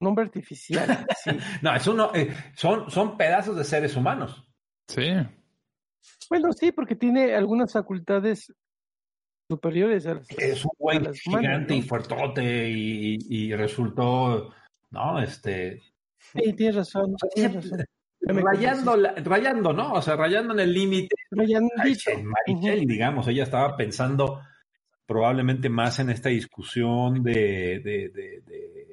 nombre 0.00 0.24
artificial. 0.24 1.06
no, 1.62 1.74
es 1.74 1.86
uno, 1.86 2.10
eh, 2.14 2.34
son, 2.54 2.90
son 2.90 3.16
pedazos 3.16 3.56
de 3.56 3.64
seres 3.64 3.96
humanos. 3.96 4.46
Sí. 4.88 5.10
Bueno, 6.28 6.52
sí, 6.52 6.72
porque 6.72 6.96
tiene 6.96 7.34
algunas 7.34 7.72
facultades 7.72 8.52
superiores 9.48 10.06
a 10.06 10.14
las, 10.14 10.30
Es 10.30 10.64
un 10.64 10.70
güey 10.78 11.00
gigante 11.14 11.76
y 11.76 11.82
fuertote 11.82 12.68
y, 12.68 13.16
y, 13.28 13.54
resultó, 13.54 14.52
¿no? 14.90 15.20
Este... 15.20 15.82
Sí, 16.18 16.52
tienes 16.52 16.76
razón. 16.76 17.16
Rayando, 18.26 18.96
rayando, 19.24 19.72
¿no? 19.72 19.92
O 19.92 20.02
sea, 20.02 20.16
rayando 20.16 20.52
en 20.52 20.60
el 20.60 20.72
límite. 20.72 21.14
Rayando 21.30 21.70
digamos, 22.86 23.28
ella 23.28 23.44
estaba 23.44 23.76
pensando 23.76 24.40
probablemente 25.06 25.68
más 25.68 26.00
en 26.00 26.10
esta 26.10 26.28
discusión 26.28 27.22
de, 27.22 27.80
de 27.80 28.42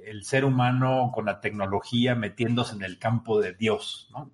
el 0.06 0.24
ser 0.24 0.46
humano 0.46 1.12
con 1.14 1.26
la 1.26 1.40
tecnología 1.40 2.16
metiéndose 2.16 2.76
en 2.76 2.84
el 2.84 3.00
campo 3.00 3.42
de 3.42 3.54
Dios, 3.54 4.10
¿no? 4.12 4.32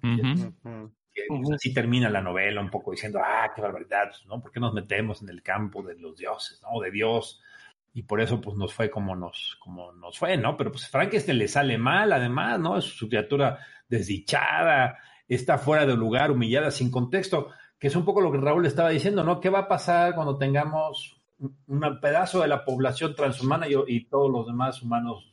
así 1.54 1.74
termina 1.74 2.10
la 2.10 2.22
novela 2.22 2.62
un 2.62 2.70
poco 2.70 2.91
diciendo, 2.91 3.20
ah, 3.24 3.52
qué 3.54 3.62
barbaridad, 3.62 4.12
¿no? 4.28 4.41
¿Por 4.41 4.52
qué 4.52 4.60
nos 4.60 4.74
metemos 4.74 5.22
en 5.22 5.30
el 5.30 5.41
campo 5.41 5.84
de 5.84 5.95
los 5.97 6.18
dioses, 6.18 6.62
¿no? 6.62 6.80
De 6.80 6.91
Dios. 6.91 7.41
Y 7.93 8.04
por 8.04 8.22
eso, 8.22 8.39
pues, 8.39 8.56
nos 8.56 8.74
fue 8.74 8.89
como 8.89 9.16
nos, 9.16 9.58
como 9.60 9.91
nos 9.91 10.18
fue, 10.18 10.38
¿no? 10.38 10.56
Pero, 10.56 10.72
pues, 10.72 10.88
Frankenstein 10.88 11.38
le 11.38 11.47
sale 11.47 11.78
mal, 11.78 12.14
además, 12.14 12.60
¿no? 12.60 12.78
Es 12.78 12.86
su 12.86 13.10
criatura 13.10 13.60
desdichada, 13.90 14.98
está 15.28 15.58
fuera 15.58 15.86
de 15.86 15.96
lugar, 15.96 16.32
humillada, 16.32 16.72
sin 16.72 16.90
contexto, 16.90 17.50
que 17.78 17.88
es 17.88 17.96
un 17.96 18.06
poco 18.06 18.22
lo 18.22 18.32
que 18.32 18.38
Raúl 18.38 18.66
estaba 18.66 18.90
diciendo, 18.90 19.24
¿no? 19.24 19.40
¿Qué 19.40 19.50
va 19.50 19.60
a 19.60 19.68
pasar 19.68 20.16
cuando 20.16 20.38
tengamos 20.38 21.22
un 21.68 22.00
pedazo 22.02 22.42
de 22.42 22.48
la 22.48 22.64
población 22.64 23.16
transhumana 23.16 23.66
y 23.68 24.06
todos 24.06 24.30
los 24.30 24.46
demás 24.46 24.82
humanos 24.82 25.30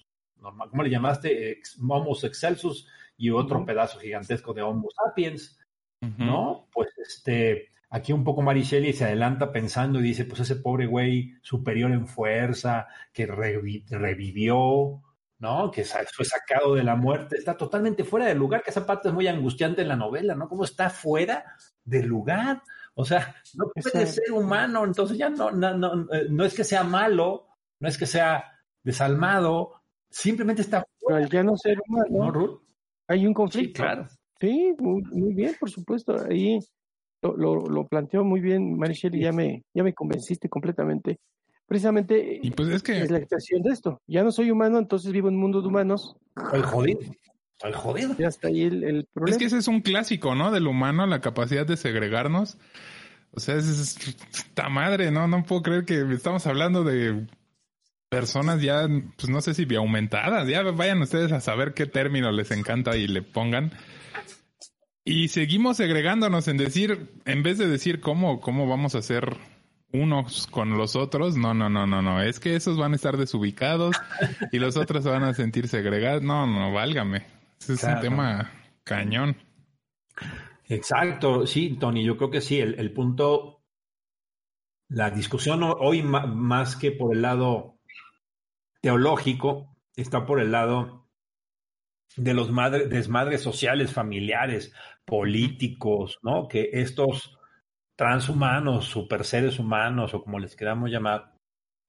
¿cómo 0.70 0.82
le 0.82 0.90
llamaste? 0.90 1.60
Homo 1.80 2.16
excelsus 2.22 2.86
y 3.16 3.30
otro 3.30 3.64
pedazo 3.64 3.98
gigantesco 3.98 4.52
de 4.52 4.62
Homo 4.62 4.88
sapiens, 4.90 5.58
¿no? 6.00 6.68
Pues 6.72 6.88
este, 6.98 7.70
aquí 7.90 8.12
un 8.12 8.24
poco 8.24 8.42
Marichelli 8.42 8.92
se 8.92 9.04
adelanta 9.04 9.52
pensando 9.52 10.00
y 10.00 10.04
dice, 10.04 10.24
pues 10.24 10.40
ese 10.40 10.56
pobre 10.56 10.86
güey 10.86 11.34
superior 11.42 11.90
en 11.92 12.06
fuerza, 12.06 12.88
que 13.12 13.26
revivió, 13.26 15.02
¿no? 15.38 15.70
Que 15.70 15.84
fue 15.84 16.24
sacado 16.24 16.74
de 16.74 16.82
la 16.82 16.96
muerte, 16.96 17.36
está 17.36 17.56
totalmente 17.56 18.04
fuera 18.04 18.26
del 18.26 18.38
lugar, 18.38 18.62
que 18.62 18.70
esa 18.70 18.86
parte 18.86 19.08
es 19.08 19.14
muy 19.14 19.26
angustiante 19.26 19.82
en 19.82 19.88
la 19.88 19.96
novela, 19.96 20.34
¿no? 20.34 20.48
¿Cómo 20.48 20.64
está 20.64 20.90
fuera 20.90 21.44
del 21.84 22.06
lugar? 22.06 22.62
O 22.94 23.04
sea, 23.04 23.36
no 23.54 23.66
puede 23.68 24.06
ser 24.06 24.32
humano, 24.32 24.84
entonces 24.84 25.18
ya 25.18 25.28
no, 25.28 25.50
no, 25.50 25.76
no, 25.76 26.12
eh, 26.12 26.26
no 26.30 26.44
es 26.44 26.54
que 26.54 26.64
sea 26.64 26.82
malo, 26.82 27.48
no 27.78 27.88
es 27.88 27.98
que 27.98 28.06
sea 28.06 28.44
desalmado, 28.82 29.82
Simplemente 30.16 30.62
está 30.62 30.82
fuera. 30.98 31.28
ya 31.28 31.42
no 31.42 31.56
ser 31.56 31.78
humano. 31.86 32.32
¿No, 32.32 32.62
Hay 33.08 33.26
un 33.26 33.34
conflicto. 33.34 33.68
Sí, 33.68 33.72
claro. 33.74 34.06
Sí, 34.40 34.74
muy, 34.78 35.34
bien, 35.34 35.54
por 35.60 35.70
supuesto. 35.70 36.16
Ahí 36.28 36.58
lo, 37.22 37.56
lo, 37.66 37.86
planteó 37.86 38.24
muy 38.24 38.40
bien 38.40 38.78
Marichelle 38.78 39.18
y 39.18 39.22
ya 39.22 39.32
me, 39.32 39.62
ya 39.74 39.82
me 39.82 39.92
convenciste 39.92 40.48
completamente. 40.48 41.18
Precisamente 41.66 42.38
y 42.42 42.50
pues 42.52 42.68
es, 42.68 42.82
que... 42.82 43.00
es 43.00 43.10
la 43.10 43.18
expresión 43.18 43.62
de 43.62 43.70
esto. 43.72 44.00
Ya 44.06 44.22
no 44.22 44.30
soy 44.30 44.50
humano, 44.50 44.78
entonces 44.78 45.12
vivo 45.12 45.28
en 45.28 45.34
un 45.34 45.40
mundo 45.40 45.62
de 45.62 45.68
humanos. 45.68 46.16
Estoy 46.36 46.62
jodido. 46.62 47.00
Estoy 47.54 47.72
jodido. 47.72 48.16
Ya 48.18 48.28
está 48.28 48.48
ahí 48.48 48.62
el, 48.62 49.06
problema. 49.12 49.34
Es 49.34 49.38
que 49.38 49.46
ese 49.46 49.58
es 49.58 49.66
un 49.66 49.80
clásico, 49.80 50.34
¿no? 50.34 50.52
Del 50.52 50.68
humano, 50.68 51.06
la 51.06 51.20
capacidad 51.20 51.66
de 51.66 51.76
segregarnos. 51.76 52.58
O 53.32 53.40
sea, 53.40 53.56
es, 53.56 53.98
esta 54.32 54.68
madre, 54.68 55.10
¿no? 55.10 55.26
No 55.26 55.42
puedo 55.44 55.62
creer 55.62 55.84
que 55.84 56.00
estamos 56.12 56.46
hablando 56.46 56.84
de 56.84 57.26
personas 58.08 58.62
ya, 58.62 58.86
pues 59.16 59.28
no 59.28 59.40
sé 59.40 59.54
si 59.54 59.74
aumentadas, 59.74 60.48
ya 60.48 60.62
vayan 60.62 61.02
ustedes 61.02 61.32
a 61.32 61.40
saber 61.40 61.74
qué 61.74 61.86
término 61.86 62.30
les 62.30 62.50
encanta 62.52 62.96
y 62.96 63.08
le 63.08 63.22
pongan. 63.22 63.72
Y 65.04 65.28
seguimos 65.28 65.76
segregándonos 65.76 66.48
en 66.48 66.56
decir, 66.56 67.10
en 67.24 67.42
vez 67.42 67.58
de 67.58 67.66
decir 67.68 68.00
cómo, 68.00 68.40
cómo 68.40 68.68
vamos 68.68 68.94
a 68.94 69.02
ser 69.02 69.36
unos 69.92 70.46
con 70.46 70.76
los 70.76 70.96
otros, 70.96 71.36
no, 71.36 71.54
no, 71.54 71.68
no, 71.68 71.86
no, 71.86 72.02
no, 72.02 72.20
es 72.20 72.40
que 72.40 72.56
esos 72.56 72.76
van 72.76 72.92
a 72.92 72.96
estar 72.96 73.16
desubicados 73.16 73.96
y 74.52 74.58
los 74.58 74.76
otros 74.76 75.04
se 75.04 75.10
van 75.10 75.24
a 75.24 75.34
sentir 75.34 75.68
segregados. 75.68 76.22
No, 76.22 76.46
no, 76.46 76.72
válgame. 76.72 77.26
Ese 77.60 77.74
es 77.74 77.84
un 77.84 78.00
tema 78.00 78.52
cañón. 78.84 79.36
Exacto, 80.68 81.46
sí, 81.46 81.76
Tony, 81.78 82.04
yo 82.04 82.16
creo 82.16 82.30
que 82.30 82.40
sí, 82.40 82.58
el, 82.58 82.78
el 82.78 82.92
punto 82.92 83.56
la 84.88 85.10
discusión 85.10 85.62
hoy 85.62 86.02
más 86.02 86.76
que 86.76 86.92
por 86.92 87.14
el 87.14 87.22
lado 87.22 87.78
teológico, 88.80 89.76
está 89.96 90.26
por 90.26 90.40
el 90.40 90.52
lado 90.52 91.08
de 92.16 92.34
los 92.34 92.48
desmadres 92.88 93.42
sociales, 93.42 93.92
familiares, 93.92 94.72
políticos, 95.04 96.18
¿no? 96.22 96.46
Que 96.48 96.70
estos 96.72 97.35
transhumanos, 97.96 98.84
super 98.84 99.24
seres 99.24 99.58
humanos, 99.58 100.14
o 100.14 100.22
como 100.22 100.38
les 100.38 100.54
queramos 100.54 100.90
llamar, 100.90 101.32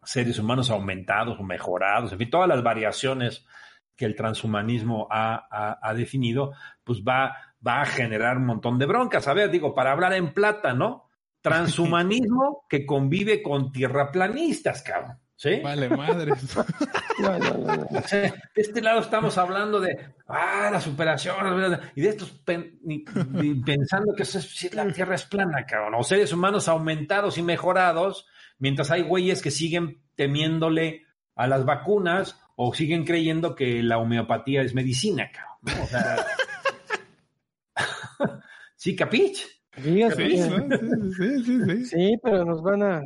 seres 0.04 0.40
humanos 0.40 0.70
aumentados 0.70 1.38
o 1.40 1.44
mejorados, 1.44 2.14
en 2.14 2.18
fin, 2.18 2.30
todas 2.30 2.48
las 2.48 2.64
variaciones 2.64 3.46
que 3.96 4.06
el 4.06 4.16
transhumanismo 4.16 5.08
ha, 5.12 5.94
definido, 5.96 6.54
pues 6.84 7.02
va, 7.02 7.36
va 7.66 7.82
a 7.82 7.86
generar 7.86 8.38
un 8.38 8.46
montón 8.46 8.78
de 8.80 8.86
broncas. 8.86 9.28
A 9.28 9.34
ver, 9.34 9.52
digo, 9.52 9.74
para 9.74 9.92
hablar 9.92 10.14
en 10.14 10.34
plata, 10.34 10.74
¿no? 10.74 11.10
Transhumanismo 11.42 12.66
que 12.70 12.86
convive 12.86 13.42
con 13.42 13.72
tierraplanistas, 13.72 14.82
cabrón. 14.84 15.20
¿Sí? 15.38 15.60
Vale, 15.64 15.88
madre. 15.88 16.32
de 18.12 18.34
este 18.56 18.82
lado 18.82 19.02
estamos 19.02 19.38
hablando 19.38 19.80
de 19.80 19.96
ah, 20.28 20.70
la 20.72 20.82
superación, 20.82 21.36
y 21.96 22.02
de 22.02 22.10
estos 22.10 22.32
pensando 23.64 24.16
que 24.16 24.24
eso 24.24 24.40
es, 24.40 24.74
la 24.74 24.92
Tierra 24.92 25.14
es 25.14 25.26
plana, 25.26 25.64
cabrón. 25.64 25.94
O 25.96 26.04
seres 26.04 26.34
humanos 26.34 26.68
aumentados 26.68 27.38
y 27.38 27.44
mejorados, 27.44 28.26
mientras 28.58 28.90
hay 28.90 29.04
güeyes 29.04 29.44
que 29.44 29.52
siguen 29.52 30.02
temiéndole 30.16 31.06
a 31.36 31.46
las 31.46 31.66
vacunas 31.66 32.42
o 32.56 32.74
siguen 32.74 33.06
creyendo 33.06 33.54
que 33.54 33.84
la 33.84 34.00
homeopatía 34.00 34.64
es 34.64 34.74
medicina, 34.74 35.30
cabrón. 35.32 35.84
O 35.84 35.86
sea, 35.86 36.26
sí, 38.76 38.96
capich. 38.96 39.46
Sí, 39.84 40.02
sí, 40.16 40.38
sí, 41.16 41.86
sí, 41.86 42.20
pero 42.24 42.44
nos 42.44 42.64
van 42.64 42.82
a 42.82 43.02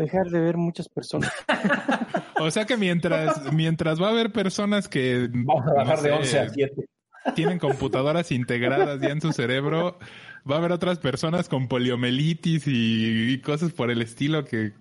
dejar 0.00 0.28
de 0.30 0.40
ver 0.40 0.56
muchas 0.56 0.88
personas. 0.88 1.32
o 2.40 2.50
sea 2.50 2.64
que 2.64 2.76
mientras, 2.76 3.52
mientras 3.52 4.00
va 4.00 4.08
a 4.08 4.10
haber 4.10 4.32
personas 4.32 4.88
que... 4.88 5.28
Vamos 5.30 5.66
a 5.66 5.74
bajar 5.74 6.00
de 6.00 6.12
11 6.12 6.38
a 6.38 6.48
7. 6.48 6.88
Tienen 7.34 7.58
computadoras 7.58 8.32
integradas 8.32 9.00
ya 9.00 9.10
en 9.10 9.20
su 9.20 9.32
cerebro, 9.32 9.98
va 10.50 10.56
a 10.56 10.58
haber 10.58 10.72
otras 10.72 10.98
personas 10.98 11.48
con 11.48 11.68
poliomielitis 11.68 12.64
y, 12.66 13.40
cosas 13.42 13.72
por 13.72 13.90
el 13.90 14.02
estilo 14.02 14.44
que... 14.44 14.72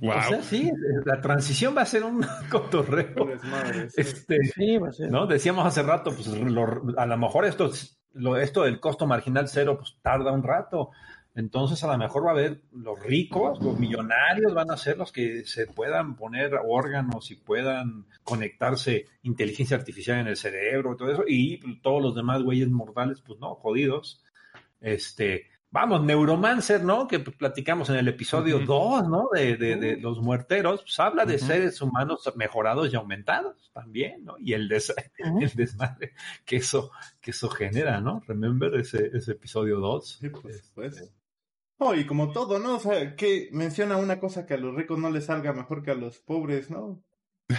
Wow. 0.00 0.16
O 0.16 0.22
sea, 0.22 0.42
sí, 0.42 0.70
la 1.04 1.20
transición 1.20 1.76
va 1.76 1.82
a 1.82 1.86
ser 1.86 2.04
un 2.04 2.24
cotorreo. 2.50 3.30
Este, 3.96 4.44
sí, 4.44 4.78
va 4.78 4.90
a 4.90 4.92
ser. 4.92 5.10
¿no? 5.10 5.26
Decíamos 5.26 5.66
hace 5.66 5.82
rato, 5.82 6.12
pues 6.12 6.28
a 6.28 7.06
lo 7.06 7.18
mejor 7.18 7.44
esto, 7.44 7.70
lo, 8.12 8.36
esto 8.36 8.62
del 8.62 8.78
costo 8.78 9.08
marginal 9.08 9.48
cero, 9.48 9.76
pues 9.76 9.96
tarda 10.00 10.30
un 10.30 10.44
rato 10.44 10.90
entonces, 11.38 11.84
a 11.84 11.92
lo 11.92 11.96
mejor 11.96 12.26
va 12.26 12.30
a 12.30 12.32
haber 12.32 12.62
los 12.72 12.98
ricos, 12.98 13.62
los 13.62 13.78
millonarios 13.78 14.52
van 14.54 14.72
a 14.72 14.76
ser 14.76 14.98
los 14.98 15.12
que 15.12 15.46
se 15.46 15.68
puedan 15.68 16.16
poner 16.16 16.50
órganos 16.66 17.30
y 17.30 17.36
puedan 17.36 18.06
conectarse 18.24 19.06
inteligencia 19.22 19.76
artificial 19.76 20.18
en 20.18 20.26
el 20.26 20.36
cerebro 20.36 20.94
y 20.94 20.96
todo 20.96 21.12
eso, 21.12 21.22
y 21.28 21.80
todos 21.80 22.02
los 22.02 22.16
demás 22.16 22.42
güeyes 22.42 22.68
mortales, 22.70 23.22
pues 23.24 23.38
no, 23.38 23.54
jodidos. 23.54 24.20
Este, 24.80 25.46
vamos, 25.70 26.02
Neuromancer, 26.02 26.82
¿no? 26.82 27.06
Que 27.06 27.20
platicamos 27.20 27.88
en 27.90 27.98
el 27.98 28.08
episodio 28.08 28.58
2, 28.58 29.08
¿no? 29.08 29.28
De, 29.32 29.56
de, 29.56 29.96
los 29.96 30.20
muerteros, 30.20 30.80
pues 30.82 30.98
habla 30.98 31.24
de 31.24 31.38
seres 31.38 31.80
humanos 31.80 32.32
mejorados 32.34 32.92
y 32.92 32.96
aumentados 32.96 33.70
también, 33.72 34.24
¿no? 34.24 34.34
Y 34.40 34.54
el, 34.54 34.68
desmadre 34.68 36.14
que 36.44 36.56
eso, 36.56 36.90
que 37.20 37.30
eso 37.30 37.48
genera, 37.48 38.00
¿no? 38.00 38.24
Remember 38.26 38.74
ese, 38.74 39.08
ese 39.14 39.30
episodio 39.30 39.78
2. 39.78 40.18
Sí, 40.20 40.30
pues, 40.30 40.72
pues. 40.74 41.12
No, 41.80 41.94
y 41.94 42.06
como 42.06 42.32
todo, 42.32 42.58
¿no? 42.58 42.76
O 42.76 42.80
sea, 42.80 43.14
que 43.14 43.48
menciona 43.52 43.96
una 43.96 44.18
cosa 44.18 44.46
que 44.46 44.54
a 44.54 44.58
los 44.58 44.74
ricos 44.74 44.98
no 44.98 45.10
les 45.10 45.26
salga 45.26 45.52
mejor 45.52 45.82
que 45.82 45.92
a 45.92 45.94
los 45.94 46.18
pobres, 46.18 46.70
¿no? 46.70 47.02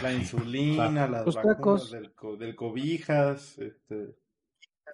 La 0.02 0.14
insulina, 0.14 1.08
las 1.08 1.36
vacunas 1.36 1.92
del, 1.92 2.12
del, 2.38 2.56
cobijas, 2.56 3.58
este... 3.60 4.16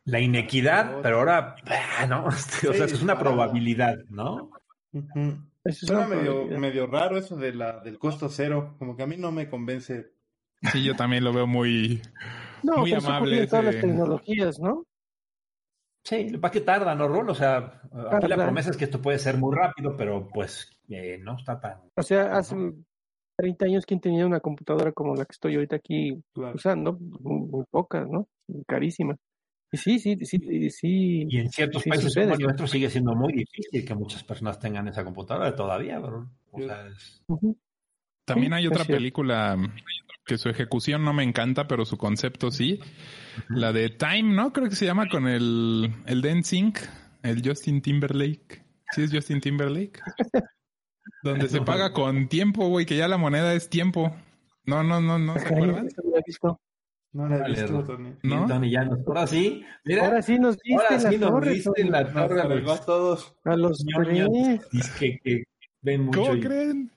La 0.03 0.19
inequidad, 0.19 1.01
pero 1.01 1.19
ahora, 1.19 1.55
ah, 1.65 2.05
¿no? 2.07 2.25
o 2.27 2.31
sea, 2.31 2.85
es 2.85 3.01
una 3.01 3.17
probabilidad, 3.17 3.97
¿no? 4.09 4.51
Suena 5.71 6.07
medio, 6.07 6.45
medio 6.59 6.85
raro 6.85 7.17
eso 7.17 7.35
de 7.35 7.53
la, 7.53 7.79
del 7.79 7.97
costo 7.97 8.29
cero, 8.29 8.75
como 8.77 8.95
que 8.95 9.03
a 9.03 9.07
mí 9.07 9.17
no 9.17 9.31
me 9.31 9.49
convence. 9.49 10.11
Sí, 10.71 10.83
yo 10.83 10.95
también 10.95 11.23
lo 11.23 11.33
veo 11.33 11.47
muy, 11.47 12.01
no, 12.61 12.77
muy 12.77 12.91
pues 12.91 13.05
amable. 13.05 13.47
todas 13.47 13.65
las 13.65 13.81
tecnologías, 13.81 14.59
¿no? 14.59 14.85
Sí, 16.05 16.29
lo 16.29 16.39
que 16.39 16.51
que 16.51 16.61
tarda, 16.61 16.93
¿no, 16.93 17.07
Rol? 17.07 17.31
O 17.31 17.35
sea, 17.35 17.81
aquí 18.11 18.27
la 18.27 18.35
promesa 18.35 18.69
es 18.69 18.77
que 18.77 18.85
esto 18.85 19.01
puede 19.01 19.17
ser 19.17 19.37
muy 19.37 19.55
rápido, 19.55 19.97
pero 19.97 20.27
pues 20.31 20.69
eh, 20.87 21.17
no 21.19 21.35
está 21.35 21.59
tan... 21.59 21.79
O 21.95 22.03
sea, 22.03 22.37
hace 22.37 22.55
30 23.35 23.65
años, 23.65 23.85
¿quién 23.87 23.99
tenía 23.99 24.23
una 24.23 24.39
computadora 24.39 24.91
como 24.91 25.15
la 25.15 25.25
que 25.25 25.31
estoy 25.31 25.55
ahorita 25.55 25.77
aquí 25.77 26.15
usando? 26.35 26.99
Muy, 26.99 27.63
pocas, 27.71 28.07
¿no? 28.07 28.27
Carísimas. 28.67 29.17
Y 29.71 29.77
sí, 29.77 29.97
sí, 29.97 30.15
sí, 30.21 30.69
sí. 30.69 31.25
Y 31.27 31.39
en 31.39 31.49
ciertos 31.49 31.83
países 31.83 32.13
como 32.13 32.35
nuestro 32.35 32.67
sigue 32.67 32.89
siendo 32.91 33.15
muy 33.15 33.33
difícil 33.33 33.83
que 33.83 33.95
muchas 33.95 34.23
personas 34.23 34.59
tengan 34.59 34.87
esa 34.87 35.03
computadora 35.03 35.55
todavía, 35.55 35.99
¿verdad? 35.99 36.27
O 36.51 36.61
sea, 36.61 36.87
es... 36.87 37.23
También 38.25 38.53
hay 38.53 38.67
otra 38.67 38.85
película 38.85 39.57
que 40.25 40.37
su 40.37 40.49
ejecución 40.49 41.03
no 41.03 41.13
me 41.13 41.23
encanta, 41.23 41.67
pero 41.67 41.85
su 41.85 41.97
concepto 41.97 42.51
sí. 42.51 42.79
La 43.49 43.71
de 43.71 43.89
Time, 43.89 44.33
¿no? 44.33 44.51
Creo 44.51 44.69
que 44.69 44.75
se 44.75 44.85
llama 44.85 45.07
con 45.07 45.27
el, 45.27 45.93
el 46.05 46.21
Dancing, 46.21 46.73
el 47.23 47.47
Justin 47.47 47.81
Timberlake. 47.81 48.63
¿Sí 48.91 49.03
es 49.03 49.11
Justin 49.11 49.41
Timberlake? 49.41 50.01
Donde 51.23 51.47
se 51.49 51.61
paga 51.61 51.93
con 51.93 52.27
tiempo, 52.27 52.67
güey, 52.67 52.85
que 52.85 52.97
ya 52.97 53.07
la 53.07 53.17
moneda 53.17 53.53
es 53.53 53.69
tiempo. 53.69 54.15
No, 54.65 54.83
no, 54.83 54.99
no, 54.99 55.19
no, 55.19 55.37
¿se 55.37 55.47
acuerdan? 55.47 55.87
No 57.13 57.29
la 57.29 57.37
he 57.37 57.49
visto, 57.49 57.83
Tony. 57.83 58.13
¿No? 58.23 58.45
Tony, 58.45 58.71
ya 58.71 58.83
nos... 58.83 59.07
Ahora 59.07 59.25
sí, 59.25 59.63
mira. 59.85 60.05
Ahora 60.05 60.21
sí 60.21 60.37
nos 60.37 60.57
diste 60.57 60.83
ahora 60.83 60.99
sí 60.99 61.17
la 61.17 61.29
nos 61.29 61.45
Diste 61.45 61.83
la 61.85 62.11
torre 62.11 62.41
a 62.41 62.45
los, 62.45 62.85
todos. 62.85 63.35
A 63.45 63.55
los 63.55 63.85
tres. 63.85 64.91
Que, 64.99 65.19
que 65.23 65.43
ven 65.81 66.05
mucho 66.05 66.23
¿Cómo 66.23 66.39
creen? 66.41 66.91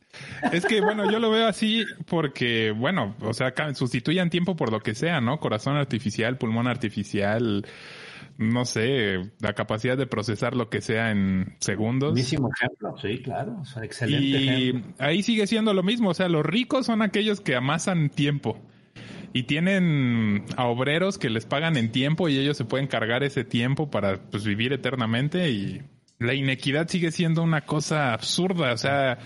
Es 0.53 0.65
que, 0.65 0.81
bueno, 0.81 1.11
yo 1.11 1.19
lo 1.19 1.31
veo 1.31 1.47
así 1.47 1.85
porque, 2.07 2.71
bueno, 2.71 3.15
o 3.21 3.33
sea, 3.33 3.53
sustituyan 3.75 4.31
tiempo 4.31 4.57
por 4.57 4.73
lo 4.73 4.81
que 4.81 4.95
sea, 4.95 5.21
¿no? 5.21 5.39
Corazón 5.39 5.77
artificial, 5.77 6.39
pulmón 6.39 6.67
artificial, 6.67 7.67
no 8.39 8.65
sé, 8.65 9.33
la 9.41 9.53
capacidad 9.55 9.97
de 9.97 10.07
procesar 10.07 10.55
lo 10.57 10.71
que 10.71 10.81
sea 10.81 11.11
en 11.11 11.57
segundos. 11.61 12.13
Buenísimo 12.13 12.51
ejemplo, 12.55 12.95
sí, 13.03 13.19
claro, 13.23 13.63
es 13.63 13.77
excelente 13.77 14.27
y 14.27 14.85
ahí 14.99 15.23
sigue 15.23 15.47
siendo 15.47 15.75
lo 15.75 15.83
mismo, 15.83 16.11
o 16.11 16.15
sea, 16.15 16.29
los 16.29 16.47
ricos 16.47 16.87
son 16.87 17.03
aquellos 17.03 17.41
que 17.41 17.57
amasan 17.57 18.11
tiempo 18.11 18.61
y 19.33 19.43
tienen 19.43 20.45
a 20.57 20.67
obreros 20.67 21.19
que 21.19 21.31
les 21.31 21.47
pagan 21.47 21.77
en 21.77 21.91
tiempo 21.91 22.29
y 22.29 22.39
ellos 22.39 22.57
se 22.57 22.65
pueden 22.65 22.87
cargar 22.87 23.25
ese 23.25 23.45
tiempo 23.45 23.91
para 23.91 24.17
pues, 24.17 24.45
vivir 24.45 24.73
eternamente 24.73 25.51
y 25.51 25.83
la 26.19 26.35
inequidad 26.35 26.89
sigue 26.89 27.11
siendo 27.11 27.43
una 27.43 27.63
cosa 27.63 28.13
absurda, 28.13 28.73
o 28.73 28.79
sea, 28.79 29.19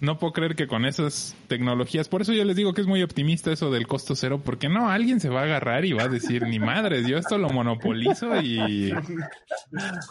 no 0.00 0.18
puedo 0.18 0.32
creer 0.32 0.54
que 0.54 0.66
con 0.66 0.84
esas 0.84 1.36
tecnologías, 1.48 2.08
por 2.08 2.22
eso 2.22 2.32
yo 2.32 2.44
les 2.44 2.56
digo 2.56 2.74
que 2.74 2.82
es 2.82 2.86
muy 2.86 3.02
optimista 3.02 3.52
eso 3.52 3.70
del 3.70 3.86
costo 3.86 4.14
cero, 4.14 4.40
porque 4.44 4.68
no, 4.68 4.90
alguien 4.90 5.20
se 5.20 5.28
va 5.28 5.40
a 5.40 5.44
agarrar 5.44 5.84
y 5.84 5.92
va 5.92 6.04
a 6.04 6.08
decir, 6.08 6.42
ni 6.42 6.58
madres, 6.58 7.06
yo 7.06 7.16
esto 7.16 7.38
lo 7.38 7.48
monopolizo 7.48 8.40
y... 8.40 8.92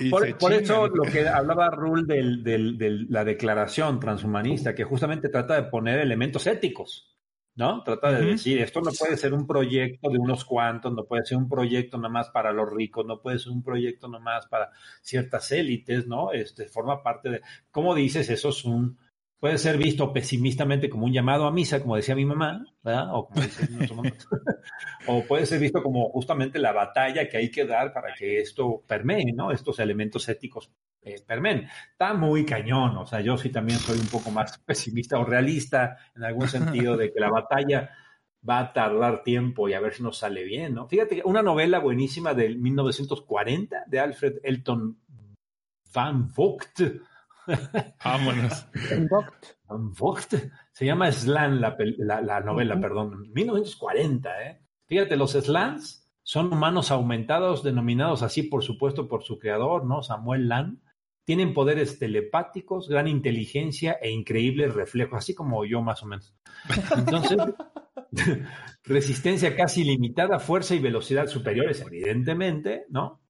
por, 0.10 0.54
eso 0.54 0.88
lo 0.88 1.04
que 1.04 1.28
hablaba 1.28 1.70
Rule 1.70 2.04
de 2.08 3.06
la 3.10 3.24
declaración 3.24 4.00
transhumanista, 4.00 4.74
que 4.74 4.84
justamente 4.84 5.30
trata 5.30 5.56
de 5.56 5.70
poner 5.70 6.00
elementos 6.00 6.48
éticos. 6.48 7.12
¿no? 7.56 7.84
Trata 7.84 8.12
de 8.12 8.26
decir, 8.26 8.60
esto 8.60 8.82
no 8.82 8.92
puede 8.92 9.16
ser 9.16 9.34
un 9.34 9.48
proyecto 9.48 10.10
de 10.10 10.18
unos 10.18 10.44
cuantos, 10.44 10.94
no 10.94 11.06
puede 11.06 11.26
ser 11.26 11.38
un 11.38 11.48
proyecto 11.48 11.98
nomás 11.98 12.30
para 12.30 12.52
los 12.52 12.70
ricos, 12.70 13.06
no 13.06 13.22
puede 13.22 13.40
ser 13.40 13.54
un 13.54 13.64
proyecto 13.64 14.10
nomás 14.10 14.46
para 14.48 14.72
ciertas 15.02 15.52
élites, 15.54 16.06
¿no? 16.06 16.34
Este 16.34 16.68
forma 16.68 17.02
parte 17.02 17.30
de, 17.30 17.42
¿cómo 17.72 17.96
dices? 17.96 18.30
Eso 18.30 18.50
es 18.50 18.66
un, 18.66 18.98
puede 19.40 19.58
ser 19.58 19.78
visto 19.78 20.12
pesimistamente 20.12 20.90
como 20.90 21.06
un 21.06 21.14
llamado 21.14 21.46
a 21.46 21.52
misa, 21.52 21.82
como 21.82 21.96
decía 21.96 22.16
mi 22.16 22.26
mamá, 22.26 22.66
¿verdad? 22.84 23.10
O, 23.14 23.28
como 23.88 24.04
o 25.08 25.24
puede 25.26 25.46
ser 25.46 25.60
visto 25.60 25.84
como 25.84 26.10
justamente 26.10 26.60
la 26.60 26.72
batalla 26.72 27.28
que 27.28 27.38
hay 27.38 27.52
que 27.52 27.66
dar 27.66 27.94
para 27.94 28.14
que 28.14 28.40
esto 28.40 28.84
permee, 28.88 29.34
¿no? 29.34 29.52
Estos 29.52 29.80
elementos 29.80 30.28
éticos 30.30 30.72
eh, 31.02 31.22
permeen. 31.26 31.68
Está 31.92 32.14
muy 32.14 32.46
cañón, 32.46 32.98
o 32.98 33.06
sea, 33.06 33.22
yo 33.22 33.38
sí 33.38 33.50
también 33.50 33.78
soy 33.80 34.00
un 34.00 34.08
poco 34.08 34.32
más 34.32 34.58
pesimista 34.60 35.20
o 35.20 35.26
realista 35.26 35.98
en 36.16 36.24
algún 36.24 36.48
sentido 36.48 36.98
de 36.98 37.12
que 37.14 37.20
la 37.20 37.30
batalla 37.30 37.92
va 38.48 38.60
a 38.60 38.74
tardar 38.74 39.24
tiempo 39.24 39.68
y 39.68 39.74
a 39.74 39.80
ver 39.80 39.94
si 39.94 40.04
nos 40.04 40.18
sale 40.18 40.44
bien, 40.44 40.74
¿no? 40.74 40.88
Fíjate, 40.88 41.22
una 41.26 41.42
novela 41.42 41.80
buenísima 41.80 42.34
del 42.34 42.58
1940 42.58 43.86
de 43.88 44.00
Alfred 44.00 44.40
Elton 44.44 45.00
Van 45.94 46.28
Vogt, 46.34 46.82
Vámonos. 48.04 48.68
Se 50.72 50.86
llama 50.86 51.12
Slan 51.12 51.62
la, 51.62 52.40
novela, 52.42 52.80
perdón. 52.80 53.32
1940, 53.34 54.44
¿eh? 54.44 54.62
Fíjate, 54.88 55.16
los 55.16 55.32
Slans 55.32 56.10
son 56.22 56.52
humanos 56.52 56.92
aumentados, 56.92 57.64
denominados 57.64 58.24
así, 58.24 58.44
por 58.44 58.64
supuesto, 58.64 59.08
por 59.08 59.24
su 59.24 59.40
creador, 59.40 59.86
¿no? 59.86 60.04
Samuel 60.04 60.48
Lan. 60.48 60.82
tienen 61.24 61.54
poderes 61.54 61.98
telepáticos, 61.98 62.88
gran 62.88 63.08
inteligencia 63.08 63.98
e 64.02 64.12
increíbles 64.12 64.76
reflejos, 64.76 65.18
así 65.18 65.34
como 65.34 65.66
yo 65.66 65.82
más 65.82 66.04
o 66.04 66.06
menos. 66.06 66.36
Entonces, 66.96 67.38
resistencia 68.84 69.56
casi 69.56 69.82
ilimitada, 69.82 70.40
fuerza 70.40 70.76
y 70.76 70.80
velocidad 70.80 71.28
superiores, 71.28 71.82
evidentemente, 71.82 72.86
¿no? 72.90 73.22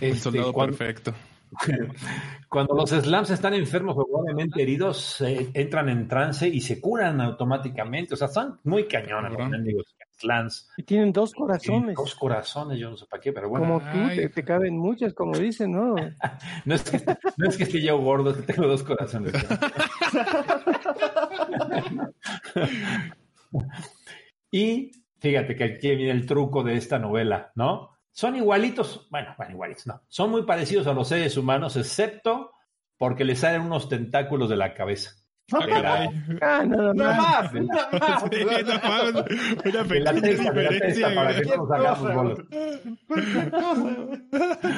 Este, 0.00 0.20
soldado 0.20 0.52
perfecto. 0.52 1.14
Cuando 2.48 2.74
los 2.74 2.90
slams 2.90 3.30
están 3.30 3.54
enfermos 3.54 3.96
o 3.98 4.06
probablemente 4.06 4.62
heridos, 4.62 5.20
entran 5.20 5.88
en 5.88 6.08
trance 6.08 6.48
y 6.48 6.60
se 6.60 6.80
curan 6.80 7.20
automáticamente. 7.20 8.14
O 8.14 8.16
sea, 8.16 8.28
son 8.28 8.58
muy 8.64 8.86
cañones 8.86 9.32
los 9.74 9.96
slams. 10.18 10.70
Y 10.76 10.82
tienen 10.82 11.12
dos 11.12 11.32
corazones. 11.32 11.94
dos 11.94 12.14
corazones, 12.14 12.78
yo 12.78 12.90
no 12.90 12.96
sé 12.96 13.06
para 13.06 13.20
qué, 13.20 13.32
pero 13.32 13.48
bueno. 13.48 13.66
Como 13.66 13.80
tú, 13.80 14.30
te, 14.34 14.44
caben 14.44 14.78
muchas, 14.78 15.14
como 15.14 15.36
dicen, 15.36 15.72
¿no? 15.72 15.94
no, 16.64 16.74
es 16.74 16.82
que, 16.82 17.00
no 17.36 17.48
es 17.48 17.56
que 17.56 17.64
esté 17.64 17.82
yo 17.82 17.98
gordo, 17.98 18.34
que 18.34 18.42
tengo 18.42 18.66
dos 18.66 18.82
corazones. 18.82 19.32
y 24.50 24.90
fíjate 25.18 25.56
que 25.56 25.64
aquí 25.64 25.94
viene 25.94 26.12
el 26.12 26.26
truco 26.26 26.62
de 26.62 26.76
esta 26.76 26.98
novela, 26.98 27.52
¿no? 27.54 27.97
Son 28.18 28.34
igualitos, 28.34 29.06
bueno, 29.10 29.32
bueno, 29.36 29.52
igualitos, 29.52 29.86
no. 29.86 30.02
Son 30.08 30.28
muy 30.28 30.42
parecidos 30.42 30.88
a 30.88 30.92
los 30.92 31.06
seres 31.06 31.36
humanos, 31.36 31.76
excepto 31.76 32.50
porque 32.96 33.24
les 33.24 33.38
salen 33.38 33.60
unos 33.60 33.88
tentáculos 33.88 34.48
de 34.50 34.56
la 34.56 34.74
cabeza. 34.74 35.12
Ah, 35.52 36.10
ah 36.42 36.64
no, 36.66 36.76
no, 36.78 36.94
no 36.94 37.04
más. 37.04 37.52
No 37.52 37.62
más. 37.92 38.24
Una 38.24 39.84
pequeña 39.84 40.12
diferencia. 40.14 41.14
Para 41.14 41.32
que 41.32 41.44
no 41.44 41.56
nos 41.58 41.70
hagamos 41.70 42.12
bolos. 42.12 42.40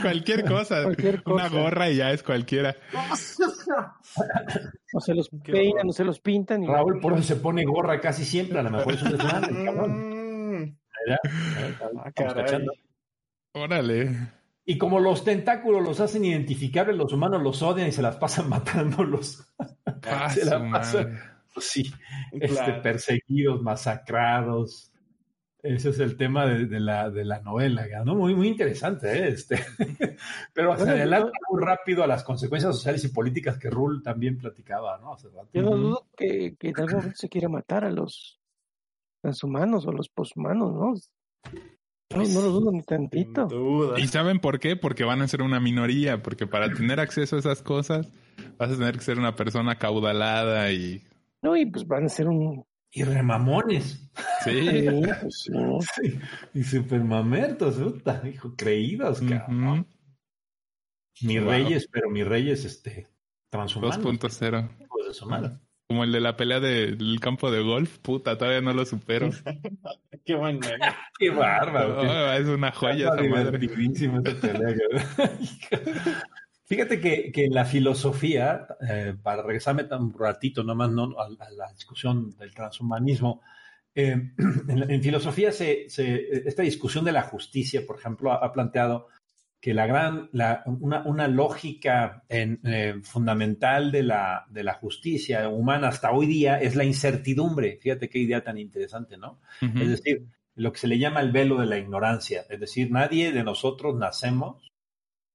Cualquier 0.02 0.44
cosa. 0.44 0.82
Cualquier 0.82 1.22
cosa. 1.22 1.34
Una 1.34 1.48
gorra 1.48 1.88
y 1.88 1.96
ya 1.96 2.10
es 2.12 2.22
cualquiera. 2.22 2.76
No 4.92 5.00
se 5.00 5.14
los 5.14 5.30
peinan, 5.30 5.86
no 5.86 5.92
se 5.94 6.04
los 6.04 6.20
pintan. 6.20 6.66
Raúl 6.66 7.00
por 7.00 7.14
eso 7.14 7.22
se 7.22 7.36
pone 7.36 7.64
gorra 7.64 8.02
casi 8.02 8.26
siempre. 8.26 8.58
A 8.58 8.64
lo 8.64 8.70
mejor 8.70 8.92
es 8.92 9.02
un 9.02 9.12
desmadre, 9.12 9.64
cabrón. 9.64 10.78
Ah, 11.08 12.10
Órale. 13.52 14.30
Y 14.64 14.78
como 14.78 15.00
los 15.00 15.24
tentáculos 15.24 15.82
los 15.82 16.00
hacen 16.00 16.24
identificables, 16.24 16.96
los 16.96 17.12
humanos 17.12 17.42
los 17.42 17.60
odian 17.62 17.88
y 17.88 17.92
se 17.92 18.02
las 18.02 18.16
pasan 18.16 18.48
matándolos. 18.48 19.44
Ah, 20.02 20.30
se 20.30 20.44
las 20.44 20.62
pasan, 20.70 21.18
pues 21.52 21.66
sí, 21.66 21.92
este, 22.32 22.74
perseguidos, 22.74 23.62
masacrados. 23.62 24.92
Ese 25.62 25.90
es 25.90 25.98
el 25.98 26.16
tema 26.16 26.46
de, 26.46 26.80
la, 26.80 27.10
de 27.10 27.22
la 27.22 27.40
novela, 27.40 27.86
¿no? 28.02 28.14
Muy, 28.14 28.34
muy 28.34 28.48
interesante, 28.48 29.12
¿eh? 29.12 29.28
Este. 29.28 29.56
Pero 30.54 30.74
se 30.78 30.88
adelanta 30.88 31.32
muy 31.50 31.62
rápido 31.62 32.02
a 32.02 32.06
las 32.06 32.24
consecuencias 32.24 32.74
sociales 32.76 33.04
y 33.04 33.08
políticas 33.08 33.58
que 33.58 33.68
Rull 33.68 34.02
también 34.02 34.38
platicaba, 34.38 34.98
¿no? 34.98 35.18
Yo 35.52 35.62
no 35.62 35.76
dudo 35.76 36.06
que, 36.16 36.56
que 36.58 36.68
en 36.68 36.78
algún 36.78 36.96
momento 36.96 37.18
se 37.18 37.28
quiera 37.28 37.50
matar 37.50 37.84
a 37.84 37.90
los 37.90 38.40
transhumanos 39.20 39.86
o 39.86 39.92
los 39.92 40.08
poshumanos, 40.08 40.72
¿no? 40.72 40.94
No, 42.14 42.24
no 42.24 42.40
lo 42.40 42.48
dudo 42.50 42.72
ni 42.72 42.82
tantito. 42.82 43.96
¿Y 43.96 44.08
saben 44.08 44.40
por 44.40 44.58
qué? 44.58 44.74
Porque 44.74 45.04
van 45.04 45.22
a 45.22 45.28
ser 45.28 45.42
una 45.42 45.60
minoría, 45.60 46.22
porque 46.22 46.46
para 46.46 46.72
tener 46.72 46.98
acceso 46.98 47.36
a 47.36 47.38
esas 47.38 47.62
cosas 47.62 48.10
vas 48.58 48.70
a 48.70 48.76
tener 48.76 48.96
que 48.96 49.04
ser 49.04 49.18
una 49.18 49.36
persona 49.36 49.78
caudalada 49.78 50.72
y... 50.72 51.02
No, 51.42 51.56
y 51.56 51.66
pues 51.66 51.86
van 51.86 52.06
a 52.06 52.08
ser 52.08 52.28
un... 52.28 52.64
Y 52.92 53.04
remamones. 53.04 54.10
Sí. 54.42 54.88
sí, 55.30 56.18
Y 56.54 56.64
super 56.64 57.04
mamertos, 57.04 57.76
hijo, 58.24 58.56
creídos, 58.56 59.20
cabrón. 59.20 59.86
Mis 61.22 61.42
reyes, 61.42 61.88
pero 61.92 62.10
mis 62.10 62.26
reyes, 62.26 62.64
este, 62.64 63.06
transhumanos. 63.50 64.00
2.0. 64.00 65.60
Como 65.90 66.04
el 66.04 66.12
de 66.12 66.20
la 66.20 66.36
pelea 66.36 66.60
del 66.60 67.18
campo 67.18 67.50
de 67.50 67.64
golf, 67.64 67.98
puta, 67.98 68.38
todavía 68.38 68.60
no 68.60 68.72
lo 68.72 68.86
supero. 68.86 69.28
Qué 70.24 70.36
bueno. 70.36 70.60
Qué 71.18 71.30
bárbaro. 71.30 72.32
es 72.32 72.46
una 72.46 72.70
joya 72.70 73.08
esa 73.08 73.28
madre. 73.28 73.58
Fíjate 76.66 77.00
que, 77.00 77.32
que, 77.32 77.46
en 77.46 77.54
la 77.54 77.64
filosofía, 77.64 78.68
eh, 78.88 79.14
para 79.20 79.42
regresarme 79.42 79.82
tan 79.82 80.12
ratito 80.12 80.62
nomás 80.62 80.92
no, 80.92 81.18
a, 81.18 81.28
la 81.28 81.72
discusión 81.72 82.36
del 82.36 82.54
transhumanismo, 82.54 83.42
eh, 83.92 84.30
en, 84.68 85.02
filosofía 85.02 85.50
se, 85.50 85.90
se, 85.90 86.46
esta 86.46 86.62
discusión 86.62 87.04
de 87.04 87.10
la 87.10 87.22
justicia, 87.22 87.82
por 87.84 87.98
ejemplo, 87.98 88.30
ha 88.30 88.52
planteado 88.52 89.08
que 89.60 89.74
la 89.74 89.86
gran, 89.86 90.30
la, 90.32 90.62
una, 90.66 91.02
una, 91.02 91.28
lógica 91.28 92.24
en, 92.28 92.60
eh, 92.64 92.94
fundamental 93.02 93.92
de 93.92 94.02
la, 94.02 94.46
de 94.48 94.64
la 94.64 94.74
justicia 94.74 95.48
humana 95.50 95.88
hasta 95.88 96.12
hoy 96.12 96.26
día 96.26 96.58
es 96.60 96.76
la 96.76 96.84
incertidumbre. 96.84 97.78
Fíjate 97.80 98.08
qué 98.08 98.20
idea 98.20 98.42
tan 98.42 98.56
interesante, 98.56 99.18
¿no? 99.18 99.40
Es 99.60 99.88
decir, 99.88 100.26
lo 100.54 100.72
que 100.72 100.78
se 100.78 100.88
le 100.88 100.98
llama 100.98 101.20
el 101.20 101.30
velo 101.30 101.60
de 101.60 101.66
la 101.66 101.76
ignorancia. 101.76 102.46
Es 102.48 102.58
decir, 102.58 102.90
nadie 102.90 103.32
de 103.32 103.44
nosotros 103.44 103.96
nacemos 103.96 104.72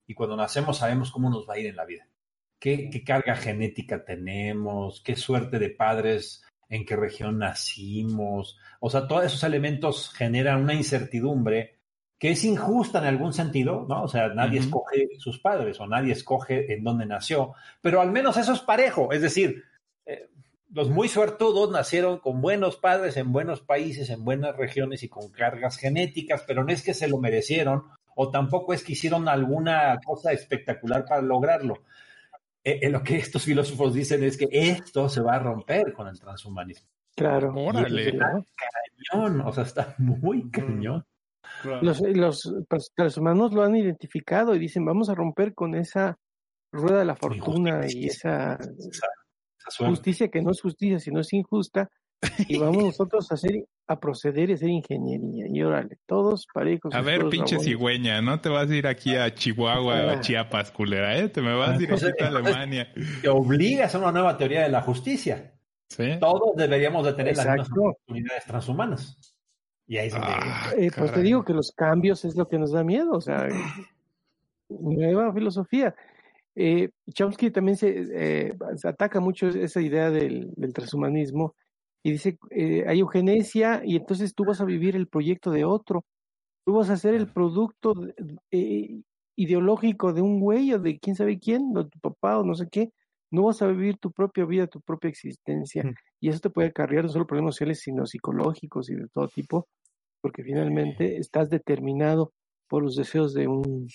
y 0.07 0.15
cuando 0.15 0.35
nacemos 0.35 0.79
sabemos 0.79 1.11
cómo 1.11 1.29
nos 1.29 1.47
va 1.47 1.53
a 1.53 1.59
ir 1.59 1.67
en 1.67 1.75
la 1.75 1.85
vida. 1.85 2.07
¿Qué, 2.59 2.89
qué 2.89 3.03
carga 3.03 3.35
genética 3.35 4.03
tenemos? 4.05 5.01
¿Qué 5.01 5.15
suerte 5.15 5.59
de 5.59 5.69
padres? 5.69 6.43
¿En 6.67 6.83
qué 6.83 6.95
región 6.95 7.37
nacimos? 7.37 8.57
O 8.79 8.89
sea, 8.89 9.07
todos 9.07 9.25
esos 9.25 9.43
elementos 9.43 10.11
generan 10.11 10.63
una 10.63 10.73
incertidumbre 10.73 11.75
que 12.17 12.31
es 12.31 12.43
injusta 12.43 12.99
en 12.99 13.05
algún 13.05 13.33
sentido, 13.33 13.85
¿no? 13.89 14.03
O 14.03 14.07
sea, 14.07 14.29
nadie 14.29 14.59
escoge 14.59 15.09
sus 15.19 15.39
padres 15.39 15.79
o 15.79 15.87
nadie 15.87 16.13
escoge 16.13 16.73
en 16.73 16.83
dónde 16.83 17.05
nació, 17.05 17.53
pero 17.81 18.01
al 18.01 18.11
menos 18.11 18.37
eso 18.37 18.53
es 18.53 18.61
parejo, 18.61 19.11
es 19.11 19.21
decir, 19.21 19.63
eh, 20.05 20.29
los 20.71 20.89
muy 20.89 21.07
suertudos 21.07 21.71
nacieron 21.71 22.19
con 22.19 22.41
buenos 22.41 22.77
padres 22.77 23.17
en 23.17 23.31
buenos 23.31 23.61
países, 23.61 24.09
en 24.09 24.23
buenas 24.23 24.55
regiones 24.55 25.03
y 25.03 25.09
con 25.09 25.29
cargas 25.29 25.77
genéticas, 25.77 26.43
pero 26.47 26.63
no 26.63 26.71
es 26.71 26.83
que 26.83 26.93
se 26.93 27.07
lo 27.07 27.17
merecieron 27.17 27.83
o 28.15 28.29
tampoco 28.31 28.73
es 28.73 28.83
que 28.83 28.93
hicieron 28.93 29.27
alguna 29.27 29.99
cosa 30.03 30.31
espectacular 30.31 31.05
para 31.05 31.21
lograrlo. 31.21 31.83
Eh, 32.63 32.79
eh, 32.81 32.89
lo 32.89 33.03
que 33.03 33.17
estos 33.17 33.43
filósofos 33.43 33.93
dicen 33.93 34.23
es 34.23 34.37
que 34.37 34.47
esto 34.51 35.07
se 35.07 35.21
va 35.21 35.35
a 35.35 35.39
romper 35.39 35.93
con 35.93 36.07
el 36.07 36.19
transhumanismo. 36.19 36.89
Claro. 37.15 37.53
Órale. 37.55 38.17
cañón, 38.17 39.41
o 39.41 39.53
sea, 39.53 39.63
está 39.63 39.95
muy 39.97 40.49
cañón. 40.49 41.05
Los, 41.81 42.01
los, 42.01 42.53
pues, 42.69 43.17
humanos 43.17 43.53
lo 43.53 43.63
han 43.63 43.75
identificado 43.75 44.55
y 44.55 44.59
dicen, 44.59 44.85
vamos 44.85 45.09
a 45.09 45.15
romper 45.15 45.53
con 45.53 45.75
esa 45.75 46.17
rueda 46.71 46.99
de 46.99 47.05
la 47.05 47.15
fortuna 47.15 47.81
y 47.87 48.07
esa, 48.07 48.57
justicia 49.77 50.27
que 50.27 50.41
no 50.41 50.51
es 50.51 50.61
justicia, 50.61 50.99
sino 50.99 51.21
es 51.21 51.33
injusta, 51.33 51.89
y 52.47 52.57
vamos 52.59 52.83
nosotros 52.83 53.31
a 53.31 53.35
hacer, 53.35 53.65
a 53.87 53.99
proceder 53.99 54.49
y 54.49 54.53
hacer 54.53 54.69
ingeniería. 54.69 55.45
Y 55.51 55.61
órale, 55.63 55.97
todos 56.05 56.47
parejos. 56.53 56.93
A 56.93 57.01
ver, 57.01 57.27
pinche 57.29 57.59
cigüeña, 57.59 58.21
no 58.21 58.39
te 58.41 58.49
vas 58.49 58.69
a 58.69 58.75
ir 58.75 58.87
aquí 58.87 59.15
a 59.15 59.33
Chihuahua 59.33 60.01
o 60.01 60.09
a 60.09 60.13
ah. 60.13 60.19
Chiapas, 60.21 60.71
culera, 60.71 61.17
¿eh? 61.17 61.29
Te 61.29 61.41
me 61.41 61.55
vas 61.55 61.79
a 61.79 61.83
ir 61.83 61.89
a 62.21 62.27
Alemania. 62.27 62.91
Te 63.21 63.29
obligas 63.29 63.93
a 63.95 63.99
una 63.99 64.11
nueva 64.11 64.37
teoría 64.37 64.63
de 64.63 64.69
la 64.69 64.81
justicia. 64.81 65.53
Todos 66.19 66.55
deberíamos 66.55 67.05
de 67.05 67.13
tener 67.13 67.37
las 67.37 67.47
mismas 67.47 67.69
oportunidades 67.71 68.45
transhumanas. 68.45 69.34
Y 69.87 69.97
ahí 69.97 70.09
ah, 70.13 70.71
eh, 70.77 70.89
pues 70.95 71.11
te 71.11 71.21
digo 71.21 71.43
que 71.43 71.53
los 71.53 71.71
cambios 71.71 72.25
es 72.25 72.35
lo 72.35 72.47
que 72.47 72.57
nos 72.57 72.71
da 72.71 72.83
miedo, 72.83 73.11
o 73.11 73.21
sea, 73.21 73.47
nueva 74.69 75.31
filosofía. 75.33 75.95
Eh, 76.55 76.89
Chomsky 77.13 77.51
también 77.51 77.77
eh, 77.81 78.53
se, 78.77 78.87
ataca 78.87 79.19
mucho 79.19 79.49
esa 79.49 79.81
idea 79.81 80.09
del, 80.09 80.53
transhumanismo 80.73 81.53
y 82.01 82.11
dice, 82.11 82.37
eh, 82.51 82.85
hay 82.87 82.99
eugenesia 82.99 83.81
y 83.83 83.97
entonces 83.97 84.33
tú 84.33 84.45
vas 84.45 84.61
a 84.61 84.65
vivir 84.65 84.95
el 84.95 85.07
proyecto 85.07 85.51
de 85.51 85.65
otro, 85.65 86.05
tú 86.65 86.75
vas 86.75 86.89
a 86.89 86.97
ser 86.97 87.13
el 87.13 87.27
producto 87.27 87.93
ideológico 89.35 90.13
de 90.13 90.21
un 90.21 90.39
güey 90.39 90.73
o 90.73 90.79
de 90.79 90.97
quién 90.99 91.15
sabe 91.15 91.39
quién, 91.39 91.73
de 91.73 91.85
tu 91.85 91.99
papá 91.99 92.39
o 92.39 92.43
no 92.43 92.55
sé 92.55 92.69
qué, 92.69 92.91
no 93.35 93.43
vas 93.43 93.61
a 93.61 93.67
vivir 93.67 93.97
tu 93.97 94.11
propia 94.11 94.45
vida, 94.45 94.67
tu 94.67 94.81
propia 94.81 95.09
existencia. 95.09 95.83
Y 96.19 96.29
eso 96.29 96.39
te 96.39 96.49
puede 96.49 96.69
acarrear 96.69 97.03
no 97.03 97.09
solo 97.09 97.27
problemas 97.27 97.55
sociales, 97.55 97.81
sino 97.81 98.05
psicológicos 98.05 98.89
y 98.89 98.95
de 98.95 99.07
todo 99.09 99.27
tipo, 99.27 99.67
porque 100.21 100.43
finalmente 100.43 101.17
estás 101.17 101.49
determinado 101.49 102.33
por 102.67 102.83
los 102.83 102.95
deseos 102.95 103.33
de 103.33 103.47
un 103.47 103.87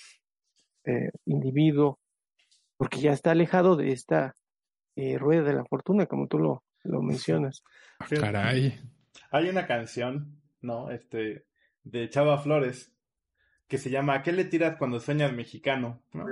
eh, 0.84 1.10
individuo, 1.24 1.98
porque 2.76 3.00
ya 3.00 3.12
está 3.12 3.32
alejado 3.32 3.76
de 3.76 3.92
esta 3.92 4.34
eh, 4.96 5.18
rueda 5.18 5.42
de 5.42 5.54
la 5.54 5.64
fortuna, 5.64 6.06
como 6.06 6.28
tú 6.28 6.38
lo, 6.38 6.62
lo 6.84 7.02
mencionas. 7.02 7.62
Ah, 7.98 8.06
caray. 8.08 8.80
Hay 9.30 9.48
una 9.48 9.66
canción, 9.66 10.40
¿no? 10.60 10.90
Este, 10.90 11.46
de 11.82 12.08
Chava 12.10 12.38
Flores, 12.38 12.92
que 13.70 13.78
se 13.78 13.88
llama 13.88 14.14
¿A 14.14 14.22
qué 14.22 14.32
le 14.32 14.44
tiras 14.44 14.76
cuando 14.76 14.98
sueñas 14.98 15.32
mexicano? 15.32 16.02
¿no? 16.12 16.26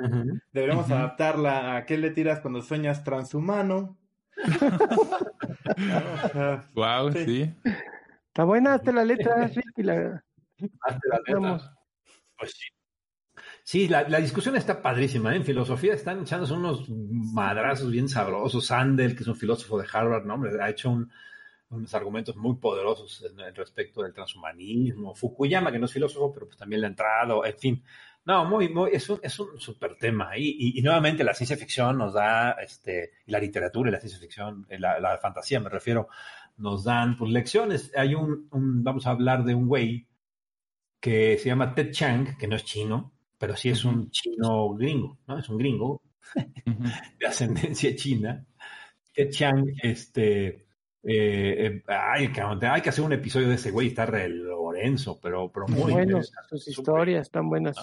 Deberíamos 0.53 0.91
adaptarla 0.91 1.77
a 1.77 1.87
¿qué 1.87 1.97
le 1.97 2.11
tiras 2.11 2.41
cuando 2.41 2.61
sueñas 2.61 3.05
transhumano? 3.05 3.97
wow, 6.75 7.13
sí. 7.13 7.55
Está 8.27 8.43
buena 8.43 8.75
hasta 8.75 8.91
la 8.91 9.05
letra, 9.05 9.49
sí, 9.49 9.61
la... 9.77 10.25
Hasta 10.83 11.09
la 11.09 11.21
letra. 11.25 11.77
Pues 12.37 12.51
sí. 12.51 12.67
Sí, 13.63 13.87
la, 13.87 14.03
discusión 14.21 14.57
está 14.57 14.83
padrísima. 14.83 15.33
¿eh? 15.33 15.37
En 15.37 15.45
filosofía 15.45 15.95
están 15.95 16.23
echándose 16.23 16.55
unos 16.55 16.89
madrazos 16.89 17.93
bien 17.93 18.09
sabrosos. 18.09 18.67
Sandel, 18.67 19.15
que 19.15 19.23
es 19.23 19.29
un 19.29 19.37
filósofo 19.37 19.79
de 19.79 19.87
Harvard, 19.93 20.25
¿no? 20.25 20.43
ha 20.61 20.71
hecho 20.71 21.07
unos 21.71 21.95
argumentos 21.95 22.37
muy 22.37 22.57
poderosos 22.57 23.25
respecto 23.55 24.03
del 24.03 24.13
transhumanismo. 24.13 25.15
Fukuyama, 25.15 25.71
que 25.71 25.79
no 25.79 25.87
es 25.87 25.93
filósofo, 25.93 26.33
pero 26.33 26.47
pues 26.47 26.59
también 26.59 26.81
le 26.81 26.87
ha 26.87 26.91
entrado, 26.91 27.45
en 27.45 27.59
fin. 27.59 27.85
No, 28.25 28.45
muy, 28.45 28.69
muy, 28.69 28.91
es 28.93 29.09
un, 29.09 29.21
es 29.23 29.39
un 29.39 29.59
super 29.59 29.97
tema. 29.97 30.37
Y, 30.37 30.79
y, 30.79 30.83
nuevamente 30.83 31.25
la 31.25 31.35
ciencia 31.35 31.57
ficción 31.57 31.97
nos 31.97 32.15
da, 32.15 32.53
este, 32.53 33.13
la 33.27 33.39
literatura 33.39 33.89
y 33.89 33.93
la 33.93 34.01
ciencia 34.01 34.21
ficción, 34.21 34.67
eh, 34.69 34.79
la, 34.79 35.01
la 35.01 35.17
fantasía 35.19 35.61
me 35.61 35.71
refiero, 35.71 36.09
nos 36.59 36.85
dan 36.85 37.17
pues, 37.17 37.31
lecciones. 37.31 37.93
Hay 37.97 38.15
un, 38.15 38.49
un, 38.51 38.85
vamos 38.85 39.07
a 39.07 39.11
hablar 39.11 39.45
de 39.45 39.55
un 39.55 39.67
güey 39.67 40.07
que 41.01 41.39
se 41.39 41.49
llama 41.49 41.75
Ted 41.75 41.91
Chang, 41.93 42.37
que 42.37 42.49
no 42.49 42.57
es 42.57 42.65
chino, 42.65 43.13
pero 43.39 43.57
sí 43.57 43.71
es 43.71 43.85
un 43.85 44.11
chino 44.11 44.75
gringo, 44.75 45.19
¿no? 45.27 45.39
Es 45.39 45.49
un 45.49 45.59
gringo 45.59 46.03
de 47.19 47.27
ascendencia 47.27 47.95
china. 47.95 48.45
Ted 49.15 49.31
Chang, 49.31 49.65
este, 49.83 50.68
eh, 51.05 51.83
eh 51.83 51.83
hay, 51.87 52.33
que, 52.33 52.41
hay, 52.41 52.83
que, 52.83 52.89
hacer 52.89 53.05
un 53.05 53.13
episodio 53.13 53.49
de 53.49 53.55
ese 53.55 53.71
güey, 53.71 53.89
está 53.89 54.07
re 54.07 54.29
Lorenzo, 54.29 55.19
pero, 55.23 55.51
pero 55.53 55.67
muy 55.69 55.93
bueno, 55.93 56.21
sus 56.49 56.69
historias 56.69 57.23
están 57.23 57.49
buenas. 57.49 57.77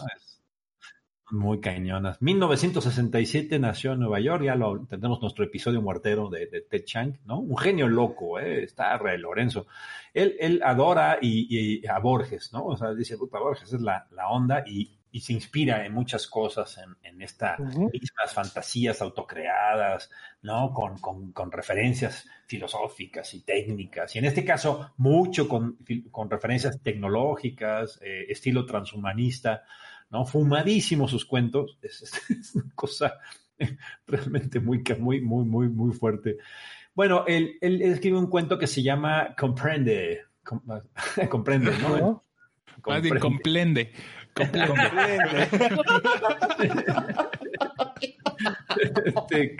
Muy 1.31 1.59
cañonas. 1.59 2.21
1967 2.21 3.57
nació 3.57 3.93
en 3.93 4.01
Nueva 4.01 4.19
York, 4.19 4.43
ya 4.43 4.55
lo 4.55 4.85
tenemos 4.85 5.19
nuestro 5.21 5.43
episodio 5.43 5.81
muertero 5.81 6.29
de, 6.29 6.45
Ted 6.69 6.83
Chang, 6.85 7.17
¿no? 7.25 7.39
Un 7.39 7.57
genio 7.57 7.87
loco, 7.87 8.39
¿eh? 8.39 8.63
Está 8.63 8.95
re 8.99 9.17
Lorenzo. 9.17 9.65
Él, 10.13 10.35
él 10.39 10.61
adora 10.63 11.17
y, 11.19 11.85
a 11.87 11.97
Borges, 11.97 12.53
¿no? 12.53 12.65
O 12.65 12.77
sea, 12.77 12.93
dice, 12.93 13.17
puta, 13.17 13.39
Borges 13.39 13.73
es 13.73 13.81
la, 13.81 14.07
la 14.11 14.29
onda 14.29 14.63
y 14.67 14.95
y 15.15 15.21
se 15.21 15.31
inspira 15.31 15.85
en 15.85 15.93
muchas 15.93 16.27
cosas 16.27 16.77
en, 16.77 16.93
en 17.01 17.21
estas 17.21 17.57
mismas 17.57 18.33
fantasías 18.33 19.01
autocreadas, 19.01 20.11
¿no? 20.41 20.73
Con, 20.73 20.97
con, 20.97 21.31
con, 21.31 21.53
referencias 21.53 22.27
filosóficas 22.45 23.33
y 23.33 23.39
técnicas, 23.43 24.13
y 24.13 24.19
en 24.19 24.25
este 24.25 24.43
caso 24.43 24.91
mucho 24.97 25.47
con, 25.47 25.77
con 26.11 26.29
referencias 26.29 26.81
tecnológicas, 26.81 27.97
eh, 28.01 28.25
estilo 28.27 28.65
transhumanista, 28.65 29.63
¿no? 30.09 30.25
Fumadísimos 30.25 31.11
sus 31.11 31.23
cuentos, 31.23 31.79
es, 31.81 32.53
una 32.53 32.75
cosa 32.75 33.13
realmente 34.05 34.59
muy, 34.59 34.83
muy, 34.99 35.21
muy, 35.21 35.45
muy, 35.45 35.69
muy 35.69 35.93
fuerte. 35.93 36.39
Bueno, 36.93 37.23
él, 37.25 37.57
él 37.61 37.81
escribe 37.83 38.17
un 38.17 38.27
cuento 38.27 38.59
que 38.59 38.67
se 38.67 38.83
llama 38.83 39.33
Comprende, 39.39 40.23
comprende, 41.29 41.71
¿no? 41.79 42.25
Comprende. 42.81 43.09
comprende. 43.09 43.19
Comprende. 43.19 43.91
Este, 49.05 49.55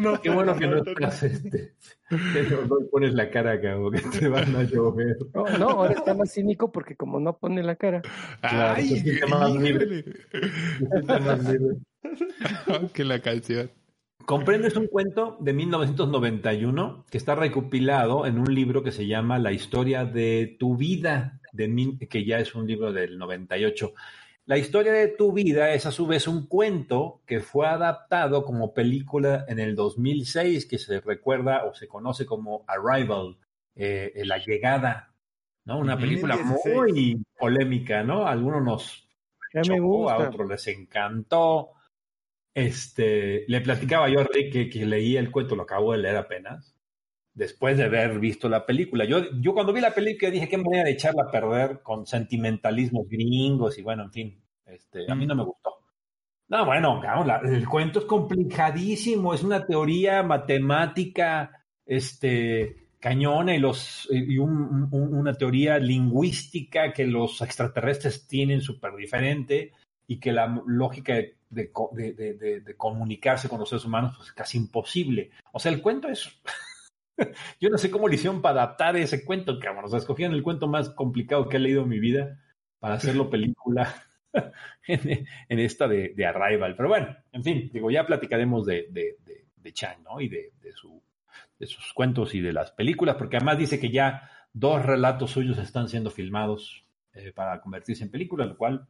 no, 0.00 0.20
Qué 0.20 0.30
bueno 0.30 0.56
que 0.56 0.66
no 0.66 0.78
estás 0.78 1.22
este. 1.22 1.74
no, 2.10 2.78
pones 2.90 3.12
la 3.14 3.30
cara 3.30 3.52
acá, 3.52 3.76
que 3.92 4.18
te 4.18 4.28
van 4.28 4.56
a 4.56 4.62
llover. 4.62 5.16
No, 5.34 5.44
no, 5.58 5.68
ahora 5.70 5.92
está 5.94 6.14
más 6.14 6.32
cínico 6.32 6.72
porque 6.72 6.96
como 6.96 7.20
no 7.20 7.36
pone 7.36 7.62
la 7.62 7.76
cara. 7.76 8.02
Claro, 8.40 8.74
Ay, 8.76 9.00
se 9.00 9.26
más 9.26 9.54
libre. 9.54 10.04
más 11.20 11.44
libre. 11.52 11.76
que 12.94 13.04
la 13.04 13.20
canción. 13.20 13.70
Comprendes 14.24 14.76
un 14.76 14.86
cuento 14.88 15.36
de 15.40 15.52
1991 15.52 17.04
que 17.10 17.18
está 17.18 17.34
recopilado 17.34 18.26
en 18.26 18.38
un 18.38 18.52
libro 18.52 18.82
que 18.82 18.90
se 18.90 19.06
llama 19.06 19.38
La 19.38 19.52
historia 19.52 20.04
de 20.04 20.56
tu 20.58 20.76
vida, 20.76 21.40
de 21.56 22.08
que 22.08 22.24
ya 22.24 22.38
es 22.38 22.54
un 22.54 22.66
libro 22.66 22.92
del 22.92 23.18
98. 23.18 23.94
La 24.46 24.58
historia 24.58 24.92
de 24.92 25.08
tu 25.08 25.32
vida 25.32 25.72
es 25.72 25.86
a 25.86 25.90
su 25.90 26.06
vez 26.06 26.28
un 26.28 26.46
cuento 26.46 27.20
que 27.26 27.40
fue 27.40 27.66
adaptado 27.66 28.44
como 28.44 28.74
película 28.74 29.44
en 29.48 29.58
el 29.58 29.74
2006, 29.74 30.66
que 30.66 30.78
se 30.78 31.00
recuerda 31.00 31.64
o 31.64 31.74
se 31.74 31.88
conoce 31.88 32.26
como 32.26 32.64
Arrival, 32.68 33.36
eh, 33.74 34.12
La 34.24 34.38
llegada, 34.38 35.12
¿no? 35.64 35.80
Una 35.80 35.98
película 35.98 36.36
muy 36.36 37.20
polémica, 37.36 38.04
¿no? 38.04 38.26
A 38.26 38.30
algunos 38.30 38.62
nos 38.62 39.08
chocó, 39.64 40.10
a 40.10 40.28
otros 40.28 40.48
les 40.48 40.68
encantó. 40.68 41.72
Este, 42.54 43.44
le 43.48 43.60
platicaba 43.60 44.08
yo 44.08 44.20
a 44.20 44.24
Rick 44.32 44.52
que, 44.52 44.70
que 44.70 44.86
leí 44.86 45.16
el 45.16 45.32
cuento, 45.32 45.56
lo 45.56 45.64
acabo 45.64 45.92
de 45.92 45.98
leer 45.98 46.16
apenas, 46.16 46.75
después 47.36 47.76
de 47.76 47.84
haber 47.84 48.18
visto 48.18 48.48
la 48.48 48.66
película. 48.66 49.04
Yo, 49.04 49.20
yo 49.40 49.54
cuando 49.54 49.72
vi 49.72 49.80
la 49.80 49.94
película 49.94 50.30
dije, 50.30 50.48
qué 50.48 50.56
manera 50.56 50.84
de 50.84 50.92
echarla 50.92 51.24
a 51.24 51.30
perder 51.30 51.82
con 51.82 52.06
sentimentalismos 52.06 53.06
gringos 53.08 53.78
y 53.78 53.82
bueno, 53.82 54.04
en 54.04 54.10
fin, 54.10 54.42
este, 54.64 55.10
a 55.10 55.14
mí 55.14 55.26
no 55.26 55.36
me 55.36 55.44
gustó. 55.44 55.74
No, 56.48 56.64
bueno, 56.64 57.02
el 57.44 57.68
cuento 57.68 57.98
es 58.00 58.04
complicadísimo, 58.06 59.34
es 59.34 59.42
una 59.42 59.66
teoría 59.66 60.22
matemática, 60.22 61.66
este, 61.84 62.88
cañona 63.00 63.54
y, 63.54 63.58
los, 63.58 64.08
y 64.10 64.38
una 64.38 65.34
teoría 65.34 65.78
lingüística 65.78 66.92
que 66.92 67.04
los 67.04 67.42
extraterrestres 67.42 68.26
tienen 68.26 68.62
súper 68.62 68.94
diferente 68.96 69.72
y 70.06 70.18
que 70.20 70.32
la 70.32 70.62
lógica 70.66 71.14
de, 71.14 71.32
de, 71.50 72.74
comunicarse 72.76 73.48
con 73.48 73.58
los 73.58 73.68
seres 73.68 73.84
humanos 73.84 74.14
pues, 74.16 74.28
es 74.28 74.34
casi 74.34 74.56
imposible. 74.56 75.30
O 75.52 75.58
sea, 75.58 75.72
el 75.72 75.82
cuento 75.82 76.08
es... 76.08 76.30
Yo 77.60 77.70
no 77.70 77.78
sé 77.78 77.90
cómo 77.90 78.08
le 78.08 78.16
hicieron 78.16 78.42
para 78.42 78.62
adaptar 78.62 78.96
ese 78.96 79.24
cuento, 79.24 79.58
cabrón. 79.58 79.86
O 79.86 79.88
sea, 79.88 79.98
escogieron 79.98 80.34
el 80.34 80.42
cuento 80.42 80.66
más 80.68 80.90
complicado 80.90 81.48
que 81.48 81.56
he 81.56 81.60
leído 81.60 81.82
en 81.82 81.88
mi 81.88 81.98
vida 81.98 82.40
para 82.78 82.94
hacerlo 82.94 83.30
película 83.30 83.94
en, 84.86 85.58
esta 85.58 85.88
de, 85.88 86.26
Arrival. 86.26 86.76
Pero 86.76 86.88
bueno, 86.88 87.16
en 87.32 87.44
fin, 87.44 87.70
digo, 87.72 87.90
ya 87.90 88.06
platicaremos 88.06 88.66
de, 88.66 88.86
de, 88.90 89.16
de 89.66 89.72
Chang, 89.72 90.02
¿no? 90.02 90.20
Y 90.20 90.28
de, 90.28 90.52
su, 90.74 91.02
de 91.58 91.66
sus 91.66 91.92
cuentos 91.92 92.34
y 92.34 92.40
de 92.40 92.52
las 92.52 92.70
películas, 92.70 93.16
porque 93.16 93.36
además 93.36 93.58
dice 93.58 93.80
que 93.80 93.90
ya 93.90 94.30
dos 94.52 94.84
relatos 94.84 95.32
suyos 95.32 95.58
están 95.58 95.88
siendo 95.88 96.10
filmados 96.10 96.86
eh, 97.12 97.32
para 97.32 97.60
convertirse 97.60 98.04
en 98.04 98.10
película, 98.10 98.46
lo 98.46 98.56
cual 98.56 98.86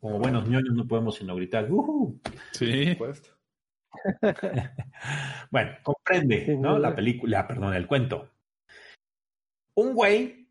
como 0.00 0.18
buenos 0.18 0.48
ñoños 0.48 0.74
no 0.74 0.86
podemos 0.86 1.16
sino 1.16 1.34
gritar, 1.34 1.70
¡Uh! 1.70 2.20
Sí. 2.52 2.96
bueno, 5.50 5.72
comprende, 5.82 6.56
¿no? 6.56 6.78
La 6.78 6.94
película, 6.94 7.46
perdón, 7.46 7.74
el 7.74 7.86
cuento. 7.86 8.30
Un 9.74 9.94
güey 9.94 10.48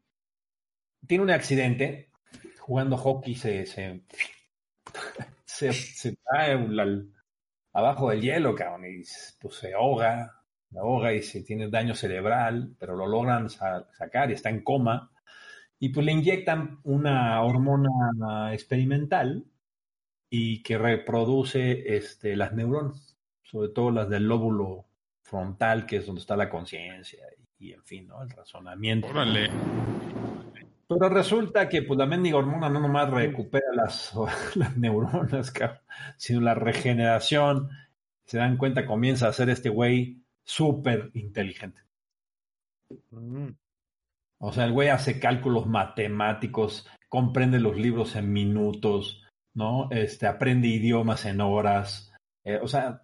tiene 1.08 1.24
un 1.24 1.32
accidente 1.32 2.10
jugando 2.60 2.98
hockey, 2.98 3.36
se, 3.36 3.66
se, 3.66 4.02
se, 5.46 6.18
cae 6.24 6.58
abajo 7.74 8.10
del 8.10 8.22
hielo, 8.22 8.56
cabrón, 8.56 8.86
y 8.86 9.04
pues 9.39 9.56
se 9.56 9.74
ahoga, 9.74 10.43
se 10.72 10.80
ahoga 10.80 11.14
y 11.14 11.22
se 11.22 11.43
tiene 11.43 11.70
daño 11.70 11.93
cerebral, 11.96 12.76
pero 12.80 12.96
lo 12.96 13.08
logran 13.08 13.50
sacar 13.50 14.30
y 14.30 14.34
está 14.34 14.50
en 14.50 14.64
coma 14.64 15.12
y 15.80 15.89
pues 15.89 16.06
le 16.06 16.14
inyectan 16.14 16.80
una 16.84 17.41
hormona 17.43 18.54
experimental 18.54 19.46
y 20.30 20.64
que 20.64 20.78
reproduce 20.78 21.96
este, 21.96 22.36
las 22.36 22.54
neuronas, 22.54 23.14
sobre 23.46 23.70
todo 23.70 23.91
las 23.91 24.10
del 24.10 24.28
lóbulo 24.28 24.86
frontal, 25.22 25.86
que 25.86 25.98
es 25.98 26.06
donde 26.06 26.22
está 26.22 26.36
la 26.36 26.50
conciencia 26.50 27.26
y, 27.58 27.74
en 27.74 27.84
fin, 27.84 28.08
¿no? 28.08 28.22
El 28.22 28.30
razonamiento. 28.30 29.08
Órale. 29.08 29.50
Pero 30.88 31.10
resulta 31.10 31.68
que 31.68 31.82
pues, 31.82 31.98
la 31.98 32.06
mendiga 32.06 32.38
hormona 32.38 32.70
no 32.70 32.80
nomás 32.80 33.10
recupera 33.10 33.68
las, 33.74 34.14
las 34.56 34.78
neuronas, 34.78 35.54
sino 36.18 36.41
la 36.41 36.54
regeneración. 36.54 37.70
Se 38.26 38.38
dan 38.38 38.58
cuenta, 38.58 38.86
comienza 38.86 39.28
a 39.28 39.34
ser 39.34 39.50
este 39.50 39.70
güey 39.70 40.22
súper 40.43 41.12
inteligente. 41.14 41.82
Mm. 43.12 43.50
O 44.39 44.52
sea, 44.52 44.66
el 44.66 44.74
güey 44.74 44.89
hace 44.89 45.20
cálculos 45.20 45.66
matemáticos, 45.66 46.88
comprende 47.10 47.60
los 47.60 47.78
libros 47.78 48.16
en 48.16 48.32
minutos, 48.32 49.24
¿no? 49.54 49.89
Este, 49.91 50.28
aprende 50.28 50.68
idiomas 50.68 51.26
en 51.26 51.41
horas. 51.41 52.12
Eh, 52.46 52.60
o 52.62 52.68
sea, 52.68 53.02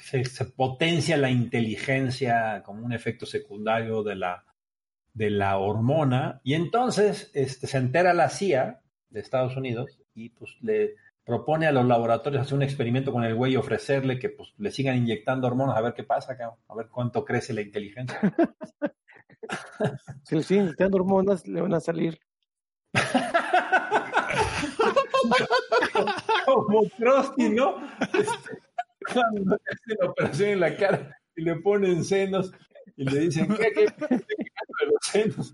se, 0.00 0.44
potencia 0.44 1.16
la 1.16 1.30
inteligencia 1.30 2.64
como 2.64 2.84
un 2.84 2.92
efecto 2.92 3.26
secundario 3.26 4.02
de 4.02 4.16
la, 4.16 4.44
de 5.14 5.30
la 5.30 5.56
hormona. 5.58 6.40
Y 6.42 6.54
entonces 6.54 7.30
este, 7.32 7.68
se 7.68 7.78
entera 7.78 8.12
la 8.12 8.28
CIA 8.28 8.82
de 9.08 9.20
Estados 9.20 9.56
Unidos 9.56 10.00
y 10.14 10.30
pues 10.30 10.56
le 10.62 10.96
propone 11.24 11.68
a 11.68 11.72
los 11.72 11.86
laboratorios 11.86 12.42
hacer 12.42 12.56
un 12.56 12.64
experimento 12.64 13.12
con 13.12 13.22
el 13.22 13.36
güey 13.36 13.52
y 13.52 13.56
ofrecerle 13.56 14.18
que 14.18 14.30
pues 14.30 14.52
le 14.58 14.72
sigan 14.72 14.96
inyectando 14.96 15.46
hormonas 15.46 15.76
a 15.76 15.80
ver 15.80 15.94
qué 15.94 16.02
pasa, 16.02 16.36
a 16.68 16.74
ver 16.74 16.88
cuánto 16.88 17.24
crece 17.24 17.52
la 17.52 17.60
inteligencia. 17.60 18.18
si 20.24 20.34
le 20.34 20.42
siguen 20.42 20.64
inyectando 20.64 20.96
hormonas, 20.96 21.46
le 21.46 21.60
van 21.60 21.74
a 21.74 21.80
salir. 21.80 22.18
Como 26.44 26.82
Krusty, 26.96 27.50
¿no? 27.50 27.76
Este, 28.12 28.58
cuando 29.02 29.54
hace 29.54 29.96
la 29.98 30.06
operación 30.06 30.50
en 30.50 30.60
la 30.60 30.76
cara 30.76 31.16
y 31.34 31.42
le 31.42 31.56
ponen 31.56 32.04
senos 32.04 32.52
y 32.96 33.04
le 33.04 33.20
dicen, 33.20 33.48
¿qué? 33.48 33.72
¿Qué? 33.72 33.86
¿Qué? 33.86 34.86
los 34.86 35.00
senos? 35.02 35.52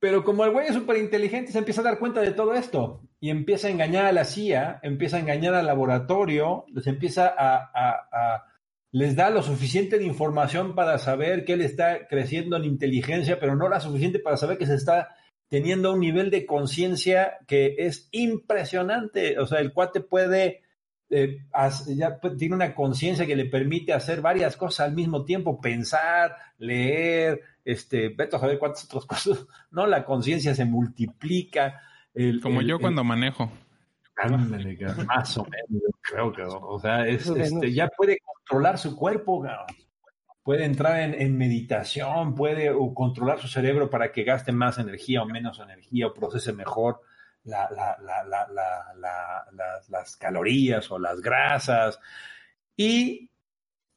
Pero 0.00 0.24
como 0.24 0.44
el 0.44 0.50
güey 0.50 0.66
es 0.66 0.74
súper 0.74 0.96
inteligente, 0.96 1.52
se 1.52 1.58
empieza 1.58 1.80
a 1.80 1.84
dar 1.84 2.00
cuenta 2.00 2.20
de 2.20 2.32
todo 2.32 2.54
esto 2.54 3.02
y 3.20 3.30
empieza 3.30 3.68
a 3.68 3.70
engañar 3.70 4.04
a 4.04 4.12
la 4.12 4.24
CIA, 4.24 4.80
empieza 4.82 5.16
a 5.16 5.20
engañar 5.20 5.54
al 5.54 5.66
laboratorio, 5.66 6.64
les 6.74 6.88
empieza 6.88 7.32
a, 7.38 8.42
les 8.90 9.14
da 9.14 9.30
lo 9.30 9.42
suficiente 9.42 9.98
de 9.98 10.04
información 10.04 10.74
para 10.74 10.98
saber 10.98 11.44
que 11.44 11.52
él 11.52 11.60
está 11.60 12.08
creciendo 12.08 12.56
en 12.56 12.64
inteligencia, 12.64 13.38
pero 13.38 13.54
no 13.54 13.68
la 13.68 13.78
suficiente 13.78 14.18
para 14.18 14.36
saber 14.36 14.58
que 14.58 14.66
se 14.66 14.74
está 14.74 15.14
teniendo 15.52 15.92
un 15.92 16.00
nivel 16.00 16.30
de 16.30 16.46
conciencia 16.46 17.36
que 17.46 17.74
es 17.76 18.08
impresionante. 18.10 19.38
O 19.38 19.46
sea, 19.46 19.60
el 19.60 19.74
cuate 19.74 20.00
puede, 20.00 20.62
eh, 21.10 21.44
ya 21.88 22.18
tiene 22.38 22.54
una 22.54 22.74
conciencia 22.74 23.26
que 23.26 23.36
le 23.36 23.44
permite 23.44 23.92
hacer 23.92 24.22
varias 24.22 24.56
cosas 24.56 24.88
al 24.88 24.94
mismo 24.94 25.26
tiempo, 25.26 25.60
pensar, 25.60 26.34
leer, 26.56 27.42
este, 27.66 28.08
vete 28.08 28.36
a 28.36 28.38
saber 28.38 28.58
cuántas 28.58 28.86
otras 28.86 29.04
cosas, 29.26 29.46
¿no? 29.70 29.86
La 29.86 30.06
conciencia 30.06 30.54
se 30.54 30.64
multiplica. 30.64 31.82
Como 32.42 32.62
yo 32.62 32.78
cuando 32.78 33.04
manejo. 33.04 33.52
más 35.06 35.36
o 35.36 35.44
menos, 35.44 35.82
creo 36.00 36.32
que, 36.32 36.44
o 36.44 36.80
sea, 36.80 37.06
este, 37.06 37.74
ya 37.74 37.88
puede 37.88 38.16
controlar 38.24 38.78
su 38.78 38.96
cuerpo, 38.96 39.44
puede 40.42 40.64
entrar 40.64 41.00
en, 41.00 41.38
meditación, 41.38 42.34
puede 42.34 42.72
controlar 42.94 43.40
su 43.40 43.48
cerebro 43.48 43.88
para 43.90 44.10
que 44.12 44.24
gaste 44.24 44.52
más 44.52 44.78
energía 44.78 45.22
o 45.22 45.26
menos 45.26 45.60
energía 45.60 46.08
o 46.08 46.14
procese 46.14 46.52
mejor 46.52 47.00
la, 47.44 47.68
las 49.88 50.16
calorías 50.16 50.90
o 50.90 50.98
las 50.98 51.20
grasas. 51.20 52.00
Y 52.76 53.30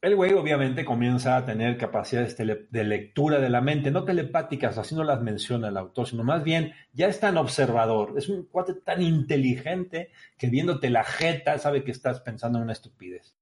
el 0.00 0.14
güey 0.14 0.34
obviamente 0.34 0.84
comienza 0.84 1.36
a 1.36 1.44
tener 1.44 1.76
capacidades 1.76 2.36
de 2.36 2.84
lectura 2.84 3.40
de 3.40 3.50
la 3.50 3.60
mente, 3.60 3.90
no 3.90 4.04
telepáticas, 4.04 4.78
así 4.78 4.94
no 4.94 5.02
las 5.02 5.20
menciona 5.20 5.68
el 5.68 5.76
autor, 5.76 6.06
sino 6.06 6.22
más 6.22 6.44
bien 6.44 6.74
ya 6.92 7.08
es 7.08 7.18
tan 7.18 7.36
observador, 7.38 8.14
es 8.16 8.28
un 8.28 8.44
cuate 8.44 8.74
tan 8.74 9.02
inteligente 9.02 10.12
que 10.38 10.48
viéndote 10.48 10.90
la 10.90 11.02
jeta 11.02 11.58
sabe 11.58 11.82
que 11.82 11.90
estás 11.90 12.20
pensando 12.20 12.58
en 12.58 12.64
una 12.64 12.74
estupidez. 12.74 13.34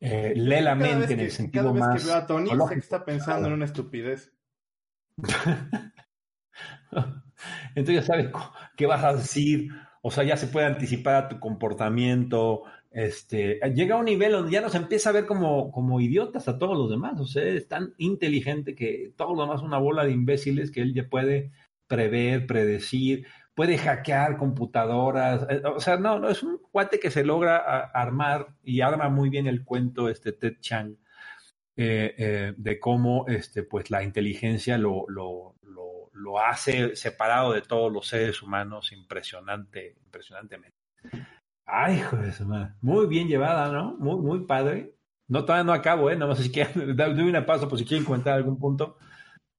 Eh, 0.00 0.32
lee 0.36 0.60
la 0.60 0.74
mente 0.74 1.14
en 1.14 1.20
el 1.20 1.30
sentido 1.30 1.74
cada 1.74 1.94
vez 1.94 2.02
que 2.02 2.08
veo 2.08 2.16
a 2.16 2.26
Tony, 2.26 2.50
está 2.76 3.04
pensando 3.04 3.48
en 3.48 3.54
una 3.54 3.64
estupidez. 3.64 4.32
Entonces 7.74 7.94
ya 7.94 8.02
sabes 8.02 8.30
qué 8.76 8.86
vas 8.86 9.04
a 9.04 9.14
decir, 9.14 9.70
o 10.02 10.10
sea, 10.10 10.24
ya 10.24 10.36
se 10.36 10.46
puede 10.46 10.66
anticipar 10.66 11.14
a 11.16 11.28
tu 11.28 11.40
comportamiento, 11.40 12.62
este, 12.90 13.60
llega 13.74 13.96
a 13.96 13.98
un 13.98 14.06
nivel 14.06 14.32
donde 14.32 14.50
ya 14.52 14.60
nos 14.60 14.74
empieza 14.74 15.10
a 15.10 15.12
ver 15.12 15.26
como, 15.26 15.70
como 15.70 16.00
idiotas 16.00 16.48
a 16.48 16.58
todos 16.58 16.76
los 16.76 16.90
demás. 16.90 17.20
O 17.20 17.26
sea, 17.26 17.44
es 17.44 17.68
tan 17.68 17.94
inteligente 17.98 18.74
que 18.74 19.12
todo 19.16 19.34
lo 19.34 19.42
demás 19.42 19.60
es 19.60 19.66
una 19.66 19.78
bola 19.78 20.04
de 20.04 20.12
imbéciles 20.12 20.70
que 20.70 20.80
él 20.80 20.94
ya 20.94 21.08
puede 21.08 21.52
prever, 21.86 22.46
predecir, 22.46 23.26
puede 23.58 23.76
hackear 23.76 24.36
computadoras. 24.36 25.44
Eh, 25.50 25.62
o 25.64 25.80
sea, 25.80 25.96
no, 25.96 26.20
no, 26.20 26.28
es 26.28 26.44
un 26.44 26.58
cuate 26.70 27.00
que 27.00 27.10
se 27.10 27.24
logra 27.24 27.56
armar 27.92 28.54
y 28.62 28.82
arma 28.82 29.08
muy 29.08 29.30
bien 29.30 29.48
el 29.48 29.64
cuento, 29.64 30.08
este 30.08 30.30
Ted 30.30 30.60
Chang, 30.60 30.92
eh, 31.74 32.14
eh, 32.16 32.54
de 32.56 32.78
cómo 32.78 33.26
este, 33.26 33.64
pues, 33.64 33.90
la 33.90 34.04
inteligencia 34.04 34.78
lo, 34.78 35.06
lo, 35.08 35.56
lo, 36.12 36.38
hace 36.38 36.94
separado 36.94 37.52
de 37.52 37.62
todos 37.62 37.92
los 37.92 38.06
seres 38.06 38.40
humanos 38.44 38.92
impresionante, 38.92 39.96
impresionantemente. 40.04 40.78
Ay, 41.66 42.00
joder, 42.02 42.32
muy 42.80 43.06
bien 43.08 43.26
llevada, 43.26 43.72
¿no? 43.72 43.96
Muy, 43.98 44.20
muy 44.20 44.46
padre. 44.46 44.94
No, 45.26 45.44
todavía 45.44 45.64
no 45.64 45.72
acabo, 45.72 46.10
¿eh? 46.10 46.14
Nada 46.14 46.28
más 46.28 46.38
si 46.38 46.52
quieren, 46.52 46.94
doy 46.96 47.28
una 47.28 47.44
pausa 47.44 47.68
por 47.68 47.76
si 47.76 47.84
quieren 47.84 48.04
comentar 48.04 48.34
algún 48.34 48.60
punto, 48.60 48.98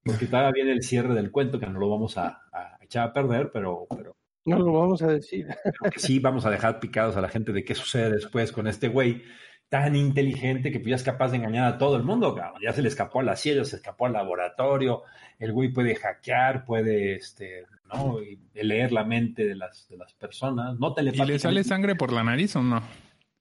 porque 0.05 0.27
todavía 0.27 0.51
viene 0.53 0.71
el 0.71 0.83
cierre 0.83 1.13
del 1.13 1.31
cuento, 1.31 1.59
que 1.59 1.67
no 1.67 1.79
lo 1.79 1.89
vamos 1.89 2.17
a, 2.17 2.43
echar 2.89 3.09
a 3.09 3.13
perder, 3.13 3.51
pero, 3.51 3.87
pero... 3.95 4.15
No 4.45 4.57
lo 4.57 4.73
vamos 4.73 5.01
a 5.01 5.07
decir. 5.07 5.47
sí, 5.95 6.19
vamos 6.19 6.45
a 6.45 6.49
dejar 6.49 6.79
picados 6.79 7.15
a 7.15 7.21
la 7.21 7.29
gente 7.29 7.53
de 7.53 7.63
qué 7.63 7.75
sucede 7.75 8.09
después 8.09 8.51
con 8.51 8.67
este 8.67 8.87
güey 8.87 9.23
tan 9.67 9.95
inteligente 9.95 10.71
que 10.71 10.79
pues 10.79 10.89
ya 10.89 10.95
es 10.95 11.03
capaz 11.03 11.29
de 11.29 11.37
engañar 11.37 11.65
a 11.65 11.77
todo 11.77 11.95
el 11.95 12.03
mundo, 12.03 12.33
cabrón. 12.33 12.59
Ya 12.63 12.73
se 12.73 12.81
le 12.81 12.87
escapó 12.87 13.19
a 13.19 13.23
la 13.23 13.35
CIA, 13.35 13.63
se 13.65 13.75
escapó 13.75 14.07
al 14.07 14.13
laboratorio, 14.13 15.03
el 15.37 15.53
güey 15.53 15.71
puede 15.71 15.93
hackear, 15.95 16.65
puede 16.65 17.15
este, 17.15 17.65
¿no? 17.93 18.19
Y 18.23 18.39
leer 18.53 18.91
la 18.91 19.03
mente 19.03 19.45
de 19.45 19.55
las, 19.55 19.87
de 19.87 19.97
las 19.97 20.13
personas, 20.13 20.79
no 20.79 20.95
¿Y 20.97 21.25
le 21.25 21.37
sale 21.37 21.63
sangre 21.63 21.95
por 21.95 22.11
la 22.11 22.23
nariz 22.23 22.55
o 22.55 22.63
no? 22.63 22.81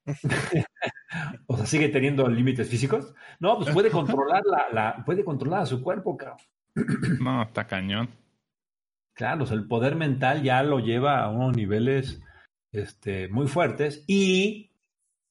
o 1.46 1.56
sea, 1.56 1.66
sigue 1.66 1.88
teniendo 1.88 2.28
límites 2.28 2.68
físicos. 2.68 3.14
No, 3.40 3.56
pues 3.56 3.70
puede 3.70 3.90
controlar 3.90 4.42
la, 4.72 5.02
puede 5.06 5.24
controlar 5.24 5.62
a 5.62 5.66
su 5.66 5.82
cuerpo, 5.82 6.18
cabrón. 6.18 6.38
no, 7.20 7.42
está 7.42 7.66
cañón. 7.66 8.10
Claro, 9.18 9.42
o 9.42 9.46
sea, 9.48 9.56
el 9.56 9.66
poder 9.66 9.96
mental 9.96 10.44
ya 10.44 10.62
lo 10.62 10.78
lleva 10.78 11.24
a 11.24 11.28
unos 11.28 11.56
niveles 11.56 12.22
este, 12.70 13.26
muy 13.26 13.48
fuertes 13.48 14.04
y 14.06 14.70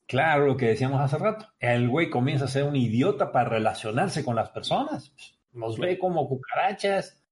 claro, 0.06 0.46
lo 0.46 0.58
que 0.58 0.68
decíamos 0.68 1.00
hace 1.00 1.18
rato, 1.18 1.46
el 1.58 1.88
güey 1.88 2.10
comienza 2.10 2.44
a 2.44 2.50
ser 2.50 2.66
un 2.66 2.76
idiota 2.76 3.32
para 3.32 3.48
relacionarse 3.50 4.26
con 4.26 4.36
las 4.36 4.50
personas. 4.50 5.14
Nos 5.54 5.80
ve 5.80 5.98
como 5.98 6.28
cucarachas, 6.28 7.24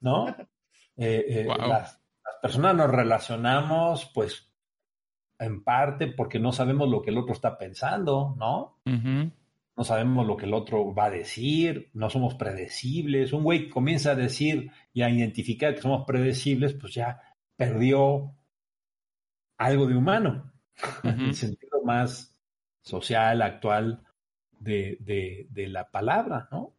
¿no? 0.00 0.28
Eh, 0.96 1.24
eh, 1.28 1.46
las, 1.68 2.02
personas 2.42 2.74
nos 2.74 2.90
relacionamos, 2.90 4.10
pues, 4.12 4.52
en 5.38 5.62
parte 5.62 6.08
porque 6.08 6.40
no 6.40 6.50
sabemos 6.50 6.88
lo 6.88 7.00
que 7.00 7.10
el 7.10 7.18
otro 7.18 7.32
está 7.32 7.56
pensando, 7.56 8.34
¿no? 8.36 8.80
No 9.76 9.84
sabemos 9.84 10.26
lo 10.26 10.36
que 10.36 10.46
el 10.46 10.54
otro 10.54 10.94
va 10.94 11.06
a 11.06 11.10
decir, 11.10 11.90
no 11.94 12.10
somos 12.10 12.34
predecibles. 12.34 13.32
Un 13.32 13.42
güey 13.42 13.68
comienza 13.68 14.12
a 14.12 14.14
decir 14.14 14.70
y 14.92 15.02
a 15.02 15.10
identificar 15.10 15.74
que 15.74 15.80
somos 15.80 16.04
predecibles, 16.06 16.74
pues 16.74 16.94
ya 16.94 17.20
perdió 17.56 18.34
algo 19.56 19.86
de 19.86 19.96
humano, 19.96 20.52
en 21.04 21.20
el 21.20 21.34
sentido 21.34 21.82
más 21.84 22.36
social, 22.82 23.40
actual 23.42 24.02
de, 24.50 24.98
de, 25.00 25.46
de 25.50 25.68
la 25.68 25.90
palabra, 25.90 26.48
¿no? 26.50 26.74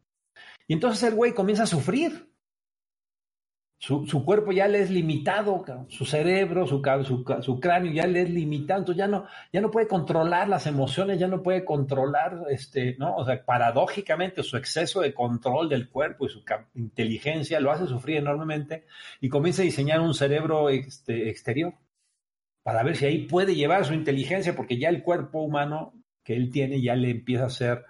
Y 0.66 0.74
entonces 0.74 1.02
el 1.04 1.14
güey 1.14 1.32
comienza 1.32 1.64
a 1.64 1.66
sufrir 1.66 2.33
su, 3.86 4.24
cuerpo 4.24 4.50
ya 4.50 4.66
le 4.66 4.80
es 4.80 4.88
limitado, 4.88 5.62
su 5.88 6.06
cerebro, 6.06 6.66
su, 6.66 6.80
cráneo 7.60 7.92
ya 7.92 8.06
le 8.06 8.22
es 8.22 8.30
limitado, 8.30 8.80
entonces 8.80 8.98
ya 8.98 9.06
no, 9.06 9.26
ya 9.52 9.60
no 9.60 9.70
puede 9.70 9.86
controlar 9.86 10.48
las 10.48 10.66
emociones, 10.66 11.18
ya 11.18 11.28
no 11.28 11.42
puede 11.42 11.66
controlar, 11.66 12.44
este, 12.48 12.96
¿no? 12.98 13.14
O 13.14 13.26
sea, 13.26 13.44
paradójicamente 13.44 14.42
su 14.42 14.56
exceso 14.56 15.02
de 15.02 15.12
control 15.12 15.68
del 15.68 15.90
cuerpo 15.90 16.24
y 16.24 16.30
su 16.30 16.42
inteligencia 16.74 17.60
lo 17.60 17.72
hace 17.72 17.86
sufrir 17.86 18.16
enormemente 18.16 18.86
y 19.20 19.28
comienza 19.28 19.60
a 19.60 19.66
diseñar 19.66 20.00
un 20.00 20.14
cerebro 20.14 20.70
este, 20.70 21.28
exterior 21.28 21.74
para 22.62 22.82
ver 22.84 22.96
si 22.96 23.04
ahí 23.04 23.26
puede 23.26 23.54
llevar 23.54 23.84
su 23.84 23.92
inteligencia, 23.92 24.56
porque 24.56 24.78
ya 24.78 24.88
el 24.88 25.02
cuerpo 25.02 25.42
humano 25.42 25.92
que 26.22 26.34
él 26.34 26.50
tiene 26.50 26.80
ya 26.80 26.96
le 26.96 27.10
empieza 27.10 27.44
a 27.44 27.50
ser 27.50 27.84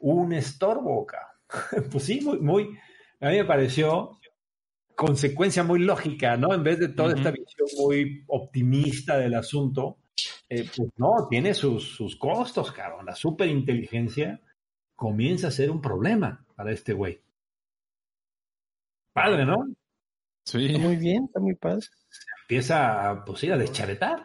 un 0.00 0.32
estorbo, 0.32 1.06
pues 1.92 2.02
sí, 2.02 2.22
muy, 2.22 2.40
muy, 2.40 2.78
a 3.20 3.28
mí 3.28 3.36
me 3.36 3.44
pareció 3.44 4.18
consecuencia 4.98 5.62
muy 5.62 5.78
lógica, 5.78 6.36
¿no? 6.36 6.52
En 6.52 6.64
vez 6.64 6.80
de 6.80 6.88
toda 6.88 7.14
esta 7.14 7.30
visión 7.30 7.68
muy 7.78 8.24
optimista 8.26 9.16
del 9.16 9.36
asunto, 9.36 9.98
eh, 10.48 10.68
pues 10.76 10.90
no, 10.96 11.28
tiene 11.30 11.54
sus, 11.54 11.94
sus 11.94 12.16
costos, 12.16 12.72
cabrón. 12.72 13.06
La 13.06 13.14
superinteligencia 13.14 14.40
comienza 14.96 15.46
a 15.46 15.52
ser 15.52 15.70
un 15.70 15.80
problema 15.80 16.44
para 16.56 16.72
este 16.72 16.94
güey. 16.94 17.20
Padre, 19.12 19.46
¿no? 19.46 19.68
Sí. 20.44 20.66
Está 20.66 20.78
muy 20.80 20.96
bien, 20.96 21.26
está 21.26 21.38
muy 21.38 21.54
padre. 21.54 21.82
Se 21.82 22.30
empieza 22.42 23.22
pues, 23.24 23.44
a 23.44 23.56
deschavetar. 23.56 24.24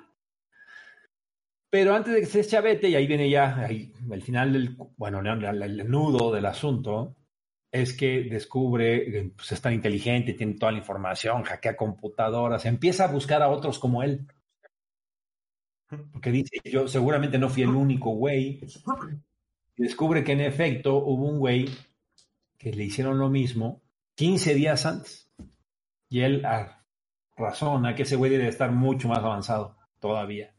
Pero 1.69 1.93
antes 1.93 2.15
de 2.15 2.19
que 2.21 2.25
se 2.25 2.39
deschavete, 2.39 2.89
y 2.89 2.95
ahí 2.95 3.05
viene 3.05 3.29
ya 3.29 3.59
ahí, 3.59 3.93
el 4.09 4.23
final 4.23 4.53
del, 4.53 4.75
bueno, 4.97 5.19
el 5.19 5.87
nudo 5.87 6.33
del 6.33 6.47
asunto, 6.47 7.15
es 7.73 7.93
que 7.93 8.23
descubre, 8.25 9.31
pues 9.35 9.51
es 9.51 9.59
tan 9.59 9.73
inteligente, 9.73 10.33
tiene 10.33 10.53
toda 10.53 10.71
la 10.71 10.77
información, 10.77 11.41
hackea 11.41 11.75
computadoras, 11.75 12.65
empieza 12.65 13.05
a 13.05 13.11
buscar 13.11 13.41
a 13.41 13.49
otros 13.49 13.79
como 13.79 14.03
él. 14.03 14.27
Porque 16.11 16.31
dice, 16.31 16.61
yo 16.63 16.87
seguramente 16.87 17.39
no 17.39 17.49
fui 17.49 17.63
el 17.63 17.69
único 17.69 18.11
güey. 18.11 18.61
Descubre 19.75 20.23
que 20.23 20.33
en 20.33 20.41
efecto 20.41 20.97
hubo 20.97 21.27
un 21.27 21.39
güey 21.39 21.67
que 22.59 22.71
le 22.71 22.83
hicieron 22.83 23.17
lo 23.17 23.29
mismo 23.29 23.81
15 24.15 24.53
días 24.53 24.85
antes. 24.85 25.31
Y 26.09 26.21
él 26.21 26.45
ah, 26.45 26.85
razona 27.35 27.95
que 27.95 28.03
ese 28.03 28.15
güey 28.15 28.29
debe 28.29 28.47
estar 28.47 28.71
mucho 28.71 29.07
más 29.07 29.19
avanzado 29.19 29.77
todavía 29.99 30.53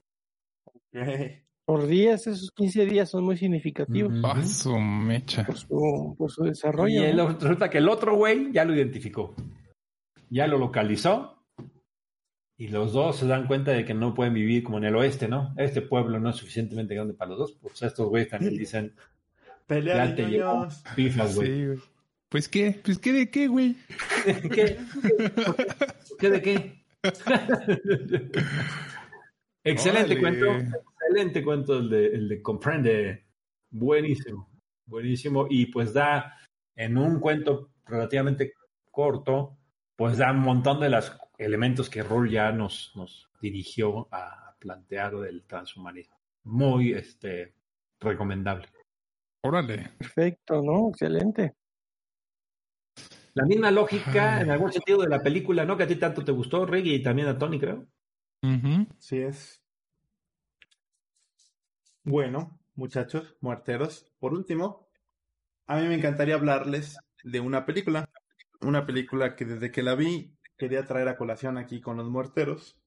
por 1.65 1.87
días, 1.87 2.27
esos 2.27 2.51
15 2.53 2.87
días 2.87 3.11
son 3.11 3.25
muy 3.25 3.37
significativos. 3.37 4.13
su 4.49 4.79
mecha. 4.79 5.45
Por 5.45 6.31
su, 6.31 6.45
desarrollo. 6.45 7.09
Y 7.09 7.13
resulta 7.13 7.71
que 7.71 7.79
el 7.79 7.89
otro 7.89 8.17
güey 8.17 8.53
ya 8.53 8.65
lo 8.65 8.75
identificó. 8.75 9.35
Ya 10.31 10.47
lo 10.47 10.59
localizó. 10.59 11.43
Y 12.57 12.69
los 12.69 12.93
dos 12.93 13.17
se 13.17 13.27
dan 13.27 13.47
cuenta 13.47 13.73
de 13.73 13.85
que 13.85 13.95
no 13.95 14.15
pueden 14.15 14.35
vivir 14.35 14.63
como 14.63 14.79
en 14.79 14.85
el 14.85 14.95
oeste, 14.95 15.27
¿no? 15.27 15.55
Este 15.57 15.83
pueblo 15.83 16.21
no 16.21 16.31
es 16.31 16.37
suficientemente 16.37 16.95
grande 16.95 17.15
para 17.15 17.31
los 17.31 17.39
dos. 17.39 17.53
Pues 17.61 17.83
estos 17.83 18.09
güeyes 18.09 18.29
también 18.29 18.57
dicen, 18.57 18.95
Pelea 19.67 20.09
de 20.09 20.27
ñoños. 20.27 20.85
güey. 21.35 21.79
Pues 22.29 22.49
qué, 22.49 22.81
pues 22.85 22.99
qué 22.99 23.13
de 23.13 23.31
qué, 23.31 23.47
güey. 23.49 23.77
¿Qué? 24.53 24.79
¿Qué 26.19 26.31
de 26.31 26.43
qué? 26.43 26.85
excelente 29.65 30.21
cuento, 30.21 30.47
excelente 30.47 31.43
cuento 31.43 31.79
el 31.79 31.91
de, 31.91 32.07
el 32.07 32.29
de 32.29 32.43
Comprende. 32.43 33.25
Buenísimo, 33.71 34.51
buenísimo. 34.87 35.47
Y 35.51 35.67
pues 35.67 35.93
da 35.93 36.39
en 36.77 36.97
un 36.97 37.19
cuento 37.19 37.71
relativamente 37.87 38.53
corto, 38.91 39.59
pues 39.97 40.19
da 40.19 40.31
un 40.31 40.41
montón 40.41 40.81
de 40.81 40.91
los 40.91 41.17
elementos 41.39 41.91
que 41.91 42.03
Roll 42.03 42.31
ya 42.31 42.53
nos, 42.53 42.93
nos 42.95 43.29
dirigió 43.41 44.09
a 44.13 44.57
plantear 44.59 45.17
del 45.17 45.45
transhumanismo. 45.47 46.17
Muy 46.45 46.93
este, 46.93 47.55
recomendable. 48.01 48.69
Órale. 49.43 49.91
Perfecto, 49.99 50.63
¿no? 50.63 50.91
Excelente. 50.91 51.55
La 53.35 53.45
misma 53.45 53.71
lógica, 53.71 54.41
en 54.41 54.51
algún 54.51 54.73
sentido, 54.73 55.03
de 55.03 55.09
la 55.09 55.23
película, 55.23 55.65
¿no? 55.65 55.77
Que 55.77 55.83
a 55.83 55.87
ti 55.87 55.97
tanto 55.97 56.25
te 56.25 56.33
gustó, 56.33 56.65
Reggie, 56.65 56.95
y 56.95 57.03
también 57.03 57.29
a 57.29 57.37
Tony, 57.37 57.59
creo. 57.59 57.87
Sí 58.99 59.19
es. 59.21 59.63
Bueno, 62.03 62.61
muchachos, 62.75 63.37
muerteros. 63.41 64.13
Por 64.19 64.35
último, 64.35 64.87
a 65.67 65.77
mí 65.77 65.89
me 65.89 65.95
encantaría 65.95 66.35
hablarles 66.35 66.99
de 67.23 67.41
una 67.41 67.65
película. 67.65 68.07
Una 68.61 68.85
película 68.85 69.35
que 69.35 69.47
desde 69.47 69.71
que 69.71 69.83
la 69.83 69.95
vi 69.95 70.37
quería 70.59 70.85
traer 70.85 71.09
a 71.09 71.17
colación 71.17 71.57
aquí 71.57 71.81
con 71.81 71.97
los 71.97 72.11
muerteros. 72.11 72.79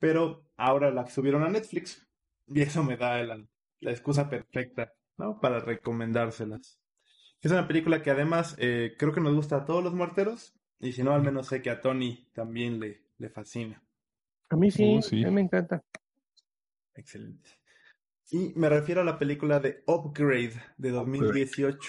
Pero 0.00 0.48
ahora 0.56 0.90
la 0.90 1.06
subieron 1.06 1.44
a 1.44 1.48
Netflix. 1.48 2.04
Y 2.48 2.62
eso 2.62 2.82
me 2.82 2.96
da 2.96 3.22
la, 3.22 3.40
excusa 3.82 4.28
perfecta, 4.28 4.92
¿no? 5.16 5.38
Para 5.38 5.60
recomendárselas. 5.60 6.80
Es 7.40 7.52
una 7.52 7.68
película 7.68 8.02
que 8.02 8.10
además 8.10 8.56
eh, 8.58 8.96
creo 8.98 9.12
que 9.12 9.20
nos 9.20 9.34
gusta 9.34 9.58
a 9.58 9.64
todos 9.64 9.84
los 9.84 9.94
muerteros. 9.94 10.54
Y 10.80 10.90
si 10.90 11.04
no, 11.04 11.14
al 11.14 11.22
menos 11.22 11.46
sé 11.46 11.62
que 11.62 11.70
a 11.70 11.80
Tony 11.80 12.28
también 12.34 12.80
le 12.80 13.30
fascina. 13.30 13.80
A 14.52 14.56
mí 14.56 14.70
sí, 14.70 14.96
oh, 14.98 15.00
sí. 15.00 15.24
a 15.24 15.28
mí 15.28 15.34
me 15.34 15.40
encanta. 15.40 15.82
Excelente. 16.94 17.48
Y 18.30 18.52
me 18.54 18.68
refiero 18.68 19.00
a 19.00 19.04
la 19.04 19.18
película 19.18 19.60
de 19.60 19.82
Upgrade 19.86 20.60
de 20.76 20.90
2018. 20.90 21.80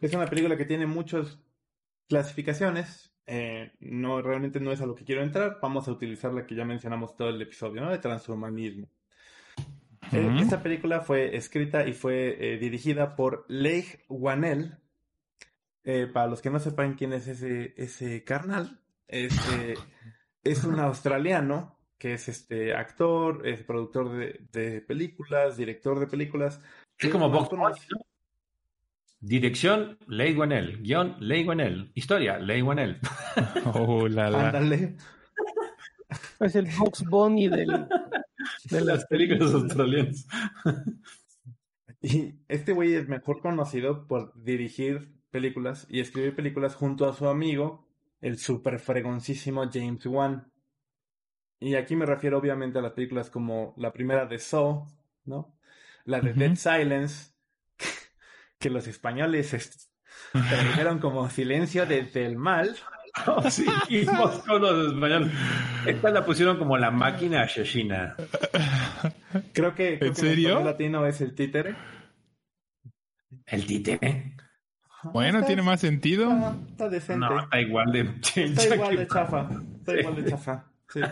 Es 0.00 0.14
una 0.14 0.26
película 0.26 0.56
que 0.56 0.64
tiene 0.64 0.86
muchas 0.86 1.40
clasificaciones. 2.08 3.12
Eh, 3.26 3.72
no, 3.80 4.22
realmente 4.22 4.60
no 4.60 4.70
es 4.70 4.80
a 4.80 4.86
lo 4.86 4.94
que 4.94 5.04
quiero 5.04 5.24
entrar. 5.24 5.58
Vamos 5.60 5.88
a 5.88 5.92
utilizar 5.92 6.32
la 6.32 6.46
que 6.46 6.54
ya 6.54 6.64
mencionamos 6.64 7.16
todo 7.16 7.28
el 7.28 7.42
episodio, 7.42 7.82
¿no? 7.82 7.90
De 7.90 7.98
transhumanismo. 7.98 8.88
Eh, 10.12 10.36
esta 10.40 10.62
película 10.62 11.00
fue 11.00 11.36
escrita 11.36 11.84
y 11.84 11.94
fue 11.94 12.36
eh, 12.38 12.58
dirigida 12.58 13.16
por 13.16 13.44
Leigh 13.48 14.04
Whannell. 14.08 14.78
Eh, 15.82 16.06
para 16.06 16.28
los 16.28 16.40
que 16.40 16.50
no 16.50 16.60
sepan 16.60 16.94
quién 16.94 17.12
es 17.12 17.26
ese, 17.26 17.74
ese 17.76 18.22
carnal, 18.22 18.81
este, 19.08 19.74
es 20.44 20.64
un 20.64 20.78
australiano 20.78 21.78
que 21.98 22.14
es 22.14 22.28
este 22.28 22.74
actor, 22.74 23.46
es 23.46 23.62
productor 23.62 24.10
de, 24.50 24.80
películas, 24.80 25.56
director 25.56 26.00
de 26.00 26.08
películas. 26.08 26.60
Es 26.98 27.10
como 27.10 27.30
Box 27.30 27.50
Dirección, 29.20 29.98
Leigh 30.08 30.36
Whannell. 30.36 30.82
Guión, 30.82 31.16
Leigh 31.20 31.46
Whannell. 31.46 31.92
Historia, 31.94 32.38
Leigh 32.38 32.62
Whannell. 32.62 32.98
Oh, 33.74 34.08
la, 34.08 34.28
la. 34.28 34.48
Ándale. 34.48 34.96
Es 36.40 36.56
el 36.56 36.66
Box 36.76 37.04
Bunny 37.08 37.46
del, 37.46 37.86
de 38.64 38.80
las 38.80 39.06
películas 39.06 39.54
australianas. 39.54 40.26
Y 42.02 42.34
este 42.48 42.72
güey 42.72 42.94
es 42.94 43.08
mejor 43.08 43.40
conocido 43.40 44.08
por 44.08 44.34
dirigir 44.42 45.14
películas 45.30 45.86
y 45.88 46.00
escribir 46.00 46.34
películas 46.34 46.74
junto 46.74 47.08
a 47.08 47.12
su 47.12 47.28
amigo, 47.28 47.86
el 48.22 48.38
super 48.38 48.78
fregoncísimo 48.78 49.68
James 49.70 50.06
Wan. 50.06 50.50
Y 51.60 51.74
aquí 51.74 51.94
me 51.94 52.06
refiero 52.06 52.38
obviamente 52.38 52.78
a 52.78 52.82
las 52.82 52.92
películas 52.92 53.28
como 53.30 53.74
la 53.76 53.92
primera 53.92 54.26
de 54.26 54.38
Saw, 54.38 54.86
¿no? 55.24 55.58
La 56.04 56.20
de 56.20 56.32
Dead 56.32 56.56
Silence, 56.56 57.32
que 58.58 58.70
los 58.70 58.86
españoles 58.86 59.90
tradujeron 60.32 60.98
como 60.98 61.28
Silencio 61.28 61.84
desde 61.84 62.24
el 62.24 62.36
mal. 62.36 62.74
Oh, 63.26 63.50
sí, 63.50 63.66
con 64.46 64.62
los 64.62 64.94
españoles. 64.94 65.30
Esta 65.84 66.10
la 66.10 66.24
pusieron 66.24 66.56
como 66.56 66.78
la 66.78 66.90
máquina 66.90 67.42
asesina. 67.42 68.16
Creo 69.52 69.74
que, 69.74 69.98
¿En 70.00 70.14
serio? 70.16 70.60
el 70.60 70.64
latino 70.64 71.06
es 71.06 71.20
el 71.20 71.34
títere. 71.34 71.76
¿El 73.44 73.66
títere? 73.66 74.34
Bueno, 75.04 75.44
tiene 75.44 75.62
más 75.62 75.80
sentido. 75.80 76.30
Está, 76.68 76.88
decente. 76.88 77.26
No, 77.26 77.40
está 77.40 77.60
igual 77.60 77.92
de... 77.92 78.00
Está 78.42 78.74
igual 78.74 78.96
de 78.96 79.06
chafa. 79.06 79.48
Está 79.78 80.00
igual 80.00 80.16
de 80.16 80.30
chafa. 80.30 80.64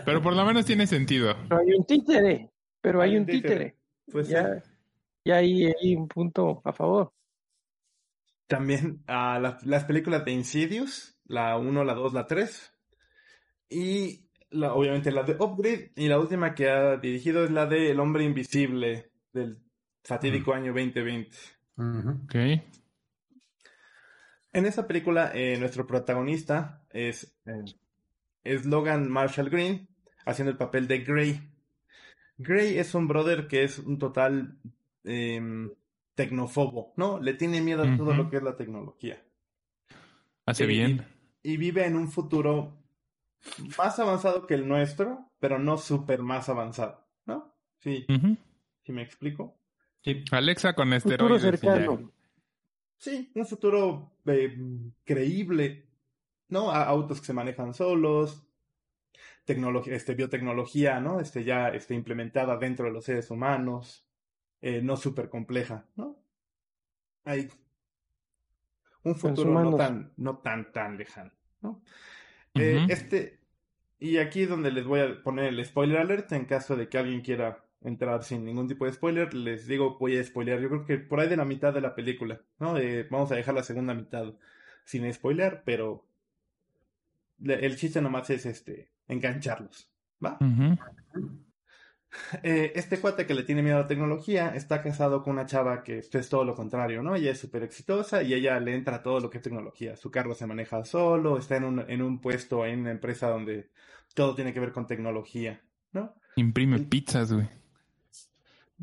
Pero 0.05 0.21
por 0.21 0.35
lo 0.35 0.45
menos 0.45 0.65
tiene 0.65 0.87
sentido. 0.87 1.35
Pero 1.49 1.61
hay 1.61 1.73
un 1.73 1.85
títere. 1.85 2.49
Pero 2.81 3.01
hay, 3.01 3.17
un 3.17 3.25
títere. 3.25 3.75
Pues 4.11 4.27
ya, 4.27 4.63
ya 5.25 5.37
hay, 5.37 5.65
hay, 5.65 5.95
un 5.95 6.07
punto 6.07 6.61
a 6.63 6.73
favor. 6.73 7.11
También 8.47 9.03
a 9.07 9.39
las, 9.39 9.65
las 9.65 9.85
películas 9.85 10.25
de 10.25 10.31
Insidious 10.31 11.17
la 11.25 11.57
1, 11.57 11.83
la 11.83 11.93
2, 11.93 12.13
la 12.13 12.27
3. 12.27 12.73
Y 13.69 14.25
la, 14.51 14.73
obviamente 14.73 15.11
la 15.11 15.23
de 15.23 15.35
Upgrade. 15.39 15.91
Y 15.95 16.07
la 16.07 16.19
última 16.19 16.53
que 16.53 16.69
ha 16.69 16.97
dirigido 16.97 17.43
es 17.43 17.51
la 17.51 17.65
de 17.65 17.91
El 17.91 17.99
Hombre 17.99 18.23
Invisible 18.23 19.11
del 19.33 19.59
fatídico 20.03 20.53
año 20.53 20.73
2020. 20.73 21.37
Ok. 21.77 22.35
En 24.53 24.65
esa 24.65 24.87
película, 24.87 25.31
eh, 25.33 25.57
nuestro 25.57 25.87
protagonista 25.87 26.83
es, 26.89 27.35
eh, 27.45 27.63
es 28.43 28.65
Logan 28.65 29.09
Marshall 29.09 29.49
Green, 29.49 29.87
haciendo 30.25 30.51
el 30.51 30.57
papel 30.57 30.87
de 30.87 30.99
Gray. 30.99 31.41
Gray 32.37 32.77
es 32.77 32.93
un 32.95 33.07
brother 33.07 33.47
que 33.47 33.63
es 33.63 33.79
un 33.79 33.97
total 33.97 34.57
em, 35.03 35.71
tecnofobo, 36.15 36.93
¿no? 36.97 37.19
Le 37.19 37.33
tiene 37.33 37.61
miedo 37.61 37.83
a 37.83 37.97
todo 37.97 38.13
lo 38.13 38.29
que 38.29 38.37
es 38.37 38.43
la 38.43 38.55
tecnología. 38.55 39.23
Hace 40.45 40.65
bien 40.65 41.05
y 41.43 41.57
vive 41.57 41.85
en 41.85 41.95
un 41.95 42.09
futuro 42.09 42.77
más 43.77 43.99
avanzado 43.99 44.45
que 44.45 44.53
el 44.53 44.67
nuestro, 44.67 45.31
pero 45.39 45.59
no 45.59 45.77
súper 45.77 46.21
más 46.21 46.49
avanzado, 46.49 47.07
¿no? 47.25 47.55
Sí. 47.79 48.05
¿Sí 48.83 48.91
me 48.91 49.01
explico? 49.01 49.57
Sí. 50.03 50.23
Alexa 50.31 50.73
con 50.73 50.93
esteroides. 50.93 51.41
Futuro 51.41 51.57
cercano. 51.57 52.11
Sí, 53.01 53.31
un 53.33 53.47
futuro 53.47 54.11
eh, 54.27 54.55
creíble, 55.03 55.87
¿no? 56.49 56.69
autos 56.69 57.19
que 57.19 57.25
se 57.25 57.33
manejan 57.33 57.73
solos, 57.73 58.47
tecnología, 59.43 59.95
este, 59.95 60.13
biotecnología, 60.13 60.99
¿no? 60.99 61.19
Este, 61.19 61.43
ya 61.43 61.69
este, 61.69 61.95
implementada 61.95 62.57
dentro 62.57 62.85
de 62.85 62.91
los 62.91 63.03
seres 63.03 63.31
humanos, 63.31 64.07
eh, 64.61 64.83
no 64.83 64.97
súper 64.97 65.29
compleja, 65.29 65.87
¿no? 65.95 66.15
Hay 67.23 67.49
un 69.01 69.15
futuro 69.15 69.49
no 69.49 69.75
tan, 69.75 70.13
no 70.17 70.37
tan, 70.37 70.71
tan 70.71 70.95
lejano, 70.95 71.31
¿no? 71.61 71.81
Eh, 72.53 72.85
este, 72.87 73.39
y 73.97 74.17
aquí 74.17 74.43
es 74.43 74.49
donde 74.49 74.71
les 74.71 74.85
voy 74.85 74.99
a 74.99 75.23
poner 75.23 75.45
el 75.45 75.65
spoiler 75.65 75.97
alert 75.97 76.31
en 76.33 76.45
caso 76.45 76.75
de 76.75 76.87
que 76.87 76.99
alguien 76.99 77.21
quiera 77.21 77.65
entrar 77.83 78.23
sin 78.23 78.45
ningún 78.45 78.67
tipo 78.67 78.85
de 78.85 78.93
spoiler, 78.93 79.33
les 79.33 79.67
digo, 79.67 79.97
voy 79.99 80.17
a 80.17 80.23
spoilear, 80.23 80.59
yo 80.59 80.69
creo 80.69 80.85
que 80.85 80.97
por 80.97 81.19
ahí 81.19 81.27
de 81.27 81.37
la 81.37 81.45
mitad 81.45 81.73
de 81.73 81.81
la 81.81 81.95
película, 81.95 82.41
¿no? 82.59 82.75
vamos 83.09 83.31
a 83.31 83.35
dejar 83.35 83.55
la 83.55 83.63
segunda 83.63 83.93
mitad 83.93 84.33
sin 84.85 85.11
spoiler, 85.11 85.63
pero 85.65 86.05
el 87.43 87.75
chiste 87.77 88.01
nomás 88.01 88.29
es 88.29 88.45
este, 88.45 88.91
engancharlos, 89.07 89.89
¿va? 90.23 90.37
Eh, 92.43 92.73
este 92.75 92.99
cuate 92.99 93.25
que 93.25 93.33
le 93.33 93.43
tiene 93.43 93.63
miedo 93.63 93.77
a 93.77 93.81
la 93.83 93.87
tecnología 93.87 94.53
está 94.53 94.81
casado 94.81 95.23
con 95.23 95.31
una 95.31 95.45
chava 95.45 95.81
que 95.81 95.99
es 95.99 96.29
todo 96.29 96.43
lo 96.43 96.55
contrario, 96.55 97.01
¿no? 97.01 97.15
Ella 97.15 97.31
es 97.31 97.39
súper 97.39 97.63
exitosa 97.63 98.21
y 98.21 98.33
ella 98.33 98.59
le 98.59 98.75
entra 98.75 99.01
todo 99.01 99.21
lo 99.21 99.29
que 99.29 99.37
es 99.37 99.43
tecnología. 99.43 99.95
Su 99.95 100.11
carro 100.11 100.35
se 100.35 100.45
maneja 100.45 100.83
solo, 100.83 101.37
está 101.37 101.55
en 101.55 101.63
un, 101.63 101.79
en 101.89 102.01
un 102.01 102.19
puesto 102.19 102.65
en 102.65 102.81
una 102.81 102.91
empresa 102.91 103.29
donde 103.29 103.69
todo 104.13 104.35
tiene 104.35 104.53
que 104.53 104.59
ver 104.59 104.73
con 104.73 104.87
tecnología, 104.87 105.61
¿no? 105.93 106.13
Imprime 106.35 106.79
pizzas, 106.79 107.31
güey. 107.31 107.47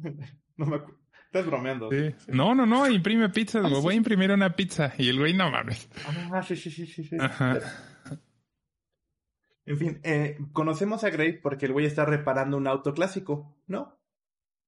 no 0.56 0.66
me 0.66 0.76
acuerdo. 0.76 0.98
Estás 1.26 1.44
bromeando. 1.44 1.90
No, 2.28 2.54
no, 2.54 2.64
no, 2.64 2.88
imprime 2.88 3.28
pizzas, 3.28 3.60
güey. 3.60 3.74
Ah, 3.74 3.80
Voy 3.80 3.94
a 3.94 3.96
imprimir 3.98 4.30
una 4.30 4.56
pizza. 4.56 4.94
Y 4.96 5.10
el 5.10 5.18
güey, 5.18 5.34
no 5.34 5.50
mames. 5.50 5.90
Ah, 6.32 6.42
sí, 6.42 6.56
sí, 6.56 6.70
sí, 6.70 6.86
sí. 6.86 7.16
Ajá. 7.20 7.58
En 9.66 9.76
fin, 9.76 10.00
eh, 10.04 10.38
conocemos 10.54 11.04
a 11.04 11.10
Gray 11.10 11.38
porque 11.42 11.66
el 11.66 11.74
güey 11.74 11.84
está 11.84 12.06
reparando 12.06 12.56
un 12.56 12.66
auto 12.66 12.94
clásico, 12.94 13.54
¿no? 13.66 14.00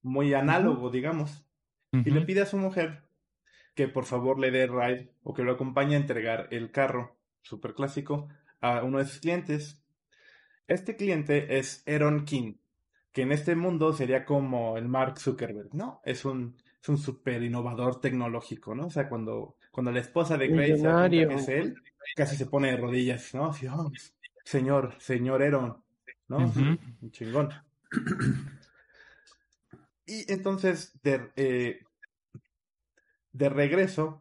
Muy 0.03 0.35
análogo, 0.35 0.91
digamos. 0.91 1.47
Y 1.93 2.11
le 2.11 2.21
pide 2.21 2.43
a 2.43 2.47
su 2.47 2.59
mujer 2.59 3.09
que 3.75 3.89
por 3.89 4.05
favor 4.05 4.39
le 4.39 4.51
dé 4.51 4.67
ride 4.67 5.15
o 5.23 5.33
que 5.33 5.43
lo 5.43 5.53
acompañe 5.53 5.95
a 5.95 6.01
entregar 6.01 6.49
el 6.51 6.71
carro 6.71 7.19
super 7.41 7.73
clásico 7.73 8.29
a 8.61 8.83
uno 8.83 8.99
de 8.99 9.07
sus 9.07 9.21
clientes. 9.21 9.83
Este 10.67 10.97
cliente 10.97 11.59
es 11.59 11.83
Aaron 11.89 12.27
King, 12.27 12.57
que 13.13 13.23
en 13.23 13.33
este 13.33 13.57
mundo 13.57 13.93
sería 13.93 14.25
como 14.25 14.77
el 14.77 14.89
Mark 14.89 15.19
Zuckerberg, 15.19 15.75
¿no? 15.75 16.01
Es 16.05 16.25
un 16.25 16.57
es 16.83 16.89
un 16.89 16.99
súper 16.99 17.43
innovador 17.43 18.01
tecnológico, 18.01 18.75
¿no? 18.75 18.87
O 18.87 18.91
sea, 18.91 19.09
cuando, 19.09 19.57
cuando 19.71 19.93
la 19.93 20.01
esposa 20.01 20.39
de 20.39 20.49
Grey 20.49 20.79
se 20.79 21.11
que 21.11 21.35
es 21.35 21.49
él, 21.49 21.75
casi 22.17 22.37
se 22.37 22.47
pone 22.47 22.71
de 22.71 22.79
rodillas, 22.79 23.35
¿no? 23.35 23.47
Así, 23.51 23.67
oh, 23.67 23.93
señor, 24.45 24.95
señor 24.99 25.43
Eron, 25.43 25.83
¿no? 26.29 26.39
Un 26.39 27.11
chingón. 27.11 27.51
Y 30.07 30.33
entonces, 30.33 30.99
de, 31.03 31.31
eh, 31.37 31.85
de 33.33 33.49
regreso, 33.49 34.21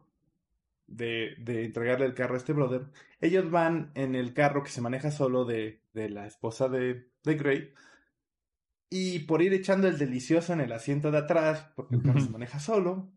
de, 0.86 1.34
de, 1.38 1.64
entregarle 1.64 2.06
el 2.06 2.14
carro 2.14 2.34
a 2.34 2.36
este 2.36 2.52
brother, 2.52 2.86
ellos 3.20 3.50
van 3.50 3.90
en 3.94 4.14
el 4.14 4.34
carro 4.34 4.62
que 4.62 4.70
se 4.70 4.80
maneja 4.80 5.10
solo 5.10 5.44
de, 5.44 5.80
de 5.94 6.10
la 6.10 6.26
esposa 6.26 6.68
de, 6.68 7.08
de 7.24 7.34
Grey. 7.34 7.74
Y 8.90 9.20
por 9.20 9.40
ir 9.40 9.52
echando 9.54 9.86
el 9.86 9.98
delicioso 9.98 10.52
en 10.52 10.60
el 10.60 10.72
asiento 10.72 11.10
de 11.10 11.18
atrás, 11.18 11.70
porque 11.76 11.94
el 11.94 12.02
carro 12.02 12.20
se 12.20 12.30
maneja 12.30 12.58
solo, 12.58 13.08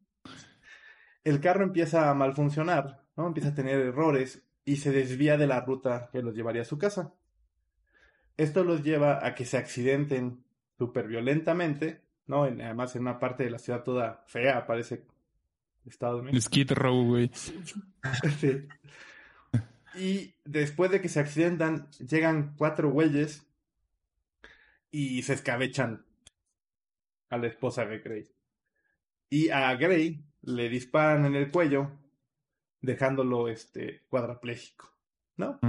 el 1.24 1.42
carro 1.42 1.64
empieza 1.64 2.10
a 2.10 2.14
mal 2.14 2.34
funcionar, 2.34 3.04
¿no? 3.18 3.28
Empieza 3.28 3.50
a 3.50 3.56
tener 3.56 3.80
errores 3.80 4.44
y 4.66 4.78
se 4.78 4.92
desvía 4.92 5.38
de 5.38 5.48
la 5.48 5.62
ruta 5.62 6.10
que 6.12 6.22
los 6.22 6.36
llevaría 6.36 6.62
a 6.62 6.66
su 6.66 6.78
casa. 6.78 7.14
Esto 8.38 8.64
los 8.64 8.84
lleva 8.84 9.26
a 9.26 9.34
que 9.36 9.46
se 9.46 9.58
accidenten 9.58 10.44
súper 10.78 11.08
violentamente, 11.08 12.02
¿no? 12.28 12.44
además 12.44 12.96
en 12.96 13.02
una 13.04 13.20
parte 13.20 13.44
de 13.44 13.52
la 13.52 13.60
ciudad 13.60 13.84
toda 13.84 14.24
fea, 14.28 14.66
parece 14.66 15.06
Estado 15.86 16.22
de 16.22 16.40
Skid 16.40 16.72
Row, 16.72 17.06
güey. 17.06 17.32
sí. 18.40 18.68
Y 19.96 20.34
después 20.46 20.92
de 20.92 21.02
que 21.02 21.10
se 21.10 21.20
accidentan, 21.20 21.90
llegan 22.00 22.56
cuatro 22.58 22.90
güeyes 22.90 23.46
y 24.96 25.24
se 25.24 25.34
escabechan 25.34 26.06
a 27.30 27.38
la 27.38 27.48
esposa 27.48 27.84
de 27.84 27.98
Grey. 27.98 28.30
Y 29.28 29.50
a 29.50 29.74
Grey 29.74 30.24
le 30.44 30.70
disparan 30.70 31.26
en 31.26 31.36
el 31.36 31.50
cuello, 31.50 31.90
dejándolo 32.80 33.48
este 33.48 34.04
cuadraplégico, 34.08 34.94
¿no? 35.38 35.60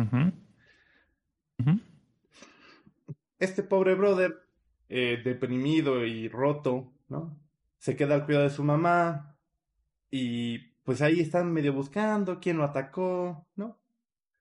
Este 3.39 3.63
pobre 3.63 3.95
brother, 3.95 4.43
eh, 4.91 5.23
deprimido 5.25 6.05
y 6.05 6.29
roto, 6.29 6.93
¿no? 7.09 7.35
Se 7.79 7.97
queda 7.97 8.17
al 8.17 8.27
cuidado 8.27 8.45
de 8.45 8.51
su 8.51 8.63
mamá 8.63 9.39
y 10.11 10.59
pues 10.85 11.01
ahí 11.01 11.21
están 11.21 11.51
medio 11.51 11.73
buscando 11.73 12.41
quién 12.41 12.59
lo 12.59 12.65
atacó, 12.65 13.47
¿no? 13.57 13.79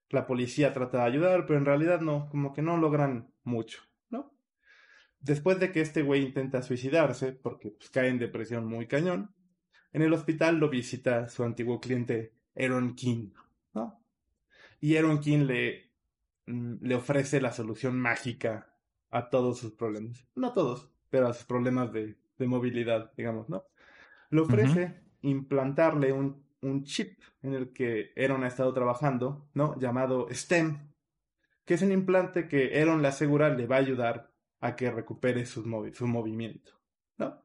La 0.10 0.28
policía 0.28 0.74
trata 0.74 0.98
de 0.98 1.04
ayudar, 1.06 1.46
pero 1.46 1.58
en 1.58 1.66
realidad 1.66 2.02
no, 2.02 2.28
como 2.30 2.54
que 2.54 2.62
no 2.62 2.76
logran 2.76 3.32
mucho. 3.46 3.82
Después 5.24 5.58
de 5.58 5.72
que 5.72 5.80
este 5.80 6.02
güey 6.02 6.22
intenta 6.22 6.62
suicidarse, 6.62 7.32
porque 7.32 7.70
pues, 7.70 7.90
cae 7.90 8.10
en 8.10 8.20
depresión 8.20 8.66
muy 8.66 8.88
cañón, 8.88 9.34
en 9.94 10.02
el 10.02 10.14
hospital 10.14 10.58
lo 10.58 10.70
visita 10.70 11.30
su 11.30 11.46
antiguo 11.46 11.80
cliente 11.80 12.34
Aaron 12.58 12.94
King, 12.94 13.30
¿no? 13.74 14.04
Y 14.82 14.98
Aaron 14.98 15.22
King 15.22 15.46
le, 15.46 15.92
mm, 16.48 16.74
le 16.82 16.96
ofrece 16.96 17.40
la 17.40 17.54
solución 17.54 17.98
mágica 17.98 18.76
a 19.12 19.30
todos 19.30 19.60
sus 19.60 19.72
problemas. 19.72 20.28
No 20.36 20.52
todos, 20.52 20.92
pero 21.10 21.28
a 21.28 21.34
sus 21.34 21.46
problemas 21.46 21.94
de, 21.94 22.18
de 22.38 22.48
movilidad, 22.48 23.14
digamos, 23.16 23.48
¿no? 23.48 23.64
Le 24.30 24.42
ofrece 24.42 25.04
implantarle 25.22 26.12
un, 26.12 26.44
un, 26.62 26.84
chip 26.84 27.18
en 27.44 27.54
el 27.54 27.72
que 27.72 28.12
Aaron 28.18 28.44
ha 28.44 28.48
estado 28.48 28.74
trabajando, 28.74 29.48
¿no? 29.54 29.80
Llamado 29.80 30.28
STEM, 30.32 30.92
que 31.64 31.76
es 31.76 31.82
un 31.82 31.94
implante 31.94 32.50
que 32.50 32.78
Aaron 32.78 33.02
le 33.02 33.08
asegura 33.08 33.50
le 33.50 33.68
va 33.68 33.78
a 33.78 33.80
ayudar 33.80 34.33
a 34.64 34.78
que 34.78 34.90
recupere 34.90 35.46
su, 35.46 35.92
su 35.94 36.08
movimiento, 36.08 36.72
¿no? 37.18 37.38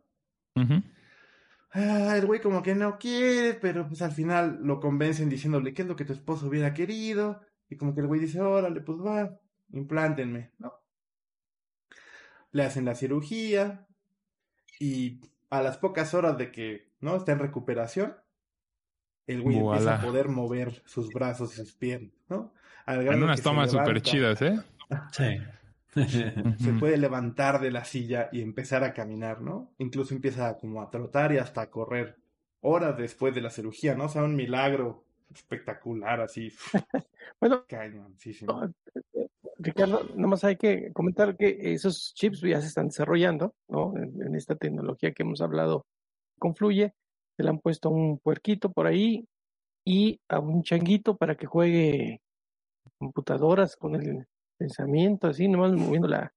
Ah, 1.72 2.16
el 2.16 2.26
güey 2.26 2.40
como 2.40 2.62
que 2.62 2.76
no 2.76 2.96
quiere, 2.96 3.54
pero 3.54 3.88
pues 3.88 4.02
al 4.02 4.12
final 4.12 4.60
lo 4.62 4.78
convencen 4.78 5.28
diciéndole 5.28 5.74
qué 5.74 5.82
es 5.82 5.88
lo 5.88 5.96
que 5.96 6.04
tu 6.04 6.12
esposo 6.12 6.46
hubiera 6.46 6.72
querido. 6.72 7.40
Y 7.68 7.76
como 7.76 7.92
que 7.92 8.02
el 8.02 8.06
güey 8.06 8.20
dice, 8.20 8.40
órale, 8.40 8.80
pues 8.82 8.98
va, 8.98 9.36
implántenme, 9.72 10.52
¿no? 10.58 10.72
Le 12.52 12.64
hacen 12.64 12.84
la 12.84 12.94
cirugía 12.94 13.88
y 14.78 15.20
a 15.50 15.60
las 15.60 15.76
pocas 15.76 16.14
horas 16.14 16.38
de 16.38 16.52
que, 16.52 16.92
¿no? 17.00 17.16
Está 17.16 17.32
en 17.32 17.40
recuperación, 17.40 18.14
el 19.26 19.42
güey 19.42 19.58
empieza 19.58 19.96
a 19.96 20.00
poder 20.00 20.28
mover 20.28 20.82
sus 20.86 21.08
brazos 21.12 21.52
y 21.54 21.56
sus 21.56 21.72
piernas, 21.72 22.14
¿no? 22.28 22.54
en 22.86 23.22
unas 23.22 23.42
tomas 23.42 23.72
súper 23.72 24.00
chidas, 24.00 24.40
¿eh? 24.40 24.56
Sí 25.10 25.40
se 25.94 26.72
puede 26.78 26.96
levantar 26.96 27.60
de 27.60 27.70
la 27.70 27.84
silla 27.84 28.28
y 28.32 28.42
empezar 28.42 28.84
a 28.84 28.92
caminar, 28.92 29.40
¿no? 29.40 29.72
Incluso 29.78 30.14
empieza 30.14 30.56
como 30.58 30.82
a 30.82 30.90
trotar 30.90 31.32
y 31.32 31.38
hasta 31.38 31.62
a 31.62 31.70
correr 31.70 32.16
horas 32.60 32.96
después 32.96 33.34
de 33.34 33.40
la 33.40 33.50
cirugía, 33.50 33.94
¿no? 33.94 34.04
O 34.04 34.08
sea, 34.08 34.22
un 34.22 34.36
milagro 34.36 35.04
espectacular 35.34 36.20
así. 36.20 36.52
bueno, 37.40 37.64
Ricardo, 39.58 40.04
nada 40.14 40.28
más 40.28 40.44
hay 40.44 40.56
que 40.56 40.92
comentar 40.92 41.36
que 41.36 41.72
esos 41.72 42.14
chips 42.14 42.40
ya 42.40 42.60
se 42.60 42.68
están 42.68 42.88
desarrollando, 42.88 43.54
¿no? 43.68 43.94
En, 43.96 44.34
esta 44.34 44.54
tecnología 44.54 45.12
que 45.12 45.22
hemos 45.22 45.40
hablado 45.40 45.86
confluye, 46.38 46.94
se 47.36 47.42
le 47.42 47.48
han 47.50 47.58
puesto 47.58 47.90
un 47.90 48.18
puerquito 48.18 48.70
por 48.70 48.86
ahí 48.86 49.26
y 49.84 50.20
a 50.28 50.38
un 50.38 50.62
changuito 50.62 51.16
para 51.16 51.36
que 51.36 51.46
juegue 51.46 52.20
computadoras 52.98 53.76
con 53.76 53.96
el 53.96 54.26
pensamiento, 54.58 55.28
así, 55.28 55.48
nomás 55.48 55.72
moviendo 55.72 56.08
la... 56.08 56.32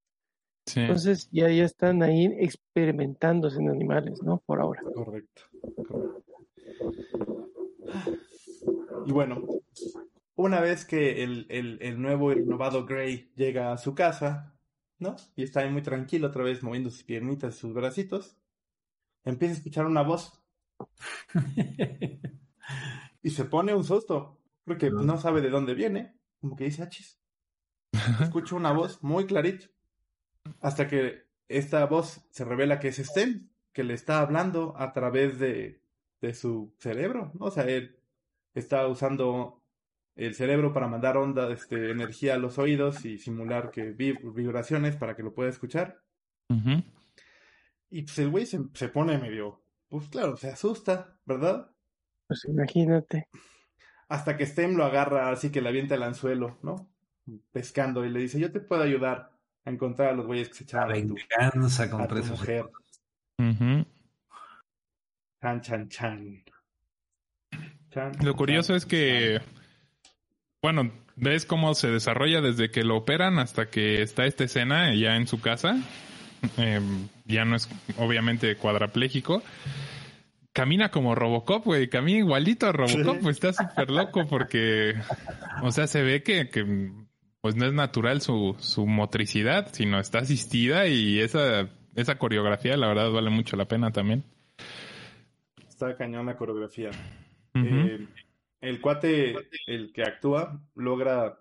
Entonces 0.75 1.27
ya, 1.31 1.49
ya 1.49 1.65
están 1.65 2.03
ahí 2.03 2.25
experimentándose 2.39 3.59
en 3.59 3.69
animales, 3.69 4.21
¿no? 4.21 4.41
Por 4.45 4.61
ahora. 4.61 4.81
Correcto. 4.93 5.41
Y 9.05 9.11
bueno, 9.11 9.41
una 10.35 10.61
vez 10.61 10.85
que 10.85 11.23
el, 11.23 11.47
el, 11.49 11.79
el 11.81 12.01
nuevo 12.01 12.31
y 12.31 12.35
renovado 12.35 12.85
Gray 12.85 13.31
llega 13.35 13.73
a 13.73 13.77
su 13.77 13.95
casa, 13.95 14.55
¿no? 14.99 15.15
Y 15.35 15.43
está 15.43 15.61
ahí 15.61 15.69
muy 15.69 15.81
tranquilo, 15.81 16.27
otra 16.27 16.43
vez 16.43 16.63
moviendo 16.63 16.89
sus 16.89 17.03
piernitas 17.03 17.55
y 17.55 17.59
sus 17.59 17.73
bracitos, 17.73 18.37
empieza 19.23 19.53
a 19.53 19.57
escuchar 19.57 19.85
una 19.85 20.03
voz. 20.03 20.41
y 23.23 23.29
se 23.29 23.45
pone 23.45 23.73
un 23.73 23.83
susto, 23.83 24.39
porque 24.63 24.89
no 24.89 25.17
sabe 25.19 25.41
de 25.41 25.49
dónde 25.49 25.73
viene. 25.73 26.15
Como 26.39 26.55
que 26.55 26.65
dice, 26.65 26.83
achis, 26.83 27.20
escucho 28.21 28.55
una 28.55 28.71
voz 28.71 29.01
muy 29.03 29.25
clarita. 29.25 29.67
Hasta 30.59 30.87
que 30.87 31.25
esta 31.47 31.85
voz 31.85 32.21
se 32.31 32.45
revela 32.45 32.79
que 32.79 32.89
es 32.89 32.97
Stem, 32.97 33.49
que 33.73 33.83
le 33.83 33.93
está 33.93 34.19
hablando 34.19 34.73
a 34.77 34.93
través 34.93 35.39
de, 35.39 35.81
de 36.21 36.33
su 36.33 36.73
cerebro. 36.77 37.31
¿no? 37.35 37.45
O 37.45 37.51
sea, 37.51 37.63
él 37.65 37.99
está 38.53 38.87
usando 38.87 39.61
el 40.15 40.35
cerebro 40.35 40.73
para 40.73 40.87
mandar 40.87 41.17
onda, 41.17 41.51
este, 41.51 41.91
energía 41.91 42.35
a 42.35 42.37
los 42.37 42.57
oídos 42.57 43.05
y 43.05 43.17
simular 43.17 43.71
que 43.71 43.91
vibraciones 43.91 44.95
para 44.95 45.15
que 45.15 45.23
lo 45.23 45.33
pueda 45.33 45.49
escuchar. 45.49 46.01
Y 47.89 48.03
pues 48.03 48.19
el 48.19 48.29
güey 48.29 48.45
se, 48.45 48.59
se, 48.73 48.89
pone 48.89 49.17
medio, 49.17 49.63
pues 49.87 50.09
claro, 50.09 50.35
se 50.35 50.49
asusta, 50.49 51.17
¿verdad? 51.25 51.71
Pues 52.27 52.45
imagínate. 52.45 53.27
Hasta 54.09 54.35
que 54.35 54.45
Stem 54.45 54.75
lo 54.75 54.83
agarra 54.83 55.31
así 55.31 55.49
que 55.49 55.61
le 55.61 55.69
avienta 55.69 55.95
el 55.95 56.03
anzuelo, 56.03 56.59
¿no? 56.61 56.90
Pescando 57.51 58.05
y 58.05 58.09
le 58.09 58.19
dice, 58.19 58.39
yo 58.39 58.51
te 58.51 58.59
puedo 58.59 58.83
ayudar 58.83 59.31
a 59.65 59.69
encontrar 59.69 60.09
a 60.09 60.13
los 60.13 60.25
güeyes 60.25 60.49
que 60.49 60.55
se 60.55 60.63
echaron 60.63 60.93
venganza 60.93 61.83
a 61.83 62.07
tu, 62.07 62.15
mujer. 62.25 62.65
Chan, 65.41 65.61
chan, 65.61 65.89
chan. 65.89 66.43
Lo 68.21 68.35
curioso 68.35 68.75
es 68.75 68.85
que, 68.85 69.41
bueno, 70.61 70.91
ves 71.15 71.45
cómo 71.45 71.73
se 71.73 71.89
desarrolla 71.89 72.41
desde 72.41 72.71
que 72.71 72.83
lo 72.83 72.97
operan 72.97 73.39
hasta 73.39 73.69
que 73.69 74.01
está 74.01 74.25
esta 74.25 74.45
escena 74.45 74.93
ya 74.95 75.15
en 75.15 75.27
su 75.27 75.41
casa. 75.41 75.77
Em, 76.57 77.07
ya 77.25 77.45
no 77.45 77.55
es 77.55 77.69
obviamente 77.97 78.55
cuadraplégico. 78.55 79.43
Camina 80.53 80.89
como 80.89 81.15
Robocop, 81.15 81.65
güey. 81.65 81.89
Camina 81.89 82.19
igualito 82.19 82.67
a 82.67 82.71
Robocop. 82.71 83.27
Está 83.27 83.53
súper 83.53 83.89
loco 83.89 84.27
porque, 84.27 84.95
o 85.61 85.71
sea, 85.71 85.87
se 85.87 86.01
ve 86.01 86.23
que, 86.23 86.49
que 86.49 86.91
pues 87.41 87.55
no 87.55 87.65
es 87.65 87.73
natural 87.73 88.21
su, 88.21 88.55
su 88.59 88.85
motricidad, 88.85 89.69
sino 89.73 89.99
está 89.99 90.19
asistida 90.19 90.87
y 90.87 91.19
esa, 91.19 91.69
esa 91.95 92.17
coreografía 92.17 92.77
la 92.77 92.87
verdad 92.87 93.11
vale 93.11 93.31
mucho 93.31 93.57
la 93.57 93.65
pena 93.65 93.91
también. 93.91 94.23
Está 95.67 95.97
cañón 95.97 96.27
la 96.27 96.37
coreografía. 96.37 96.91
Eh, 97.55 98.07
el 98.61 98.79
cuate, 98.79 99.35
el 99.65 99.91
que 99.91 100.03
actúa, 100.03 100.61
logra 100.75 101.39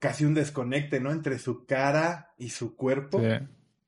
casi 0.00 0.24
un 0.24 0.34
desconecte, 0.34 0.98
¿no? 0.98 1.12
Entre 1.12 1.38
su 1.38 1.64
cara 1.64 2.34
y 2.36 2.50
su 2.50 2.74
cuerpo. 2.74 3.20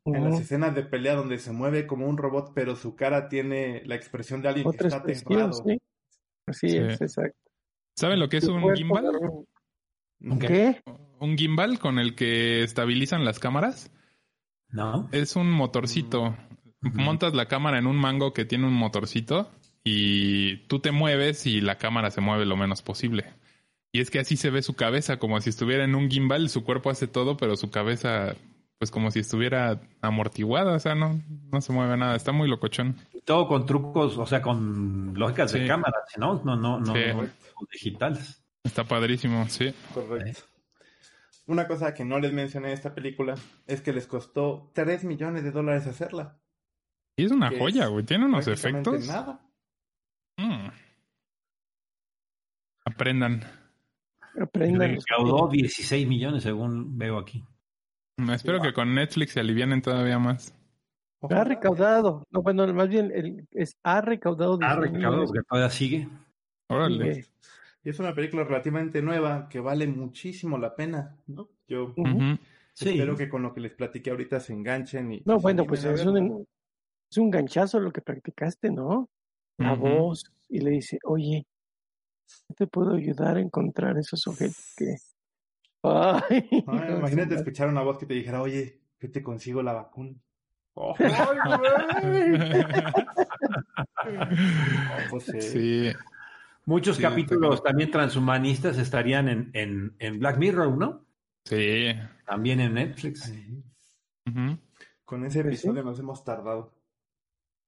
En 0.05 0.25
las 0.25 0.41
escenas 0.41 0.75
de 0.75 0.83
pelea 0.83 1.15
donde 1.15 1.39
se 1.39 1.53
mueve 1.53 1.87
como 1.87 2.09
un 2.09 2.17
robot, 2.17 2.53
pero 2.55 2.75
su 2.77 2.97
cara 2.97 3.29
tiene 3.29 3.83
la 3.85 3.95
expresión 3.95 4.43
de 4.43 4.49
alguien 4.49 4.71
que 4.71 4.87
está 4.87 4.97
aterrado. 4.99 5.53
¿sí? 5.53 5.81
Así 6.47 6.77
es, 6.77 7.01
exacto. 7.01 7.39
¿Saben 7.95 8.19
lo 8.19 8.29
que 8.29 8.39
es 8.39 8.49
un 8.49 8.75
gimbal? 8.75 9.05
¿Qué? 10.41 10.83
Un 11.19 11.37
gimbal 11.37 11.79
con 11.79 11.99
el 11.99 12.15
que 12.15 12.63
estabilizan 12.63 13.25
las 13.25 13.39
cámaras. 13.39 13.91
No. 14.69 15.09
Es 15.13 15.37
un 15.37 15.51
motorcito. 15.51 16.37
montas 16.81 17.35
la 17.35 17.47
cámara 17.47 17.79
en 17.79 17.87
un 17.87 17.97
mango 17.97 18.33
que 18.33 18.45
tiene 18.45 18.67
un 18.67 18.75
motorcito 18.75 19.51
y 19.85 20.59
tú 20.69 20.81
te 20.81 20.93
mueves 20.93 21.47
y 21.47 21.61
la 21.61 21.79
cámara 21.79 22.11
se 22.11 22.21
mueve 22.21 22.47
lo 22.47 22.57
menos 22.57 22.83
posible. 22.83 23.27
Y 23.93 24.01
es 24.01 24.11
que 24.11 24.21
así 24.21 24.37
se 24.37 24.51
ve 24.51 24.63
su 24.63 24.75
cabeza, 24.75 25.19
como 25.19 25.41
si 25.41 25.51
estuviera 25.51 25.85
en 25.85 25.95
un 25.95 26.11
gimbal, 26.11 26.49
su 26.49 26.65
cuerpo 26.65 26.89
hace 26.89 27.07
todo, 27.07 27.37
pero 27.37 27.57
su 27.57 27.71
cabeza, 27.71 28.35
pues 28.79 28.91
como 28.91 29.11
si 29.11 29.19
estuviera 29.19 29.81
amortiguada, 30.01 30.75
o 30.75 30.79
sea, 30.79 30.95
no, 30.95 31.21
no 31.53 31.61
se 31.61 31.73
mueve 31.75 31.99
nada, 31.99 32.17
está 32.17 32.33
muy 32.33 32.49
locochón. 32.49 32.97
Todo 33.27 33.47
con 33.47 33.67
trucos, 33.67 34.17
o 34.17 34.27
sea, 34.27 34.41
con 34.41 35.13
lógicas 35.15 35.53
de 35.53 35.67
cámara, 35.67 35.99
¿no? 36.17 36.41
No, 36.43 36.57
no, 36.57 36.81
no, 36.81 36.95
no 36.95 37.29
digitales. 37.71 38.42
Está 38.65 38.85
padrísimo, 38.85 39.49
sí. 39.49 39.75
Correcto. 39.93 40.43
Una 41.47 41.67
cosa 41.67 41.93
que 41.93 42.05
no 42.05 42.21
les 42.21 42.33
mencioné 42.33 42.69
en 42.69 42.75
esta 42.75 42.95
película 42.95 43.35
es 43.67 43.81
que 43.81 43.93
les 43.93 44.07
costó 44.07 44.71
3 44.75 45.05
millones 45.05 45.43
de 45.43 45.51
dólares 45.51 45.87
hacerla. 45.87 46.39
Y 47.17 47.25
es 47.25 47.33
una 47.33 47.51
joya, 47.51 47.89
güey. 47.89 48.05
Tiene 48.05 48.27
unos 48.27 48.47
efectos. 48.47 49.07
Nada. 49.07 49.41
Mm. 50.39 50.69
Aprendan. 52.85 53.43
Aprendan. 54.41 54.97
Recaudó 54.97 55.49
16 55.49 56.07
millones, 56.07 56.45
según 56.45 56.97
veo 56.97 57.19
aquí. 57.19 57.45
Espero 58.33 58.61
que 58.61 58.73
con 58.73 58.95
Netflix 58.95 59.33
se 59.33 59.41
alivianen 59.41 59.83
todavía 59.83 60.19
más. 60.19 60.55
Ha 61.23 61.45
recaudado. 61.45 62.25
No, 62.31 62.43
bueno, 62.43 62.73
más 62.73 62.89
bien 62.89 63.13
el, 63.15 63.47
es, 63.51 63.77
ha 63.83 64.01
recaudado. 64.01 64.59
Ha 64.63 64.77
recaudado, 64.77 65.33
que 65.33 65.43
todavía 65.43 65.71
sigue. 65.71 66.09
Órale. 66.69 67.27
Y 67.85 67.91
es 67.91 67.99
una 67.99 68.15
película 68.15 68.45
relativamente 68.45 69.03
nueva 69.03 69.49
que 69.49 69.61
vale 69.61 69.87
muchísimo 69.89 70.57
la 70.57 70.77
pena, 70.77 71.17
¿no? 71.27 71.49
Yo 71.67 71.95
espero 72.75 73.17
que 73.17 73.29
con 73.29 73.43
lo 73.43 73.53
que 73.53 73.61
les 73.61 73.73
platiqué 73.73 74.11
ahorita 74.11 74.39
se 74.39 74.53
enganchen 74.53 75.13
y... 75.13 75.23
No, 75.25 75.39
bueno, 75.39 75.65
pues 75.65 75.85
es 75.85 76.07
un, 76.07 76.47
es 77.11 77.19
un 77.19 77.31
ganchazo 77.31 77.81
lo 77.81 77.93
que 77.93 78.01
practicaste, 78.01 78.71
¿no? 78.71 79.11
La 79.59 79.75
voz 79.75 80.33
y 80.49 80.61
le 80.61 80.71
dice, 80.71 80.99
oye, 81.05 81.47
te 82.57 82.67
puedo 82.67 82.95
ayudar 82.95 83.37
a 83.37 83.41
encontrar 83.41 83.99
esos 83.99 84.27
objetos 84.27 84.75
que... 84.77 84.97
Ay, 85.85 86.49
imagínate 86.51 87.35
escuchar 87.35 87.69
una 87.69 87.83
voz 87.83 87.99
que 87.99 88.07
te 88.07 88.15
dijera, 88.15 88.41
oye, 88.41 88.81
que 88.99 89.09
te 89.09 89.23
consigo 89.23 89.63
la 89.63 89.73
vacuna. 89.73 90.15
Pues 95.11 95.25
sí. 95.41 95.93
Muchos 96.65 96.99
capítulos 96.99 97.63
también 97.63 97.91
transhumanistas 97.91 98.79
estarían 98.79 99.29
en, 99.29 99.51
en, 99.53 99.97
en, 99.99 100.19
Black 100.21 100.39
Mirror, 100.39 100.77
¿no? 100.77 101.05
Sí. 101.45 101.89
También 102.25 102.61
en 102.61 102.75
Netflix. 102.75 103.33
Con 105.05 105.25
ese 105.25 105.41
episodio 105.41 105.83
nos 105.83 105.99
hemos 105.99 106.25
tardado. 106.25 106.73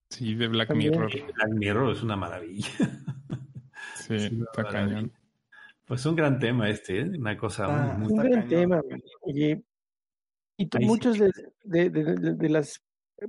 Sí, 0.09 0.35
de 0.35 0.47
Black 0.47 0.75
Mirror. 0.75 1.11
Black 1.11 1.51
Mirror 1.51 1.93
es 1.93 2.03
una 2.03 2.17
maravilla. 2.17 2.69
Sí, 3.97 4.15
está 4.49 4.65
cañón. 4.65 5.13
Pues 5.85 6.07
un 6.07 6.15
gran 6.17 6.39
tema 6.39 6.71
este, 6.71 7.01
¿eh? 7.01 7.05
una 7.05 7.37
cosa 7.37 7.69
muy, 7.99 8.13
Un 8.13 8.19
gran 8.19 8.49
tema. 8.49 8.81
Y, 9.27 9.53
y 10.57 10.69
muchos 10.81 11.19
de, 11.19 11.33
de, 11.65 11.91
de, 11.91 12.35
de 12.35 12.49
los 12.49 12.81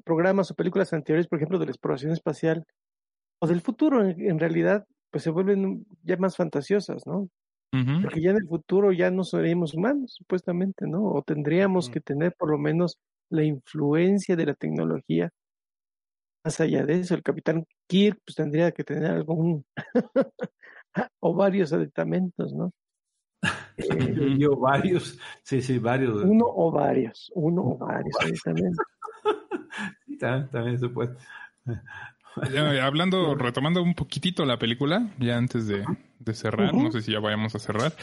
programas 0.04 0.52
o 0.52 0.56
películas 0.56 0.94
anteriores, 0.94 1.28
por 1.28 1.40
ejemplo, 1.40 1.58
de 1.58 1.66
la 1.66 1.72
exploración 1.72 2.12
espacial, 2.12 2.66
o 3.40 3.48
del 3.48 3.62
futuro 3.62 4.04
en 4.04 4.40
realidad, 4.40 4.88
pues 5.16 5.24
se 5.24 5.30
vuelven 5.30 5.88
ya 6.04 6.18
más 6.18 6.36
fantasiosas, 6.36 7.08
¿no? 7.08 7.30
Porque 7.72 8.22
ya 8.22 8.32
en 8.32 8.36
el 8.36 8.48
futuro 8.50 8.92
ya 8.92 9.10
no 9.12 9.24
seríamos 9.24 9.74
humanos, 9.74 10.16
supuestamente, 10.18 10.88
¿no? 10.88 11.06
O 11.06 11.22
tendríamos 11.22 11.90
que 11.90 12.02
tener 12.02 12.36
por 12.38 12.52
lo 12.52 12.58
menos 12.58 13.00
la 13.30 13.46
influencia 13.46 14.36
de 14.36 14.46
la 14.46 14.56
tecnología. 14.56 15.30
Más 16.44 16.60
allá 16.60 16.86
de 16.86 17.00
eso, 17.00 17.16
el 17.16 17.24
capitán 17.24 17.66
Kirk 17.88 18.20
pues 18.26 18.36
tendría 18.36 18.74
que 18.74 18.84
tener 18.84 19.10
algún 19.10 19.64
o 21.22 21.34
varios 21.34 21.72
aditamentos, 21.72 22.54
¿no? 22.54 22.74
Eh, 23.78 23.86
Yo 24.38 24.58
varios, 24.58 25.18
sí, 25.44 25.62
sí, 25.62 25.80
varios. 25.80 26.26
Uno 26.26 26.44
o 26.46 26.74
varios, 26.74 27.32
uno 27.36 27.62
o 27.62 27.78
varios 27.78 28.18
aditamentos. 28.20 28.86
sí, 30.08 30.18
también, 30.18 30.50
también 30.50 30.78
se 30.78 30.90
puede. 30.90 31.16
Hablando, 32.82 33.36
retomando 33.36 33.82
un 33.82 33.94
poquitito 33.94 34.46
la 34.46 34.60
película, 34.60 35.10
ya 35.20 35.38
antes 35.38 35.68
de, 35.68 35.86
cerrar, 36.34 36.74
no 36.74 36.92
sé 36.92 37.02
si 37.02 37.12
ya 37.12 37.20
vayamos 37.20 37.56
a 37.56 37.60
cerrar. 37.60 37.96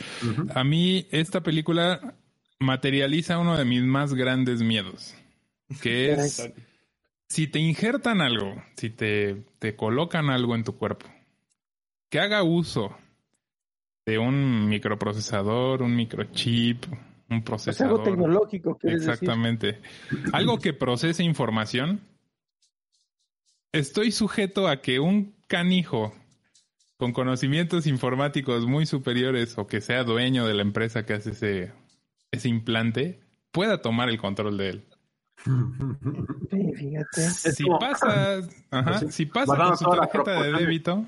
A 0.54 0.64
mí 0.64 1.06
esta 1.10 1.42
película 1.42 2.14
materializa 2.58 3.38
uno 3.38 3.56
de 3.56 3.64
mis 3.64 3.82
más 3.82 4.14
grandes 4.14 4.62
miedos, 4.62 5.14
que 5.80 6.12
es 6.12 6.50
si 7.28 7.46
te 7.46 7.58
injertan 7.58 8.20
algo, 8.20 8.62
si 8.76 8.90
te, 8.90 9.44
te 9.58 9.74
colocan 9.74 10.30
algo 10.30 10.54
en 10.54 10.64
tu 10.64 10.76
cuerpo, 10.76 11.06
que 12.08 12.20
haga 12.20 12.42
uso 12.42 12.96
de 14.04 14.18
un 14.18 14.68
microprocesador, 14.68 15.82
un 15.82 15.96
microchip, 15.96 16.84
un 17.30 17.42
procesador. 17.42 18.00
algo 18.00 18.02
tecnológico. 18.02 18.78
Exactamente. 18.82 19.80
Algo 20.32 20.58
que 20.58 20.72
procese 20.72 21.22
información 21.22 22.00
estoy 23.72 24.12
sujeto 24.12 24.68
a 24.68 24.80
que 24.80 25.00
un 25.00 25.34
canijo 25.48 26.14
con 26.96 27.12
conocimientos 27.12 27.86
informáticos 27.86 28.66
muy 28.66 28.86
superiores 28.86 29.58
o 29.58 29.66
que 29.66 29.80
sea 29.80 30.04
dueño 30.04 30.46
de 30.46 30.54
la 30.54 30.62
empresa 30.62 31.04
que 31.04 31.14
hace 31.14 31.30
ese, 31.30 31.72
ese 32.30 32.48
implante 32.48 33.20
pueda 33.50 33.82
tomar 33.82 34.08
el 34.08 34.18
control 34.18 34.56
de 34.56 34.68
él. 34.68 34.84
Sí, 35.44 36.72
fíjate. 36.76 37.22
Si 37.30 37.64
pasa, 37.80 38.38
ajá, 38.70 39.00
pues 39.00 39.14
si 39.14 39.26
pasa 39.26 39.56
con 39.56 39.76
su 39.76 39.84
tarjeta 39.90 40.42
de 40.42 40.52
débito. 40.52 41.04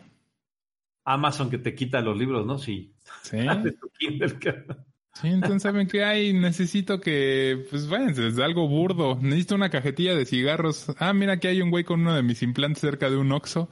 Amazon 1.04 1.50
que 1.50 1.58
te 1.58 1.74
quita 1.74 2.00
los 2.00 2.16
libros, 2.16 2.44
¿no? 2.46 2.58
Sí. 2.58 2.94
Sí. 3.22 3.38
Sí, 5.20 5.28
entonces 5.28 5.62
saben 5.62 5.86
que 5.86 6.04
hay, 6.04 6.32
necesito 6.32 7.00
que, 7.00 7.66
pues 7.70 7.88
váyanse, 7.88 8.26
es 8.26 8.38
algo 8.38 8.68
burdo. 8.68 9.16
Necesito 9.20 9.54
una 9.54 9.70
cajetilla 9.70 10.14
de 10.14 10.26
cigarros. 10.26 10.86
Ah, 10.98 11.12
mira 11.12 11.38
que 11.38 11.48
hay 11.48 11.62
un 11.62 11.70
güey 11.70 11.84
con 11.84 12.00
uno 12.00 12.14
de 12.14 12.22
mis 12.22 12.42
implantes 12.42 12.80
cerca 12.80 13.08
de 13.08 13.16
un 13.16 13.30
Oxxo. 13.30 13.68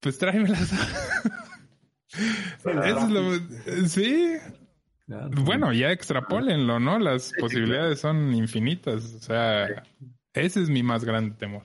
Pues 0.00 0.18
tráemelas. 0.18 0.72
es 2.64 3.10
lo, 3.10 3.88
sí. 3.88 4.36
Bueno, 5.06 5.72
ya 5.72 5.92
extrapólenlo, 5.92 6.78
¿no? 6.78 6.98
Las 6.98 7.32
posibilidades 7.40 8.00
son 8.00 8.34
infinitas. 8.34 9.14
O 9.14 9.20
sea, 9.20 9.82
ese 10.34 10.62
es 10.62 10.68
mi 10.68 10.82
más 10.82 11.04
grande 11.04 11.36
temor. 11.36 11.62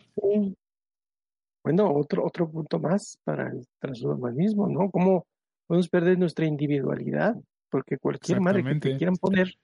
Bueno, 1.64 1.94
otro, 1.94 2.26
otro 2.26 2.50
punto 2.50 2.80
más 2.80 3.18
para 3.24 3.50
el 3.50 3.66
transhumanismo, 3.80 4.68
¿no? 4.68 4.90
¿Cómo 4.90 5.26
podemos 5.68 5.90
perder 5.90 6.18
nuestra 6.18 6.46
individualidad? 6.46 7.36
Porque 7.72 7.98
cualquier 7.98 8.42
madre 8.42 8.64
que 8.64 8.76
te 8.76 8.98
quieran 8.98 9.16
poner, 9.16 9.56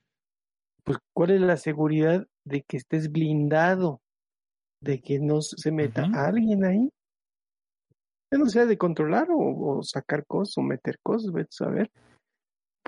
pues 0.83 0.97
cuál 1.13 1.31
es 1.31 1.41
la 1.41 1.57
seguridad 1.57 2.25
de 2.45 2.63
que 2.63 2.77
estés 2.77 3.11
blindado, 3.11 4.01
de 4.81 5.01
que 5.01 5.19
no 5.19 5.41
se 5.41 5.71
meta 5.71 6.09
alguien 6.13 6.63
ahí. 6.63 6.89
Ya 8.31 8.39
no 8.39 8.45
sea 8.47 8.65
de 8.65 8.77
controlar 8.77 9.27
o, 9.29 9.81
sacar 9.83 10.25
cosas 10.25 10.57
o 10.57 10.61
meter 10.61 10.97
cosas, 11.03 11.31
vete 11.31 11.55
a 11.59 11.67
ver. 11.67 11.91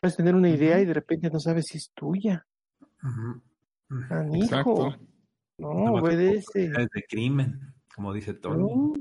Puedes 0.01 0.15
tener 0.15 0.33
una 0.33 0.49
idea 0.49 0.79
y 0.79 0.85
de 0.85 0.93
repente 0.93 1.29
no 1.29 1.39
sabes 1.39 1.67
si 1.67 1.77
es 1.77 1.91
tuya. 1.93 2.45
Anijo. 4.09 4.95
No, 5.57 5.69
obedece. 5.93 6.65
Es 6.65 6.89
de 6.89 7.03
crimen, 7.07 7.73
como 7.93 8.13
dice 8.13 8.33
Tony. 8.33 8.93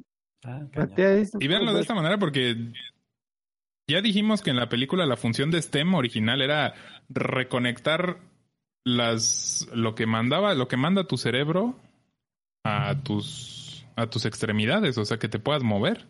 Ah, 0.44 0.66
y 1.40 1.48
véanlo 1.48 1.72
de 1.72 1.80
esta 1.80 1.94
manera 1.94 2.16
porque 2.16 2.72
ya 3.88 4.02
dijimos 4.02 4.42
que 4.42 4.50
en 4.50 4.56
la 4.56 4.68
película 4.68 5.06
la 5.06 5.16
función 5.16 5.50
de 5.50 5.62
STEM 5.62 5.94
original 5.94 6.42
era 6.42 6.74
reconectar 7.08 8.18
las 8.84 9.68
lo 9.72 9.94
que 9.94 10.06
mandaba, 10.06 10.54
lo 10.54 10.68
que 10.68 10.76
manda 10.76 11.06
tu 11.06 11.16
cerebro 11.16 11.76
a 12.64 12.96
tus 13.02 13.86
a 13.96 14.08
tus 14.08 14.26
extremidades, 14.26 14.96
o 14.98 15.04
sea, 15.04 15.18
que 15.18 15.28
te 15.28 15.40
puedas 15.40 15.62
mover. 15.62 16.06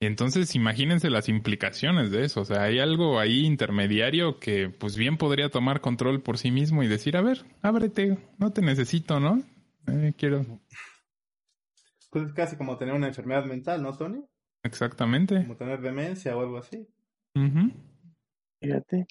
Entonces 0.00 0.54
imagínense 0.54 1.10
las 1.10 1.28
implicaciones 1.28 2.12
de 2.12 2.24
eso, 2.24 2.42
o 2.42 2.44
sea, 2.44 2.62
hay 2.62 2.78
algo 2.78 3.18
ahí 3.18 3.44
intermediario 3.44 4.38
que 4.38 4.68
pues 4.68 4.96
bien 4.96 5.16
podría 5.16 5.48
tomar 5.48 5.80
control 5.80 6.22
por 6.22 6.38
sí 6.38 6.52
mismo 6.52 6.84
y 6.84 6.86
decir, 6.88 7.16
a 7.16 7.20
ver, 7.20 7.44
ábrete, 7.62 8.16
no 8.38 8.52
te 8.52 8.62
necesito, 8.62 9.18
¿no? 9.18 9.42
Eh, 9.88 10.12
quiero. 10.16 10.46
Pues 12.10 12.28
es 12.28 12.32
casi 12.32 12.56
como 12.56 12.76
tener 12.76 12.94
una 12.94 13.08
enfermedad 13.08 13.44
mental, 13.44 13.82
¿no, 13.82 13.96
Tony? 13.96 14.24
Exactamente. 14.62 15.42
Como 15.42 15.56
tener 15.56 15.80
demencia 15.80 16.36
o 16.36 16.40
algo 16.40 16.58
así. 16.58 16.88
Fíjate. 18.60 19.06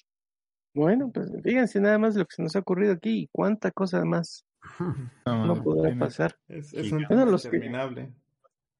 Bueno, 0.74 1.10
pues 1.10 1.30
fíjense 1.42 1.80
nada 1.80 1.98
más 1.98 2.14
lo 2.14 2.24
que 2.24 2.36
se 2.36 2.42
nos 2.42 2.54
ha 2.54 2.60
ocurrido 2.60 2.92
aquí 2.92 3.22
y 3.22 3.28
cuánta 3.32 3.70
cosa 3.70 4.04
más 4.04 4.44
no, 5.26 5.62
podrá 5.62 5.98
pasar. 5.98 6.36
Es, 6.46 6.72
un 6.92 7.06
tema 7.06 7.24
los 7.24 7.44
interminable. 7.44 8.12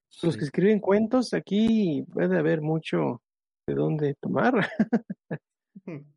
Que, 0.09 0.27
Los 0.27 0.37
que 0.37 0.45
escriben 0.45 0.79
cuentos, 0.79 1.33
aquí 1.33 2.05
puede 2.13 2.37
haber 2.37 2.61
mucho 2.61 3.21
de 3.67 3.73
dónde 3.73 4.15
tomar. 4.21 4.53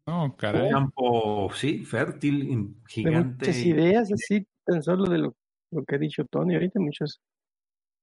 no, 0.07 0.37
caray. 0.37 0.67
Un 0.67 0.71
campo, 0.71 1.51
sí, 1.55 1.85
fértil, 1.85 2.77
gigante. 2.87 3.47
muchas 3.47 3.65
ideas 3.65 4.13
así, 4.13 4.47
tan 4.65 4.83
solo 4.83 5.11
de 5.11 5.19
lo 5.19 5.37
lo 5.73 5.85
que 5.85 5.97
ha 5.97 5.99
dicho 5.99 6.25
Tony 6.27 6.55
ahorita, 6.55 6.79
muchas, 6.79 7.21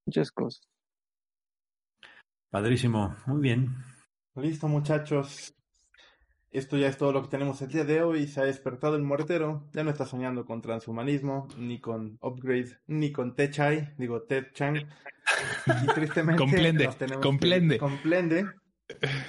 muchas 0.05 0.31
cosas. 0.31 0.67
Padrísimo, 2.49 3.15
muy 3.27 3.41
bien. 3.41 3.75
Listo, 4.35 4.67
muchachos. 4.67 5.53
Esto 6.51 6.77
ya 6.77 6.87
es 6.87 6.97
todo 6.97 7.11
lo 7.11 7.21
que 7.21 7.29
tenemos 7.29 7.61
el 7.61 7.69
día 7.69 7.83
de 7.83 8.01
hoy. 8.01 8.27
Se 8.27 8.41
ha 8.41 8.45
despertado 8.45 8.95
el 8.95 9.03
muertero. 9.03 9.69
Ya 9.73 9.83
no 9.83 9.91
está 9.91 10.05
soñando 10.05 10.45
con 10.45 10.61
transhumanismo, 10.61 11.47
ni 11.57 11.79
con 11.79 12.17
upgrade, 12.21 12.79
ni 12.87 13.11
con 13.11 13.35
Techai, 13.35 13.93
digo 13.97 14.23
Ted 14.23 14.47
Chang. 14.53 14.77
Y 14.77 15.87
tristemente. 15.93 16.41
comprende, 16.41 16.89
comprende. 17.21 17.77
comprende. 17.77 18.47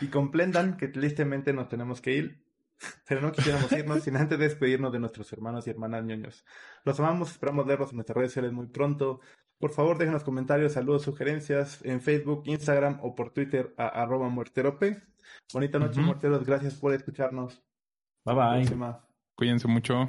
Y 0.01 0.06
comprendan 0.06 0.78
que 0.78 0.88
tristemente 0.88 1.52
nos 1.52 1.68
tenemos 1.68 2.01
que 2.01 2.14
ir. 2.14 2.49
Pero 3.09 3.20
no 3.20 3.32
quisiéramos 3.32 3.70
irnos 3.73 4.02
sin 4.02 4.16
antes 4.16 4.39
despedirnos 4.39 4.93
de 4.93 4.98
nuestros 4.98 5.32
hermanos 5.32 5.66
y 5.66 5.70
hermanas 5.70 6.05
ñoños. 6.05 6.44
Los 6.85 6.98
amamos, 7.01 7.31
esperamos 7.31 7.66
verlos 7.66 7.90
en 7.90 7.97
nuestras 7.97 8.16
redes 8.16 8.32
sociales 8.32 8.52
muy 8.52 8.66
pronto. 8.66 9.20
Por 9.59 9.70
favor, 9.70 9.98
déjenos 9.98 10.24
comentarios, 10.24 10.73
saludos, 10.73 11.02
sugerencias 11.02 11.85
en 11.85 12.01
Facebook, 12.01 12.43
Instagram 12.47 12.98
o 13.02 13.15
por 13.15 13.31
Twitter 13.31 13.74
a 13.77 13.89
arroba 13.89 14.28
muerterope. 14.28 15.02
Bonita 15.52 15.78
noche, 15.78 16.01
muerteros. 16.01 16.44
Gracias 16.44 16.74
por 16.74 16.94
escucharnos. 16.94 17.62
Bye 18.24 18.35
bye. 18.35 18.94
Cuídense 19.36 19.69
mucho. 19.69 20.09